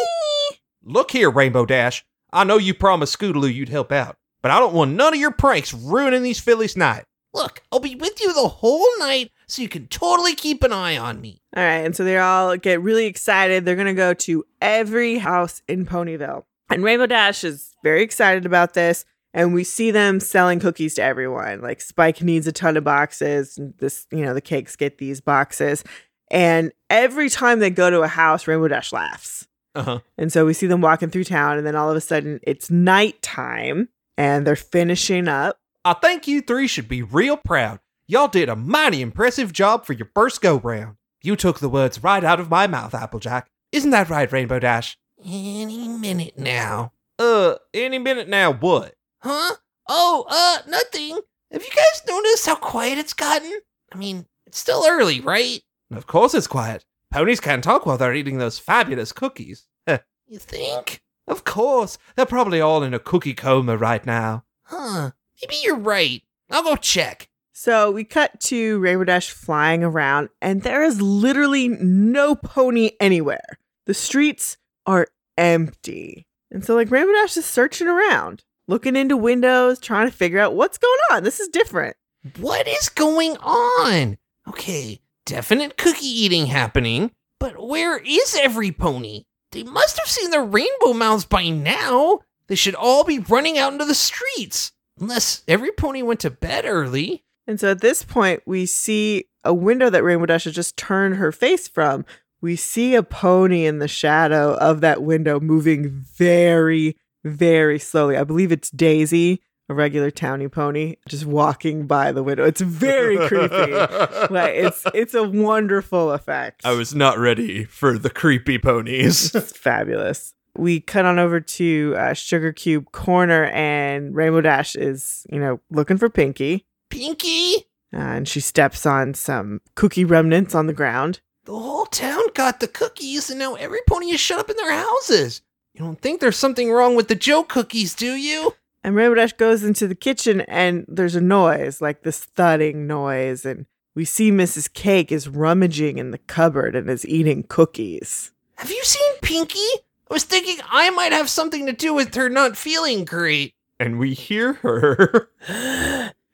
Look 0.83 1.11
here, 1.11 1.31
Rainbow 1.31 1.65
Dash. 1.65 2.05
I 2.31 2.43
know 2.43 2.57
you 2.57 2.73
promised 2.73 3.17
Scootaloo 3.17 3.51
you'd 3.53 3.69
help 3.69 3.91
out, 3.91 4.17
but 4.41 4.51
I 4.51 4.59
don't 4.59 4.75
want 4.75 4.91
none 4.91 5.13
of 5.13 5.19
your 5.19 5.31
pranks 5.31 5.73
ruining 5.73 6.21
these 6.21 6.39
fillies' 6.39 6.77
night. 6.77 7.05
Look, 7.33 7.61
I'll 7.71 7.79
be 7.79 7.95
with 7.95 8.21
you 8.21 8.33
the 8.33 8.47
whole 8.47 8.87
night 8.99 9.31
so 9.47 9.61
you 9.61 9.69
can 9.69 9.87
totally 9.87 10.35
keep 10.35 10.63
an 10.63 10.73
eye 10.73 10.97
on 10.97 11.19
me. 11.19 11.41
All 11.55 11.63
right, 11.63 11.85
and 11.85 11.95
so 11.95 12.03
they 12.03 12.17
all 12.17 12.55
get 12.57 12.81
really 12.81 13.05
excited. 13.05 13.65
They're 13.65 13.75
going 13.75 13.87
to 13.87 13.93
go 13.93 14.13
to 14.13 14.45
every 14.61 15.17
house 15.17 15.61
in 15.67 15.85
Ponyville. 15.85 16.43
And 16.69 16.83
Rainbow 16.83 17.05
Dash 17.05 17.43
is 17.43 17.75
very 17.83 18.03
excited 18.03 18.45
about 18.45 18.73
this. 18.73 19.05
And 19.33 19.53
we 19.53 19.63
see 19.63 19.91
them 19.91 20.19
selling 20.19 20.59
cookies 20.59 20.95
to 20.95 21.03
everyone. 21.03 21.61
Like 21.61 21.81
Spike 21.81 22.21
needs 22.21 22.47
a 22.47 22.51
ton 22.51 22.77
of 22.77 22.83
boxes. 22.83 23.57
And 23.57 23.73
this, 23.77 24.07
you 24.11 24.23
know, 24.23 24.33
the 24.33 24.41
cakes 24.41 24.75
get 24.75 24.97
these 24.97 25.21
boxes. 25.21 25.83
And 26.31 26.71
every 26.89 27.29
time 27.29 27.59
they 27.59 27.69
go 27.69 27.89
to 27.89 28.01
a 28.01 28.07
house, 28.07 28.47
Rainbow 28.47 28.67
Dash 28.67 28.91
laughs. 28.91 29.47
Uh 29.75 29.83
huh. 29.83 29.99
And 30.17 30.33
so 30.33 30.45
we 30.45 30.53
see 30.53 30.67
them 30.67 30.81
walking 30.81 31.09
through 31.09 31.25
town. 31.25 31.57
And 31.57 31.67
then 31.67 31.75
all 31.75 31.89
of 31.89 31.95
a 31.95 32.01
sudden 32.01 32.39
it's 32.43 32.71
nighttime 32.71 33.89
and 34.17 34.47
they're 34.47 34.55
finishing 34.55 35.27
up. 35.27 35.59
I 35.85 35.93
think 35.93 36.27
you 36.27 36.41
three 36.41 36.67
should 36.67 36.89
be 36.89 37.03
real 37.03 37.37
proud. 37.37 37.79
Y'all 38.07 38.27
did 38.27 38.49
a 38.49 38.55
mighty 38.55 39.01
impressive 39.01 39.53
job 39.53 39.85
for 39.85 39.93
your 39.93 40.09
first 40.15 40.41
go 40.41 40.57
round. 40.57 40.95
You 41.21 41.35
took 41.35 41.59
the 41.59 41.69
words 41.69 42.03
right 42.03 42.23
out 42.23 42.39
of 42.39 42.49
my 42.49 42.65
mouth, 42.65 42.95
Applejack. 42.95 43.49
Isn't 43.71 43.91
that 43.91 44.09
right, 44.09 44.31
Rainbow 44.31 44.59
Dash? 44.59 44.97
Any 45.23 45.87
minute 45.87 46.37
now. 46.37 46.93
Uh, 47.19 47.55
any 47.73 47.97
minute 47.97 48.27
now, 48.29 48.53
what? 48.53 48.95
Huh? 49.19 49.55
Oh, 49.89 50.25
uh, 50.29 50.69
nothing. 50.69 51.19
Have 51.51 51.63
you 51.63 51.69
guys 51.69 52.01
noticed 52.07 52.45
how 52.45 52.55
quiet 52.55 52.97
it's 52.97 53.13
gotten? 53.13 53.59
I 53.91 53.97
mean, 53.97 54.25
it's 54.45 54.59
still 54.59 54.85
early, 54.87 55.21
right? 55.21 55.61
Of 55.91 56.07
course 56.07 56.33
it's 56.33 56.47
quiet. 56.47 56.85
Ponies 57.11 57.39
can't 57.39 57.63
talk 57.63 57.85
while 57.85 57.97
they're 57.97 58.13
eating 58.13 58.37
those 58.37 58.59
fabulous 58.59 59.11
cookies. 59.11 59.67
You 60.29 60.39
think? 60.39 61.01
Of 61.25 61.45
course. 61.45 61.97
They're 62.17 62.25
probably 62.25 62.59
all 62.59 62.83
in 62.83 62.93
a 62.93 62.99
cookie 62.99 63.33
coma 63.33 63.77
right 63.77 64.05
now. 64.05 64.43
Huh. 64.63 65.11
Maybe 65.41 65.55
you're 65.63 65.77
right. 65.77 66.21
I'll 66.51 66.63
go 66.63 66.75
check. 66.75 67.29
So 67.53 67.91
we 67.91 68.03
cut 68.03 68.41
to 68.41 68.77
Rainbow 68.79 69.05
Dash 69.05 69.31
flying 69.31 69.85
around, 69.85 70.27
and 70.41 70.63
there 70.63 70.83
is 70.83 71.01
literally 71.01 71.69
no 71.69 72.35
pony 72.35 72.91
anywhere. 72.99 73.57
The 73.85 73.93
streets 73.93 74.57
are 74.87 75.07
empty. 75.37 76.25
And 76.49 76.65
so, 76.65 76.73
like, 76.73 76.89
Rainbow 76.89 77.11
Dash 77.11 77.37
is 77.37 77.45
searching 77.45 77.87
around, 77.87 78.43
looking 78.67 78.95
into 78.95 79.17
windows, 79.17 79.79
trying 79.79 80.07
to 80.07 80.15
figure 80.15 80.39
out 80.39 80.55
what's 80.55 80.77
going 80.77 80.99
on. 81.11 81.23
This 81.23 81.39
is 81.39 81.49
different. 81.49 81.95
What 82.39 82.67
is 82.67 82.89
going 82.89 83.37
on? 83.37 84.17
Okay, 84.47 85.01
definite 85.25 85.77
cookie 85.77 86.07
eating 86.07 86.47
happening, 86.47 87.11
but 87.39 87.61
where 87.61 87.97
is 87.97 88.35
every 88.41 88.71
pony? 88.71 89.25
They 89.51 89.63
must 89.63 89.97
have 89.99 90.07
seen 90.07 90.31
the 90.31 90.41
rainbow 90.41 90.93
mouths 90.93 91.25
by 91.25 91.49
now. 91.49 92.19
They 92.47 92.55
should 92.55 92.75
all 92.75 93.03
be 93.03 93.19
running 93.19 93.57
out 93.57 93.73
into 93.73 93.85
the 93.85 93.93
streets. 93.93 94.71
Unless 94.99 95.43
every 95.47 95.71
pony 95.71 96.01
went 96.01 96.21
to 96.21 96.31
bed 96.31 96.65
early. 96.65 97.23
And 97.45 97.59
so 97.59 97.71
at 97.71 97.81
this 97.81 98.03
point, 98.03 98.41
we 98.45 98.65
see 98.65 99.25
a 99.43 99.53
window 99.53 99.89
that 99.89 100.03
Rainbow 100.03 100.25
Dash 100.25 100.45
has 100.45 100.53
just 100.53 100.75
turned 100.75 101.15
her 101.15 101.31
face 101.31 101.67
from. 101.67 102.05
We 102.41 102.55
see 102.55 102.95
a 102.95 103.03
pony 103.03 103.65
in 103.65 103.79
the 103.79 103.87
shadow 103.87 104.55
of 104.55 104.81
that 104.81 105.01
window 105.01 105.39
moving 105.39 105.89
very, 105.89 106.97
very 107.23 107.79
slowly. 107.79 108.15
I 108.15 108.23
believe 108.23 108.51
it's 108.51 108.69
Daisy, 108.69 109.41
a 109.69 109.73
regular 109.73 110.11
towny 110.11 110.47
pony, 110.47 110.95
just 111.09 111.25
walking 111.25 111.87
by 111.87 112.11
the 112.11 112.23
window. 112.23 112.45
It's 112.45 112.61
very 112.61 113.17
creepy. 113.27 113.71
Like 114.29 114.55
it's 114.55 114.83
it's 114.93 115.13
a 115.13 115.23
wonderful 115.23 116.11
effect. 116.11 116.65
I 116.65 116.73
was 116.73 116.93
not 116.93 117.17
ready 117.17 117.63
for 117.63 117.97
the 117.97 118.09
creepy 118.09 118.57
ponies. 118.57 119.33
It's 119.35 119.55
fabulous. 119.55 120.33
We 120.57 120.79
cut 120.81 121.05
on 121.05 121.19
over 121.19 121.39
to 121.39 121.95
uh, 121.97 122.13
Sugar 122.13 122.51
Cube 122.51 122.91
Corner, 122.91 123.45
and 123.45 124.15
Rainbow 124.15 124.41
Dash 124.41 124.75
is, 124.75 125.25
you 125.31 125.39
know, 125.39 125.59
looking 125.69 125.97
for 125.97 126.09
Pinkie. 126.09 126.65
Pinkie? 126.89 127.67
Uh, 127.93 127.97
and 127.97 128.27
she 128.27 128.39
steps 128.39 128.85
on 128.85 129.13
some 129.13 129.61
cookie 129.75 130.03
remnants 130.03 130.55
on 130.55 130.65
the 130.67 130.73
ground. 130.73 131.21
The 131.47 131.53
whole 131.53 131.85
town 131.85 132.23
got 132.33 132.59
the 132.59 132.67
cookies, 132.67 133.29
and 133.29 133.39
now 133.39 133.55
every 133.55 133.79
pony 133.87 134.07
is 134.07 134.19
shut 134.19 134.37
up 134.37 134.49
in 134.49 134.57
their 134.57 134.73
houses. 134.73 135.41
You 135.73 135.79
don't 135.79 136.01
think 136.01 136.19
there's 136.19 136.35
something 136.35 136.69
wrong 136.69 136.97
with 136.97 137.07
the 137.07 137.15
joke 137.15 137.47
cookies, 137.47 137.95
do 137.95 138.15
you? 138.15 138.55
And 138.83 138.97
Rainbow 138.97 139.15
Dash 139.15 139.31
goes 139.31 139.63
into 139.63 139.87
the 139.87 139.95
kitchen, 139.95 140.41
and 140.41 140.83
there's 140.89 141.15
a 141.15 141.21
noise, 141.21 141.79
like 141.79 142.03
this 142.03 142.19
thudding 142.19 142.85
noise. 142.85 143.45
And 143.45 143.65
we 143.95 144.03
see 144.03 144.29
Mrs. 144.29 144.73
Cake 144.73 145.09
is 145.09 145.29
rummaging 145.29 145.99
in 145.99 146.11
the 146.11 146.17
cupboard 146.17 146.75
and 146.75 146.89
is 146.89 147.07
eating 147.07 147.43
cookies. 147.47 148.33
Have 148.55 148.69
you 148.69 148.83
seen 148.83 149.13
Pinkie? 149.21 149.57
I 149.57 150.13
was 150.13 150.25
thinking 150.25 150.57
I 150.69 150.89
might 150.89 151.13
have 151.13 151.29
something 151.29 151.65
to 151.67 151.71
do 151.71 151.93
with 151.93 152.13
her 152.15 152.27
not 152.27 152.57
feeling 152.57 153.05
great. 153.05 153.53
And 153.79 153.99
we 153.99 154.13
hear 154.13 154.51
her. 154.51 155.29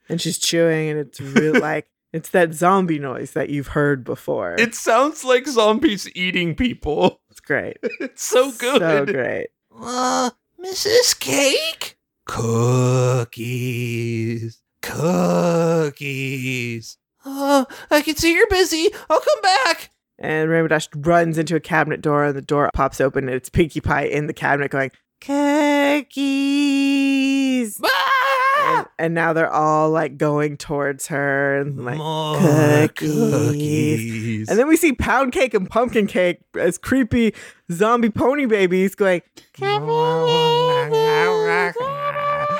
and 0.08 0.20
she's 0.20 0.38
chewing, 0.38 0.88
and 0.88 0.98
it's 0.98 1.20
real 1.20 1.54
like 1.60 1.86
it's 2.14 2.30
that 2.30 2.54
zombie 2.54 3.00
noise 3.00 3.32
that 3.32 3.50
you've 3.50 3.66
heard 3.68 4.04
before. 4.04 4.54
It 4.56 4.76
sounds 4.76 5.24
like 5.24 5.48
zombies 5.48 6.08
eating 6.14 6.54
people. 6.54 7.20
it's 7.28 7.40
great. 7.40 7.78
It's 8.00 8.24
so 8.24 8.52
good. 8.52 8.80
So 8.80 9.04
great. 9.04 9.48
Uh, 9.76 10.30
Mrs. 10.64 11.18
Cake? 11.18 11.98
Cookies. 13.24 14.62
Cookies. 14.80 16.98
Uh, 17.24 17.64
I 17.90 18.00
can 18.02 18.14
see 18.14 18.32
you're 18.32 18.46
busy. 18.46 18.90
I'll 19.10 19.18
come 19.20 19.40
back. 19.42 19.90
And 20.16 20.48
Rainbow 20.48 20.68
Dash 20.68 20.88
runs 20.94 21.36
into 21.36 21.56
a 21.56 21.60
cabinet 21.60 22.00
door, 22.00 22.26
and 22.26 22.36
the 22.36 22.42
door 22.42 22.70
pops 22.74 23.00
open, 23.00 23.24
and 23.24 23.34
it's 23.34 23.48
Pinkie 23.48 23.80
Pie 23.80 24.04
in 24.04 24.28
the 24.28 24.32
cabinet 24.32 24.70
going, 24.70 24.92
Cookies! 25.20 26.12
Ah! 27.84 28.23
And, 28.64 28.86
and 28.98 29.14
now 29.14 29.32
they're 29.32 29.52
all 29.52 29.90
like 29.90 30.16
going 30.16 30.56
towards 30.56 31.06
her 31.08 31.58
and 31.60 31.84
like 31.84 31.98
More 31.98 32.36
cookies. 32.88 33.30
cookies. 33.30 34.48
and 34.48 34.58
then 34.58 34.66
we 34.68 34.76
see 34.76 34.92
pound 34.92 35.32
cake 35.32 35.54
and 35.54 35.68
pumpkin 35.68 36.06
cake 36.06 36.40
as 36.58 36.78
creepy 36.78 37.34
zombie 37.72 38.10
pony 38.10 38.46
babies 38.46 38.94
going 38.94 39.22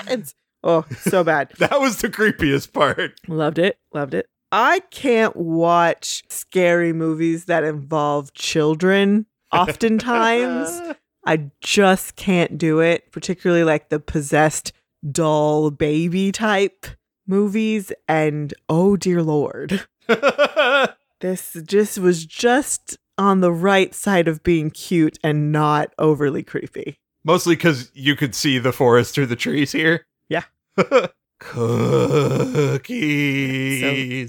it's 0.07 0.35
oh 0.63 0.85
so 0.99 1.25
bad 1.25 1.51
that 1.59 1.81
was 1.81 1.99
the 1.99 2.09
creepiest 2.09 2.73
part. 2.73 3.13
loved 3.29 3.59
it 3.59 3.79
loved 3.93 4.15
it 4.15 4.29
i 4.53 4.81
can't 4.91 5.37
watch 5.37 6.23
scary 6.29 6.93
movies 6.93 7.47
that 7.47 7.65
involve 7.65 8.33
children 8.35 9.27
oftentimes 9.53 10.95
i 11.27 11.51
just 11.61 12.17
can't 12.17 12.59
do 12.59 12.81
it 12.81 13.11
particularly 13.13 13.65
like 13.65 13.89
the 13.89 14.01
possessed 14.01 14.73
doll 15.11 15.71
baby 15.71 16.33
type 16.33 16.87
movies 17.27 17.93
and 18.09 18.55
oh 18.69 18.97
dear 18.97 19.23
lord 19.23 19.87
this 21.21 21.57
just 21.67 21.99
was 21.99 22.27
just 22.27 22.99
on 23.17 23.41
the 23.41 23.53
right 23.53 23.95
side 23.95 24.29
of 24.29 24.43
being 24.43 24.71
cute 24.71 25.19
and 25.23 25.53
not 25.53 25.93
overly 25.99 26.43
creepy 26.43 26.99
Mostly 27.25 27.57
because 27.57 27.91
you 27.95 28.15
could 28.17 28.35
see 28.35 28.59
the 28.59 28.73
forest 28.73 29.15
through 29.15 29.25
the 29.27 29.37
trees 29.37 29.73
here. 29.73 30.07
Yeah. 30.29 30.43
Cookies. 31.39 31.55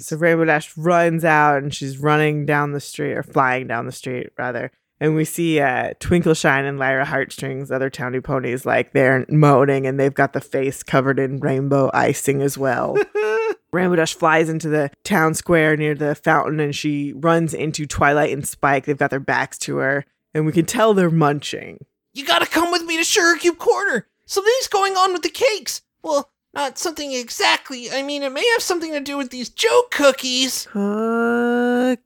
so 0.07 0.15
rainbow 0.17 0.45
dash 0.45 0.75
runs 0.77 1.25
out 1.25 1.61
and 1.61 1.73
she's 1.73 1.97
running 1.97 2.45
down 2.45 2.71
the 2.71 2.79
street 2.79 3.13
or 3.13 3.23
flying 3.23 3.67
down 3.67 3.85
the 3.85 3.91
street 3.91 4.29
rather 4.37 4.71
and 4.99 5.15
we 5.15 5.25
see 5.25 5.59
uh, 5.59 5.93
Twinkleshine 5.99 6.67
and 6.67 6.79
Lyra 6.79 7.05
Heartstrings, 7.05 7.71
other 7.71 7.89
towny 7.89 8.21
ponies, 8.21 8.65
like 8.65 8.93
they're 8.93 9.25
moaning 9.29 9.85
and 9.85 9.99
they've 9.99 10.13
got 10.13 10.33
the 10.33 10.41
face 10.41 10.83
covered 10.83 11.19
in 11.19 11.39
rainbow 11.39 11.89
icing 11.93 12.41
as 12.41 12.57
well. 12.57 12.97
Rainbow 13.73 13.97
Dash 13.97 14.13
flies 14.13 14.47
into 14.47 14.69
the 14.69 14.89
town 15.03 15.33
square 15.33 15.75
near 15.75 15.95
the 15.95 16.15
fountain 16.15 16.61
and 16.61 16.73
she 16.73 17.11
runs 17.13 17.53
into 17.53 17.85
Twilight 17.85 18.31
and 18.31 18.47
Spike. 18.47 18.85
They've 18.85 18.97
got 18.97 19.09
their 19.09 19.19
backs 19.19 19.57
to 19.59 19.77
her, 19.77 20.05
and 20.33 20.45
we 20.45 20.53
can 20.53 20.65
tell 20.65 20.93
they're 20.93 21.09
munching. 21.09 21.85
you 22.13 22.25
gotta 22.25 22.45
come 22.45 22.71
with 22.71 22.83
me 22.83 22.95
to 22.97 23.03
Sugar 23.03 23.37
Cube 23.37 23.57
Corner. 23.57 24.07
Something's 24.25 24.69
going 24.69 24.93
on 24.95 25.11
with 25.11 25.23
the 25.23 25.29
cakes. 25.29 25.81
Well, 26.01 26.31
not 26.53 26.77
something 26.77 27.11
exactly. 27.11 27.91
I 27.91 28.01
mean, 28.01 28.23
it 28.23 28.31
may 28.31 28.47
have 28.53 28.61
something 28.61 28.93
to 28.93 29.01
do 29.01 29.17
with 29.17 29.29
these 29.29 29.49
joke 29.49 29.91
cookies. 29.91 30.67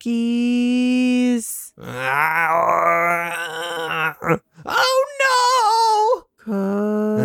Cookies. 0.10 1.59
Oh 4.66 5.06
no! 5.22 6.24
Cookies. 6.38 7.20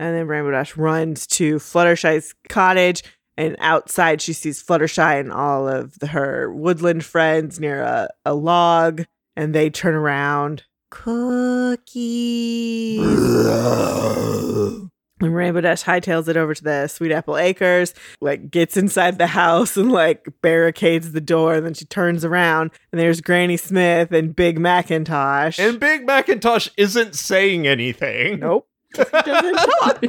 And 0.00 0.16
then 0.16 0.26
Rainbow 0.26 0.50
Dash 0.50 0.76
runs 0.76 1.26
to 1.28 1.56
Fluttershy's 1.56 2.34
cottage, 2.48 3.04
and 3.36 3.54
outside 3.60 4.20
she 4.20 4.32
sees 4.32 4.60
Fluttershy 4.62 5.20
and 5.20 5.32
all 5.32 5.68
of 5.68 5.96
the, 6.00 6.08
her 6.08 6.52
woodland 6.52 7.04
friends 7.04 7.60
near 7.60 7.82
a, 7.82 8.08
a 8.24 8.34
log, 8.34 9.04
and 9.36 9.54
they 9.54 9.70
turn 9.70 9.94
around. 9.94 10.64
Cookies. 10.90 12.98
And 15.20 15.34
Rainbow 15.34 15.60
Dash 15.60 15.82
hightails 15.82 16.28
it 16.28 16.36
over 16.36 16.54
to 16.54 16.62
the 16.62 16.86
Sweet 16.86 17.10
Apple 17.12 17.36
Acres, 17.36 17.92
like 18.20 18.50
gets 18.50 18.76
inside 18.76 19.18
the 19.18 19.26
house 19.26 19.76
and 19.76 19.90
like 19.90 20.28
barricades 20.42 21.12
the 21.12 21.20
door. 21.20 21.54
And 21.54 21.66
then 21.66 21.74
she 21.74 21.84
turns 21.84 22.24
around 22.24 22.70
and 22.92 23.00
there's 23.00 23.20
Granny 23.20 23.56
Smith 23.56 24.12
and 24.12 24.34
Big 24.36 24.58
McIntosh. 24.58 25.58
And 25.58 25.80
Big 25.80 26.06
McIntosh 26.06 26.70
isn't 26.76 27.14
saying 27.16 27.66
anything. 27.66 28.40
nope. 28.40 28.68
Doesn't 28.94 29.56
talk. 29.80 30.04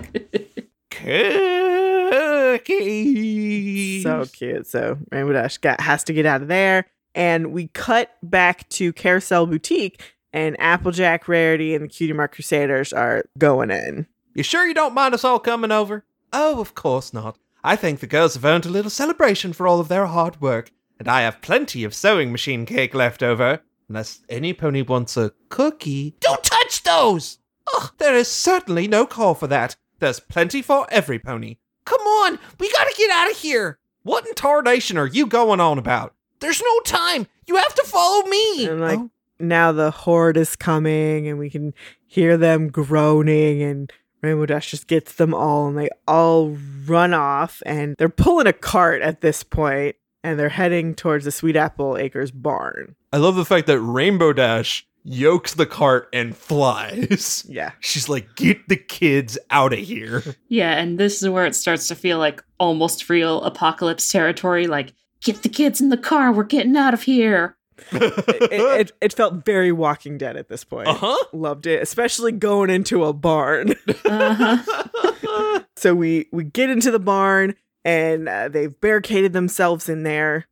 Cookies. 2.59 4.03
so 4.03 4.25
cute. 4.31 4.67
So 4.67 4.97
Rainbow 5.11 5.33
Dash 5.33 5.57
got, 5.57 5.81
has 5.81 6.03
to 6.05 6.13
get 6.13 6.25
out 6.25 6.41
of 6.41 6.47
there. 6.47 6.85
And 7.15 7.51
we 7.51 7.67
cut 7.69 8.15
back 8.21 8.69
to 8.69 8.93
Carousel 8.93 9.47
Boutique, 9.47 9.99
and 10.31 10.55
Applejack 10.59 11.27
Rarity 11.27 11.73
and 11.73 11.83
the 11.85 11.89
Cutie 11.89 12.13
Mark 12.13 12.33
Crusaders 12.35 12.93
are 12.93 13.25
going 13.37 13.71
in. 13.71 14.05
You 14.39 14.43
sure 14.43 14.65
you 14.65 14.73
don't 14.73 14.93
mind 14.93 15.13
us 15.13 15.25
all 15.25 15.37
coming 15.37 15.69
over? 15.69 16.05
Oh, 16.31 16.61
of 16.61 16.73
course 16.73 17.13
not. 17.13 17.37
I 17.61 17.75
think 17.75 17.99
the 17.99 18.07
girls 18.07 18.35
have 18.35 18.45
earned 18.45 18.65
a 18.65 18.69
little 18.69 18.89
celebration 18.89 19.51
for 19.51 19.67
all 19.67 19.81
of 19.81 19.89
their 19.89 20.05
hard 20.05 20.39
work, 20.39 20.71
and 20.97 21.09
I 21.09 21.23
have 21.23 21.41
plenty 21.41 21.83
of 21.83 21.93
sewing 21.93 22.31
machine 22.31 22.65
cake 22.65 22.93
left 22.93 23.21
over. 23.21 23.59
Unless 23.89 24.21
any 24.29 24.53
pony 24.53 24.81
wants 24.81 25.17
a 25.17 25.33
cookie. 25.49 26.15
Don't 26.21 26.41
touch 26.41 26.83
those! 26.83 27.39
Ugh, 27.75 27.91
there 27.97 28.15
is 28.15 28.29
certainly 28.29 28.87
no 28.87 29.05
call 29.05 29.33
for 29.35 29.47
that. 29.47 29.75
There's 29.99 30.21
plenty 30.21 30.61
for 30.61 30.87
every 30.89 31.19
pony. 31.19 31.57
Come 31.83 31.99
on, 31.99 32.39
we 32.61 32.71
gotta 32.71 32.95
get 32.97 33.11
out 33.11 33.29
of 33.29 33.35
here! 33.35 33.77
What 34.03 34.25
in 34.25 34.35
tarnation 34.35 34.97
are 34.97 35.05
you 35.05 35.25
going 35.25 35.59
on 35.59 35.77
about? 35.77 36.15
There's 36.39 36.61
no 36.61 36.79
time! 36.85 37.27
You 37.45 37.57
have 37.57 37.75
to 37.75 37.83
follow 37.83 38.25
me! 38.27 38.67
And, 38.67 38.79
like, 38.79 38.99
Oh, 38.99 39.11
now 39.37 39.73
the 39.73 39.91
horde 39.91 40.37
is 40.37 40.55
coming 40.55 41.27
and 41.27 41.37
we 41.37 41.49
can 41.49 41.73
hear 42.07 42.37
them 42.37 42.69
groaning 42.69 43.61
and 43.61 43.91
Rainbow 44.21 44.45
Dash 44.45 44.71
just 44.71 44.87
gets 44.87 45.13
them 45.13 45.33
all 45.33 45.67
and 45.67 45.77
they 45.77 45.89
all 46.07 46.57
run 46.85 47.13
off 47.13 47.61
and 47.65 47.95
they're 47.97 48.09
pulling 48.09 48.47
a 48.47 48.53
cart 48.53 49.01
at 49.01 49.21
this 49.21 49.43
point 49.43 49.95
and 50.23 50.37
they're 50.37 50.49
heading 50.49 50.95
towards 50.95 51.25
the 51.25 51.31
Sweet 51.31 51.55
Apple 51.55 51.97
Acres 51.97 52.31
barn. 52.31 52.95
I 53.13 53.17
love 53.17 53.35
the 53.35 53.45
fact 53.45 53.67
that 53.67 53.79
Rainbow 53.79 54.33
Dash 54.33 54.85
yokes 55.05 55.53
the 55.53 55.65
cart 55.65 56.09
and 56.13 56.35
flies. 56.35 57.45
Yeah. 57.49 57.71
She's 57.79 58.09
like, 58.09 58.35
get 58.35 58.67
the 58.67 58.75
kids 58.75 59.37
out 59.49 59.73
of 59.73 59.79
here. 59.79 60.23
Yeah, 60.49 60.73
and 60.77 60.97
this 60.99 61.21
is 61.21 61.29
where 61.29 61.45
it 61.45 61.55
starts 61.55 61.87
to 61.87 61.95
feel 61.95 62.17
like 62.17 62.43
almost 62.59 63.09
real 63.09 63.41
apocalypse 63.43 64.11
territory. 64.11 64.67
Like, 64.67 64.93
get 65.21 65.43
the 65.43 65.49
kids 65.49 65.79
in 65.79 65.89
the 65.89 65.97
car. 65.97 66.31
We're 66.31 66.43
getting 66.43 66.75
out 66.75 66.93
of 66.93 67.03
here. 67.03 67.55
It, 67.91 68.51
it, 68.51 68.91
it 69.01 69.13
felt 69.13 69.45
very 69.45 69.71
Walking 69.71 70.17
Dead 70.17 70.35
at 70.37 70.47
this 70.47 70.63
point. 70.63 70.87
Uh 70.87 70.93
huh. 70.93 71.17
Loved 71.33 71.67
it, 71.67 71.81
especially 71.81 72.31
going 72.31 72.69
into 72.69 73.05
a 73.05 73.13
barn. 73.13 73.75
Uh-huh. 74.05 75.59
so 75.75 75.93
we 75.95 76.27
we 76.31 76.43
get 76.43 76.69
into 76.69 76.91
the 76.91 76.99
barn 76.99 77.55
and 77.85 78.27
uh, 78.27 78.49
they've 78.49 78.79
barricaded 78.79 79.33
themselves 79.33 79.89
in 79.89 80.03
there. 80.03 80.47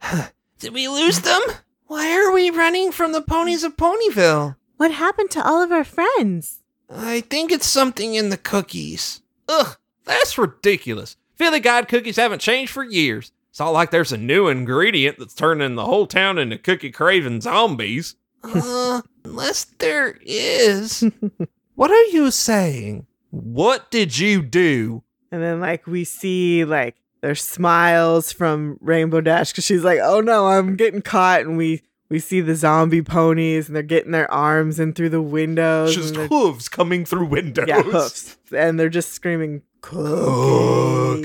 Did 0.58 0.72
we 0.72 0.88
lose 0.88 1.20
them? 1.20 1.40
Why 1.86 2.12
are 2.12 2.32
we 2.32 2.50
running 2.50 2.92
from 2.92 3.12
the 3.12 3.22
ponies 3.22 3.64
of 3.64 3.76
Ponyville? 3.76 4.56
What 4.76 4.92
happened 4.92 5.30
to 5.32 5.46
all 5.46 5.62
of 5.62 5.72
our 5.72 5.84
friends? 5.84 6.60
I 6.90 7.20
think 7.22 7.52
it's 7.52 7.66
something 7.66 8.14
in 8.14 8.30
the 8.30 8.36
cookies. 8.36 9.22
Ugh, 9.48 9.76
that's 10.04 10.38
ridiculous. 10.38 11.16
Filly 11.36 11.60
Guide 11.60 11.88
cookies 11.88 12.16
haven't 12.16 12.40
changed 12.40 12.72
for 12.72 12.84
years. 12.84 13.32
It's 13.54 13.60
not 13.60 13.70
like 13.70 13.92
there's 13.92 14.10
a 14.10 14.16
new 14.16 14.48
ingredient 14.48 15.20
that's 15.20 15.32
turning 15.32 15.76
the 15.76 15.84
whole 15.84 16.08
town 16.08 16.38
into 16.38 16.58
cookie 16.58 16.90
craving 16.90 17.40
zombies. 17.40 18.16
Uh, 18.42 19.02
unless 19.24 19.66
there 19.78 20.18
is. 20.22 21.04
what 21.76 21.92
are 21.92 22.04
you 22.06 22.32
saying? 22.32 23.06
What 23.30 23.92
did 23.92 24.18
you 24.18 24.42
do? 24.42 25.04
And 25.30 25.40
then 25.40 25.60
like 25.60 25.86
we 25.86 26.02
see 26.02 26.64
like 26.64 26.96
there's 27.20 27.44
smiles 27.44 28.32
from 28.32 28.76
Rainbow 28.80 29.20
Dash 29.20 29.52
because 29.52 29.64
she's 29.64 29.84
like, 29.84 30.00
"Oh 30.02 30.20
no, 30.20 30.48
I'm 30.48 30.74
getting 30.74 31.00
caught," 31.00 31.42
and 31.42 31.56
we 31.56 31.82
we 32.08 32.18
see 32.18 32.40
the 32.40 32.56
zombie 32.56 33.02
ponies 33.02 33.68
and 33.68 33.76
they're 33.76 33.84
getting 33.84 34.10
their 34.10 34.30
arms 34.32 34.80
in 34.80 34.94
through 34.94 35.10
the 35.10 35.22
windows. 35.22 35.94
Just 35.94 36.16
and 36.16 36.28
hooves 36.28 36.68
coming 36.68 37.04
through 37.04 37.26
windows. 37.26 37.68
yeah, 37.68 37.82
hoofs, 37.82 38.36
and 38.52 38.80
they're 38.80 38.88
just 38.88 39.12
screaming 39.12 39.62
cookies, 39.84 41.20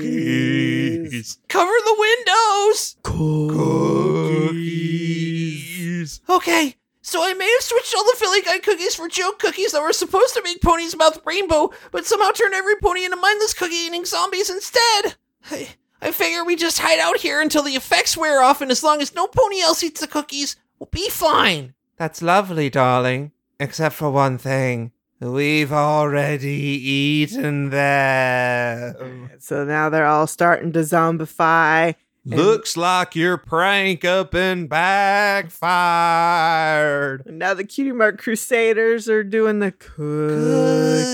Cookies. 1.10 1.38
Cover 1.48 1.72
the 1.84 1.96
windows. 1.98 2.96
cookies. 4.80 6.20
Okay, 6.28 6.76
so 7.02 7.22
I 7.24 7.32
may 7.34 7.50
have 7.50 7.62
switched 7.62 7.94
all 7.94 8.04
the 8.04 8.16
Filly 8.18 8.42
Guide 8.42 8.62
cookies 8.62 8.94
for 8.94 9.08
joke 9.08 9.38
cookies 9.38 9.72
that 9.72 9.80
were 9.82 9.92
supposed 9.92 10.34
to 10.34 10.42
make 10.42 10.60
Pony's 10.62 10.96
Mouth 10.96 11.20
rainbow, 11.24 11.70
but 11.90 12.04
somehow 12.06 12.30
turned 12.30 12.54
every 12.54 12.76
pony 12.76 13.04
into 13.04 13.16
mindless 13.16 13.54
cookie 13.54 13.74
eating 13.74 14.04
zombies 14.04 14.50
instead. 14.50 15.16
I, 15.50 15.68
I 16.02 16.12
figure 16.12 16.44
we 16.44 16.54
just 16.56 16.78
hide 16.78 16.98
out 17.00 17.16
here 17.18 17.40
until 17.40 17.62
the 17.62 17.76
effects 17.76 18.16
wear 18.16 18.42
off, 18.42 18.60
and 18.60 18.70
as 18.70 18.82
long 18.84 19.00
as 19.00 19.14
no 19.14 19.26
pony 19.26 19.60
else 19.60 19.82
eats 19.82 20.00
the 20.00 20.06
cookies, 20.06 20.56
we'll 20.78 20.88
be 20.90 21.08
fine. 21.08 21.74
That's 21.96 22.20
lovely, 22.22 22.68
darling. 22.70 23.32
Except 23.58 23.94
for 23.94 24.10
one 24.10 24.38
thing. 24.38 24.92
We've 25.20 25.72
already 25.72 26.48
eaten 26.48 27.68
them. 27.68 29.30
So 29.38 29.64
now 29.64 29.90
they're 29.90 30.06
all 30.06 30.26
starting 30.26 30.72
to 30.72 30.78
zombify. 30.80 31.94
Looks 32.24 32.76
like 32.76 33.14
your 33.16 33.36
prank 33.36 34.04
up 34.04 34.34
and 34.34 34.68
backfired. 34.68 35.52
And 37.26 37.38
now 37.38 37.54
the 37.54 37.64
Cutie 37.64 37.92
Mark 37.92 38.18
Crusaders 38.20 39.08
are 39.08 39.24
doing 39.24 39.58
the 39.58 39.72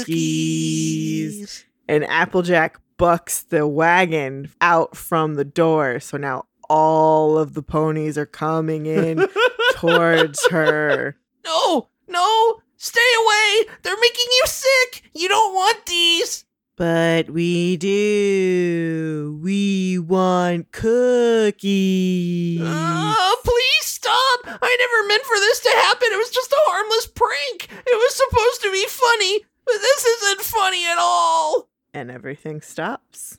cookies. 0.07 1.65
And 1.89 2.05
Applejack 2.05 2.79
bucks 2.99 3.43
the 3.43 3.67
wagon 3.67 4.51
out 4.61 4.97
from 4.97 5.35
the 5.35 5.45
door. 5.45 6.01
So 6.01 6.17
now 6.17 6.47
all 6.69 7.39
of 7.39 7.55
the 7.55 7.63
ponies 7.63 8.19
are 8.19 8.27
coming 8.27 8.87
in 8.87 9.27
towards 9.75 10.47
her. 10.51 11.17
No, 11.45 11.89
no, 12.09 12.61
stay 12.77 13.01
away. 13.25 13.75
They're 13.83 14.01
making 14.01 14.27
you 14.31 14.43
sick. 14.47 15.03
You 15.15 15.29
don't 15.29 15.55
want 15.55 15.87
these. 15.87 16.45
But 16.77 17.31
we 17.31 17.77
do. 17.79 19.41
We 19.43 19.99
want 19.99 20.73
cookies. 20.73 22.61
Uh, 22.63 23.35
please 23.45 23.85
stop. 23.85 24.41
I 24.47 24.77
never 24.79 25.09
meant 25.09 25.25
for 25.25 25.37
this 25.37 25.61
to 25.61 25.71
happen. 25.71 26.09
It 26.13 26.19
was 26.19 26.31
just 26.31 26.53
a 26.53 26.57
harmless 26.67 27.07
prank. 27.07 27.69
It 27.71 27.97
was 27.97 28.15
supposed 28.15 28.63
to 28.63 28.71
be 28.73 28.85
funny, 28.89 29.41
but 29.65 29.79
this 29.81 30.05
isn't 30.05 30.41
funny 30.43 30.85
at 30.87 30.99
all. 30.99 31.69
and 31.95 32.11
everything 32.11 32.61
stops. 32.61 33.39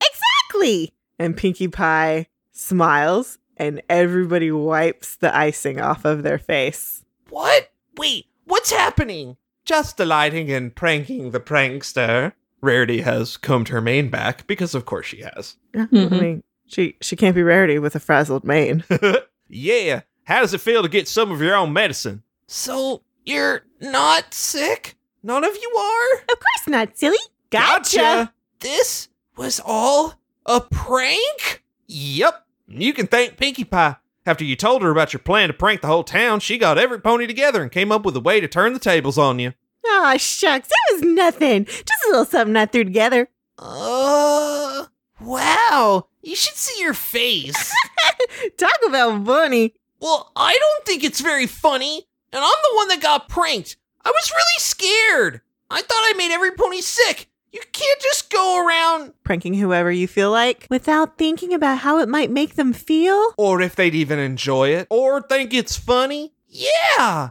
Exactly. 0.00 0.94
And 1.18 1.36
Pinkie 1.36 1.68
Pie 1.68 2.26
smiles, 2.52 3.38
and 3.58 3.82
everybody 3.90 4.50
wipes 4.50 5.16
the 5.16 5.34
icing 5.36 5.78
off 5.80 6.04
of 6.06 6.22
their 6.22 6.38
face. 6.38 7.04
What? 7.28 7.70
Wait, 7.98 8.26
what's 8.52 8.70
happening? 8.70 9.36
Just 9.64 9.96
delighting 9.96 10.48
in 10.48 10.70
pranking 10.70 11.30
the 11.30 11.40
prankster. 11.40 12.32
Rarity 12.60 13.00
has 13.00 13.36
combed 13.36 13.68
her 13.68 13.80
mane 13.80 14.08
back 14.10 14.46
because, 14.46 14.74
of 14.74 14.84
course, 14.84 15.06
she 15.06 15.22
has. 15.22 15.56
Yeah, 15.74 15.86
Mhm. 15.86 16.12
I 16.12 16.20
mean, 16.20 16.42
she 16.66 16.96
she 17.00 17.16
can't 17.16 17.34
be 17.34 17.42
Rarity 17.42 17.78
with 17.78 17.94
a 17.96 18.00
frazzled 18.00 18.44
mane. 18.44 18.84
yeah. 19.48 20.02
How 20.24 20.40
does 20.40 20.54
it 20.54 20.60
feel 20.60 20.82
to 20.82 20.88
get 20.88 21.08
some 21.08 21.30
of 21.32 21.40
your 21.40 21.54
own 21.56 21.72
medicine? 21.72 22.22
So, 22.46 23.02
you're 23.24 23.62
not 23.80 24.32
sick? 24.34 24.96
None 25.22 25.44
of 25.44 25.56
you 25.56 25.70
are? 25.76 26.14
of 26.22 26.28
course 26.28 26.68
not, 26.68 26.96
silly. 26.98 27.16
Gotcha. 27.50 28.32
This 28.60 29.08
was 29.36 29.60
all 29.64 30.14
a 30.46 30.60
prank? 30.60 31.62
Yep. 31.88 32.46
You 32.68 32.92
can 32.92 33.06
thank 33.06 33.36
Pinkie 33.36 33.64
Pie. 33.64 33.96
After 34.24 34.44
you 34.44 34.54
told 34.54 34.82
her 34.82 34.90
about 34.90 35.12
your 35.12 35.20
plan 35.20 35.48
to 35.48 35.54
prank 35.54 35.80
the 35.80 35.88
whole 35.88 36.04
town, 36.04 36.40
she 36.40 36.56
got 36.58 36.78
every 36.78 37.00
pony 37.00 37.26
together 37.26 37.60
and 37.62 37.72
came 37.72 37.90
up 37.90 38.04
with 38.04 38.16
a 38.16 38.20
way 38.20 38.40
to 38.40 38.46
turn 38.46 38.72
the 38.72 38.78
tables 38.78 39.18
on 39.18 39.38
you. 39.40 39.52
Aw, 39.84 40.16
shucks, 40.16 40.68
that 40.68 40.92
was 40.92 41.02
nothing. 41.02 41.64
Just 41.64 42.04
a 42.06 42.10
little 42.10 42.24
something 42.24 42.56
I 42.56 42.66
threw 42.66 42.84
together. 42.84 43.28
Uh, 43.58 44.86
wow. 45.20 46.06
You 46.22 46.36
should 46.36 46.54
see 46.54 46.80
your 46.80 46.94
face. 46.94 47.74
Talk 48.56 48.78
about 48.86 49.26
funny. 49.26 49.74
well, 50.00 50.30
I 50.36 50.56
don't 50.56 50.86
think 50.86 51.02
it's 51.02 51.20
very 51.20 51.46
funny, 51.48 52.06
and 52.32 52.44
I'm 52.44 52.50
the 52.70 52.76
one 52.76 52.88
that 52.88 53.02
got 53.02 53.28
pranked. 53.28 53.76
I 54.04 54.10
was 54.10 54.30
really 54.32 54.58
scared. 54.58 55.40
I 55.68 55.80
thought 55.82 55.90
I 55.90 56.14
made 56.16 56.32
every 56.32 56.52
pony 56.52 56.80
sick. 56.80 57.28
You 57.52 57.60
can't 57.72 58.00
just 58.00 58.30
go 58.30 58.66
around 58.66 59.12
Pranking 59.24 59.54
whoever 59.54 59.92
you 59.92 60.08
feel 60.08 60.30
like 60.30 60.66
without 60.70 61.18
thinking 61.18 61.52
about 61.52 61.78
how 61.78 61.98
it 61.98 62.08
might 62.08 62.30
make 62.30 62.54
them 62.54 62.72
feel. 62.72 63.32
or 63.36 63.60
if 63.60 63.76
they'd 63.76 63.94
even 63.94 64.18
enjoy 64.18 64.70
it, 64.70 64.86
or 64.90 65.20
think 65.20 65.52
it's 65.52 65.76
funny. 65.76 66.32
Yeah. 66.48 67.30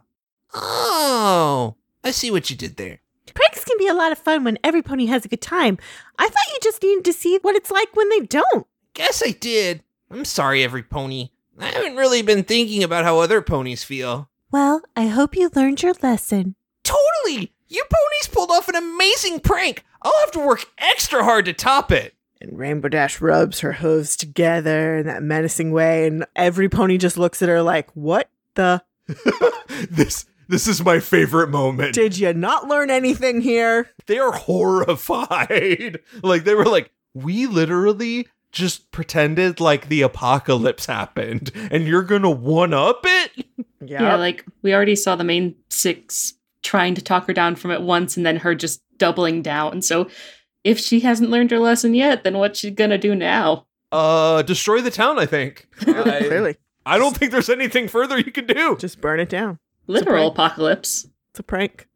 Oh, 0.54 1.76
I 2.04 2.12
see 2.12 2.30
what 2.32 2.50
you 2.50 2.56
did 2.56 2.78
there. 2.78 3.00
Pranks 3.34 3.64
can 3.64 3.78
be 3.78 3.88
a 3.88 3.94
lot 3.94 4.12
of 4.12 4.18
fun 4.18 4.44
when 4.44 4.58
every 4.64 4.82
pony 4.82 5.06
has 5.06 5.24
a 5.26 5.30
good 5.30 5.42
time. 5.42 5.78
I 6.20 6.28
thought 6.28 6.52
you 6.52 6.58
just 6.62 6.84
needed 6.84 7.06
to 7.06 7.14
see 7.14 7.40
what 7.42 7.56
it's 7.56 7.72
like 7.72 7.96
when 7.96 8.10
they 8.10 8.20
don't. 8.20 8.68
Guess 8.94 9.24
I 9.26 9.32
did. 9.32 9.84
I'm 10.10 10.26
sorry, 10.26 10.64
every 10.64 10.84
pony. 10.84 11.30
I 11.58 11.68
haven't 11.68 11.96
really 11.96 12.22
been 12.22 12.44
thinking 12.44 12.84
about 12.84 13.06
how 13.06 13.20
other 13.20 13.42
ponies 13.42 13.84
feel. 13.84 14.30
Well, 14.52 14.82
I 14.98 15.08
hope 15.08 15.36
you 15.36 15.50
learned 15.56 15.82
your 15.82 15.94
lesson. 16.02 16.56
Totally! 16.84 17.54
You 17.70 17.84
ponies 17.90 18.28
pulled 18.34 18.52
off 18.52 18.68
an 18.68 18.76
amazing 18.76 19.40
prank. 19.40 19.86
I'll 20.02 20.20
have 20.22 20.32
to 20.32 20.40
work 20.46 20.66
extra 20.78 21.24
hard 21.24 21.46
to 21.46 21.54
top 21.54 21.92
it. 21.92 22.16
And 22.40 22.58
Rainbow 22.58 22.90
Dash 22.90 23.22
rubs 23.22 23.60
her 23.60 23.74
hooves 23.74 24.18
together 24.18 24.98
in 24.98 25.06
that 25.06 25.22
menacing 25.22 25.72
way, 25.72 26.08
and 26.08 26.26
every 26.36 26.70
pony 26.70 26.98
just 26.98 27.18
looks 27.18 27.42
at 27.42 27.50
her 27.50 27.62
like, 27.62 27.90
What 27.92 28.30
the? 28.56 28.84
this 29.90 30.26
this 30.48 30.68
is 30.68 30.84
my 30.84 31.00
favorite 31.00 31.50
moment. 31.50 31.94
Did 31.94 32.18
you 32.18 32.34
not 32.34 32.68
learn 32.68 32.90
anything 32.90 33.42
here? 33.42 33.90
they 34.08 34.18
are 34.18 34.32
horrified. 34.32 36.00
like 36.24 36.44
they 36.44 36.56
were 36.56 36.66
like, 36.66 36.92
we 37.14 37.46
literally 37.46 38.28
just 38.52 38.92
pretended 38.92 39.60
like 39.60 39.88
the 39.88 40.02
apocalypse 40.02 40.88
happened, 40.88 41.52
and 41.70 41.88
you're 41.88 42.04
gonna 42.04 42.30
one 42.32 42.74
up 42.74 43.02
it. 43.06 43.46
Yeah, 43.86 44.16
like 44.16 44.46
we 44.62 44.74
already 44.74 44.96
saw 44.96 45.16
the 45.16 45.24
main 45.24 45.56
six 45.70 46.34
trying 46.64 46.96
to 46.96 47.02
talk 47.02 47.28
her 47.28 47.34
down 47.34 47.56
from 47.56 47.72
it 47.72 47.82
once 47.82 48.18
and 48.18 48.26
then 48.26 48.38
her 48.38 48.54
just 48.54 48.82
doubling 49.02 49.42
down. 49.42 49.82
So 49.82 50.08
if 50.64 50.80
she 50.80 51.00
hasn't 51.02 51.30
learned 51.32 51.52
her 51.52 51.60
lesson 51.60 51.94
yet, 51.96 52.24
then 52.24 52.38
what's 52.38 52.60
she 52.60 52.72
gonna 52.72 52.98
do 52.98 53.16
now? 53.16 53.66
Uh, 53.92 54.42
destroy 54.44 54.80
the 54.82 54.92
town. 54.92 55.20
I 55.20 55.26
think. 55.26 55.68
I, 55.82 55.84
Clearly. 56.28 56.56
I 56.86 56.98
don't 56.98 57.18
think 57.18 57.32
there's 57.32 57.50
anything 57.50 57.88
further 57.88 58.18
you 58.18 58.32
can 58.32 58.46
do. 58.46 58.78
Just 58.78 59.02
burn 59.02 59.20
it 59.20 59.30
down. 59.30 59.58
Literal 59.88 60.32
prank. 60.32 60.34
apocalypse. 60.54 61.08
It's 61.32 61.40
a 61.40 61.44
prank. 61.44 61.88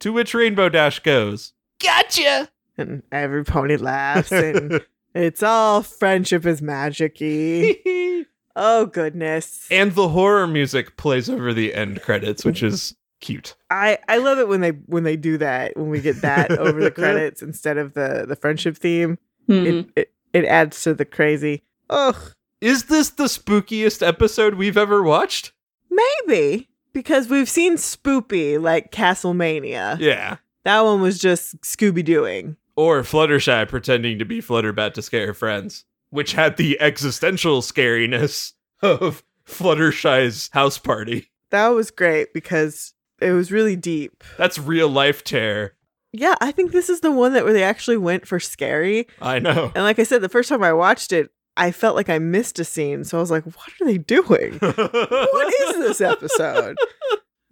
To 0.00 0.12
which 0.12 0.32
Rainbow 0.32 0.68
Dash 0.70 1.00
goes. 1.00 1.52
Gotcha. 1.82 2.48
And 2.78 3.02
every 3.12 3.44
pony 3.44 3.76
laughs, 3.76 4.32
and 4.32 4.80
it's 5.14 5.42
all 5.42 5.82
friendship 5.82 6.46
is 6.46 6.62
magic 6.62 7.18
y. 7.20 7.76
Oh, 8.56 8.86
goodness. 8.86 9.66
and 9.70 9.92
the 9.94 10.08
horror 10.08 10.46
music 10.46 10.96
plays 10.96 11.30
over 11.30 11.54
the 11.54 11.72
end 11.72 12.02
credits, 12.02 12.44
which 12.44 12.62
is 12.64 12.96
cute. 13.20 13.54
I, 13.70 13.98
I 14.08 14.18
love 14.18 14.38
it 14.38 14.48
when 14.48 14.60
they 14.60 14.70
when 14.70 15.02
they 15.04 15.16
do 15.16 15.38
that 15.38 15.76
when 15.76 15.88
we 15.90 16.00
get 16.00 16.20
that 16.22 16.50
over 16.52 16.82
the 16.82 16.90
credits 17.00 17.42
instead 17.42 17.76
of 17.78 17.94
the 17.94 18.24
the 18.26 18.36
friendship 18.36 18.76
theme. 18.76 19.18
Mhm. 19.48 19.66
It, 19.66 19.90
it 19.96 20.12
it 20.32 20.44
adds 20.46 20.82
to 20.84 20.94
the 20.94 21.04
crazy. 21.04 21.62
Ugh, 21.90 22.16
Is 22.60 22.84
this 22.84 23.10
the 23.10 23.24
spookiest 23.24 24.06
episode 24.06 24.54
we've 24.54 24.76
ever 24.78 25.02
watched? 25.02 25.52
maybe 25.90 26.68
because 26.92 27.28
we've 27.28 27.48
seen 27.48 27.76
Spoopy 27.76 28.60
like 28.62 28.90
Castle 28.92 29.34
Mane-ia. 29.34 29.96
Yeah. 30.00 30.36
That 30.64 30.80
one 30.82 31.00
was 31.00 31.18
just 31.18 31.60
Scooby 31.62 32.04
Dooing. 32.04 32.56
Or 32.76 33.02
Fluttershy 33.02 33.68
pretending 33.68 34.18
to 34.20 34.24
be 34.24 34.40
Flutterbat 34.40 34.94
to 34.94 35.02
scare 35.02 35.26
her 35.28 35.34
friends, 35.34 35.84
which 36.10 36.32
had 36.34 36.56
the 36.56 36.80
existential 36.80 37.60
scariness 37.60 38.52
of 38.82 39.22
Fluttershy's 39.46 40.48
house 40.52 40.78
party. 40.78 41.30
That 41.50 41.68
was 41.68 41.90
great 41.90 42.32
because 42.32 42.94
it 43.20 43.32
was 43.32 43.52
really 43.52 43.76
deep. 43.76 44.24
That's 44.38 44.58
real 44.58 44.88
life 44.88 45.24
terror. 45.24 45.74
Yeah, 46.12 46.34
I 46.40 46.50
think 46.50 46.72
this 46.72 46.90
is 46.90 47.00
the 47.00 47.12
one 47.12 47.34
that 47.34 47.44
where 47.44 47.52
they 47.52 47.62
actually 47.62 47.96
went 47.96 48.26
for 48.26 48.40
scary. 48.40 49.06
I 49.20 49.38
know. 49.38 49.70
And 49.74 49.84
like 49.84 49.98
I 49.98 50.02
said, 50.02 50.22
the 50.22 50.28
first 50.28 50.48
time 50.48 50.62
I 50.62 50.72
watched 50.72 51.12
it, 51.12 51.30
I 51.56 51.70
felt 51.70 51.94
like 51.94 52.08
I 52.08 52.18
missed 52.18 52.58
a 52.58 52.64
scene. 52.64 53.04
So 53.04 53.18
I 53.18 53.20
was 53.20 53.30
like, 53.30 53.44
what 53.44 53.68
are 53.80 53.84
they 53.84 53.98
doing? 53.98 54.58
what 54.58 55.54
is 55.60 55.76
this 55.76 56.00
episode? 56.00 56.76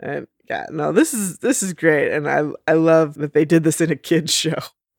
And 0.00 0.26
yeah, 0.48 0.66
no, 0.70 0.92
this 0.92 1.14
is 1.14 1.38
this 1.38 1.62
is 1.62 1.72
great. 1.72 2.12
And 2.12 2.28
I 2.28 2.48
I 2.66 2.72
love 2.74 3.14
that 3.14 3.32
they 3.32 3.44
did 3.44 3.64
this 3.64 3.80
in 3.80 3.90
a 3.90 3.96
kids 3.96 4.32
show. 4.34 4.58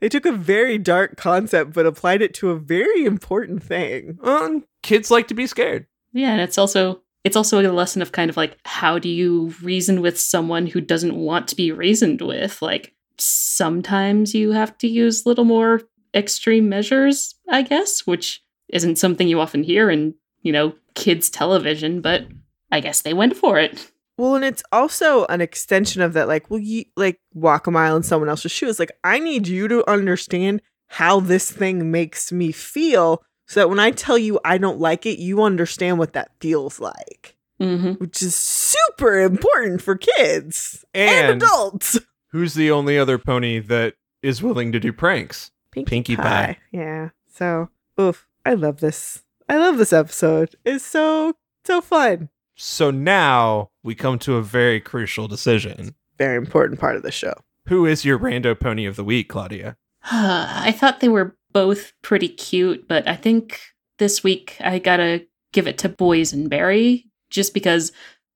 they 0.00 0.08
took 0.08 0.26
a 0.26 0.32
very 0.32 0.78
dark 0.78 1.16
concept 1.16 1.72
but 1.72 1.86
applied 1.86 2.22
it 2.22 2.34
to 2.34 2.50
a 2.50 2.58
very 2.58 3.04
important 3.04 3.62
thing. 3.62 4.18
Um, 4.22 4.64
kids 4.82 5.10
like 5.10 5.28
to 5.28 5.34
be 5.34 5.46
scared. 5.46 5.86
Yeah, 6.12 6.32
and 6.32 6.40
it's 6.40 6.58
also 6.58 7.02
it's 7.24 7.36
also 7.36 7.60
a 7.60 7.72
lesson 7.72 8.02
of 8.02 8.12
kind 8.12 8.30
of 8.30 8.36
like 8.36 8.56
how 8.64 8.98
do 8.98 9.08
you 9.08 9.54
reason 9.62 10.00
with 10.00 10.18
someone 10.18 10.66
who 10.66 10.80
doesn't 10.80 11.14
want 11.14 11.48
to 11.48 11.56
be 11.56 11.72
reasoned 11.72 12.20
with? 12.20 12.60
Like 12.60 12.94
sometimes 13.18 14.34
you 14.34 14.52
have 14.52 14.76
to 14.78 14.88
use 14.88 15.26
little 15.26 15.44
more 15.44 15.82
extreme 16.14 16.68
measures, 16.68 17.34
I 17.48 17.62
guess, 17.62 18.06
which 18.06 18.42
isn't 18.68 18.96
something 18.96 19.28
you 19.28 19.40
often 19.40 19.62
hear 19.62 19.90
in, 19.90 20.14
you 20.42 20.52
know, 20.52 20.74
kids 20.94 21.30
television, 21.30 22.00
but 22.00 22.26
I 22.70 22.80
guess 22.80 23.02
they 23.02 23.14
went 23.14 23.36
for 23.36 23.58
it. 23.58 23.90
Well, 24.18 24.34
and 24.34 24.44
it's 24.44 24.62
also 24.72 25.24
an 25.26 25.40
extension 25.40 26.02
of 26.02 26.12
that, 26.12 26.28
like, 26.28 26.50
well, 26.50 26.60
you 26.60 26.84
like 26.96 27.18
walk 27.32 27.66
a 27.66 27.70
mile 27.70 27.96
in 27.96 28.02
someone 28.02 28.28
else's 28.28 28.52
shoes. 28.52 28.78
Like, 28.78 28.92
I 29.02 29.18
need 29.18 29.48
you 29.48 29.68
to 29.68 29.90
understand 29.90 30.60
how 30.88 31.20
this 31.20 31.50
thing 31.50 31.90
makes 31.90 32.30
me 32.30 32.52
feel 32.52 33.22
so 33.46 33.60
that 33.60 33.68
when 33.68 33.78
I 33.78 33.90
tell 33.90 34.16
you 34.18 34.38
I 34.44 34.58
don't 34.58 34.78
like 34.80 35.06
it, 35.06 35.18
you 35.18 35.42
understand 35.42 35.98
what 35.98 36.12
that 36.14 36.30
feels 36.40 36.80
like, 36.80 37.36
Mm-hmm. 37.60 37.92
which 37.92 38.22
is 38.22 38.34
super 38.34 39.20
important 39.20 39.80
for 39.82 39.96
kids 39.96 40.84
and, 40.94 41.32
And 41.32 41.42
adults. 41.42 41.98
who's 42.32 42.54
the 42.54 42.70
only 42.70 42.98
other 42.98 43.18
pony 43.18 43.58
that 43.60 43.94
is 44.22 44.42
willing 44.42 44.72
to 44.72 44.80
do 44.80 44.92
pranks? 44.92 45.50
Pinkie 45.70 46.16
Pie. 46.16 46.58
Yeah. 46.72 47.10
So, 47.32 47.68
oof, 48.00 48.26
I 48.44 48.54
love 48.54 48.80
this. 48.80 49.22
I 49.48 49.56
love 49.58 49.78
this 49.78 49.92
episode. 49.92 50.54
It's 50.64 50.84
so, 50.84 51.34
so 51.64 51.80
fun. 51.80 52.28
So 52.56 52.90
now 52.90 53.70
we 53.82 53.94
come 53.94 54.18
to 54.20 54.36
a 54.36 54.42
very 54.42 54.80
crucial 54.80 55.28
decision. 55.28 55.94
Very 56.18 56.36
important 56.36 56.78
part 56.80 56.96
of 56.96 57.02
the 57.02 57.10
show. 57.12 57.32
Who 57.68 57.86
is 57.86 58.04
your 58.04 58.18
rando 58.18 58.58
pony 58.58 58.84
of 58.86 58.96
the 58.96 59.04
week, 59.04 59.28
Claudia? 59.28 59.76
I 60.10 60.72
thought 60.76 61.00
they 61.00 61.08
were 61.08 61.36
both 61.52 61.92
pretty 62.02 62.28
cute, 62.28 62.86
but 62.88 63.06
I 63.08 63.16
think 63.16 63.60
this 63.98 64.22
week 64.24 64.56
I 64.60 64.78
gotta 64.78 65.26
give 65.52 65.66
it 65.66 65.78
to 65.78 65.88
Boysenberry 65.88 67.04
just 67.30 67.54
because 67.54 67.92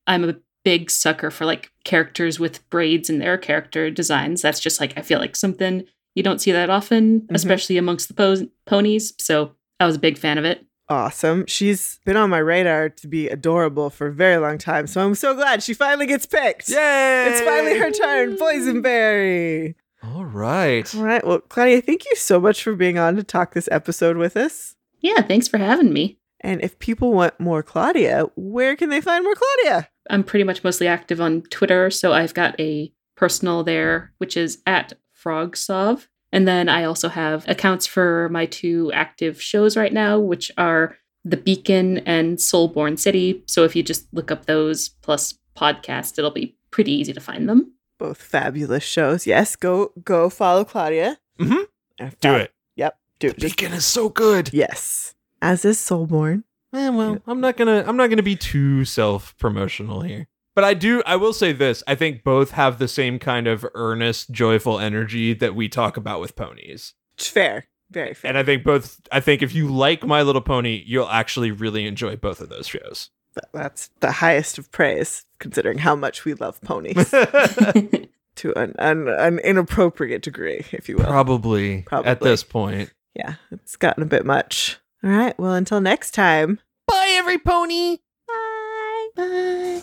I'm 0.06 0.28
a 0.28 0.36
big 0.64 0.90
sucker 0.90 1.30
for 1.30 1.44
like 1.44 1.70
characters 1.84 2.38
with 2.40 2.68
braids 2.70 3.08
in 3.08 3.18
their 3.18 3.38
character 3.38 3.90
designs. 3.90 4.42
That's 4.42 4.60
just 4.60 4.80
like 4.80 4.96
I 4.98 5.02
feel 5.02 5.18
like 5.18 5.36
something 5.36 5.84
you 6.14 6.22
don't 6.22 6.40
see 6.40 6.52
that 6.52 6.70
often, 6.70 7.20
Mhm. 7.22 7.34
especially 7.34 7.76
amongst 7.76 8.08
the 8.08 8.14
pos- 8.14 8.42
ponies. 8.66 9.12
So 9.18 9.52
I 9.80 9.86
was 9.86 9.96
a 9.96 10.00
big 10.00 10.18
fan 10.18 10.38
of 10.38 10.44
it. 10.44 10.64
Awesome. 10.88 11.44
She's 11.46 11.98
been 12.06 12.16
on 12.16 12.30
my 12.30 12.38
radar 12.38 12.88
to 12.90 13.08
be 13.08 13.28
adorable 13.28 13.90
for 13.90 14.06
a 14.06 14.12
very 14.12 14.36
long 14.38 14.56
time. 14.56 14.86
So 14.86 15.04
I'm 15.04 15.14
so 15.16 15.34
glad 15.34 15.62
she 15.62 15.74
finally 15.74 16.06
gets 16.06 16.26
picked. 16.26 16.68
Yay! 16.68 17.26
It's 17.28 17.40
finally 17.40 17.76
her 17.78 17.90
turn. 17.90 18.36
Boysenberry. 18.36 19.74
All 20.14 20.24
right. 20.24 20.94
All 20.94 21.02
right. 21.02 21.26
Well, 21.26 21.40
Claudia, 21.40 21.80
thank 21.80 22.04
you 22.04 22.14
so 22.16 22.40
much 22.40 22.62
for 22.62 22.74
being 22.74 22.98
on 22.98 23.16
to 23.16 23.22
talk 23.22 23.54
this 23.54 23.68
episode 23.72 24.16
with 24.16 24.36
us. 24.36 24.76
Yeah, 25.00 25.22
thanks 25.22 25.48
for 25.48 25.58
having 25.58 25.92
me. 25.92 26.18
And 26.40 26.62
if 26.62 26.78
people 26.78 27.12
want 27.12 27.38
more 27.40 27.62
Claudia, 27.62 28.26
where 28.36 28.76
can 28.76 28.88
they 28.90 29.00
find 29.00 29.24
more 29.24 29.34
Claudia? 29.34 29.88
I'm 30.08 30.22
pretty 30.22 30.44
much 30.44 30.62
mostly 30.62 30.86
active 30.86 31.20
on 31.20 31.42
Twitter, 31.42 31.90
so 31.90 32.12
I've 32.12 32.34
got 32.34 32.58
a 32.60 32.92
personal 33.16 33.64
there, 33.64 34.12
which 34.18 34.36
is 34.36 34.62
at 34.66 34.92
FrogSov. 35.20 36.06
And 36.32 36.46
then 36.46 36.68
I 36.68 36.84
also 36.84 37.08
have 37.08 37.48
accounts 37.48 37.86
for 37.86 38.28
my 38.28 38.46
two 38.46 38.92
active 38.92 39.40
shows 39.40 39.76
right 39.76 39.92
now, 39.92 40.18
which 40.18 40.52
are 40.58 40.96
The 41.24 41.36
Beacon 41.36 41.98
and 41.98 42.36
Soulborn 42.38 42.98
City. 42.98 43.42
So 43.46 43.64
if 43.64 43.74
you 43.74 43.82
just 43.82 44.06
look 44.12 44.30
up 44.30 44.46
those 44.46 44.90
plus 45.02 45.34
podcast, 45.56 46.18
it'll 46.18 46.30
be 46.30 46.56
pretty 46.70 46.92
easy 46.92 47.12
to 47.12 47.20
find 47.20 47.48
them. 47.48 47.72
Both 47.98 48.20
fabulous 48.20 48.82
shows. 48.84 49.26
Yes, 49.26 49.56
go 49.56 49.92
go 50.04 50.28
follow 50.30 50.64
Claudia. 50.64 51.18
Mhm. 51.40 51.66
And 51.98 52.16
Do 52.20 52.34
it. 52.34 52.52
Yep. 52.76 52.98
Do 53.18 53.28
it. 53.28 53.34
The 53.36 53.40
Just- 53.40 53.56
beacon 53.56 53.72
is 53.74 53.84
so 53.86 54.08
good. 54.08 54.50
yes. 54.52 55.14
As 55.42 55.64
is 55.64 55.78
Soulborn. 55.78 56.44
Eh, 56.74 56.88
well, 56.90 57.18
I'm 57.26 57.40
not 57.40 57.56
gonna 57.56 57.84
I'm 57.86 57.96
not 57.96 58.10
gonna 58.10 58.22
be 58.22 58.36
too 58.36 58.84
self 58.84 59.36
promotional 59.38 60.02
here. 60.02 60.26
But 60.54 60.64
I 60.64 60.74
do 60.74 61.02
I 61.06 61.16
will 61.16 61.32
say 61.32 61.52
this. 61.52 61.82
I 61.86 61.94
think 61.94 62.24
both 62.24 62.50
have 62.52 62.78
the 62.78 62.88
same 62.88 63.18
kind 63.18 63.46
of 63.46 63.64
earnest, 63.74 64.30
joyful 64.30 64.78
energy 64.78 65.32
that 65.34 65.54
we 65.54 65.68
talk 65.68 65.96
about 65.96 66.20
with 66.20 66.36
ponies. 66.36 66.94
Fair. 67.18 67.66
Very 67.90 68.14
fair. 68.14 68.30
And 68.30 68.36
I 68.38 68.42
think 68.42 68.64
both 68.64 69.00
I 69.12 69.20
think 69.20 69.42
if 69.42 69.54
you 69.54 69.68
like 69.68 70.04
My 70.04 70.22
Little 70.22 70.40
Pony, 70.42 70.82
you'll 70.86 71.08
actually 71.08 71.50
really 71.52 71.86
enjoy 71.86 72.16
both 72.16 72.40
of 72.40 72.48
those 72.48 72.66
shows. 72.66 73.10
Th- 73.36 73.50
That's 73.52 73.90
the 74.00 74.10
highest 74.12 74.58
of 74.58 74.70
praise, 74.72 75.24
considering 75.38 75.78
how 75.78 75.94
much 75.94 76.24
we 76.24 76.34
love 76.34 76.60
ponies 76.62 77.10
to 77.10 78.52
an, 78.58 78.74
an, 78.78 79.08
an 79.08 79.38
inappropriate 79.40 80.22
degree, 80.22 80.64
if 80.72 80.88
you 80.88 80.96
will. 80.96 81.04
Probably, 81.04 81.82
Probably 81.82 82.10
at 82.10 82.20
this 82.20 82.42
point. 82.42 82.92
yeah, 83.14 83.34
it's 83.50 83.76
gotten 83.76 84.02
a 84.02 84.06
bit 84.06 84.24
much. 84.26 84.78
All 85.04 85.10
right. 85.10 85.38
Well, 85.38 85.52
until 85.52 85.80
next 85.80 86.12
time. 86.12 86.58
Bye 86.88 87.14
every 87.18 87.38
pony. 87.38 87.98
Bye. 88.26 89.08
Bye. 89.16 89.82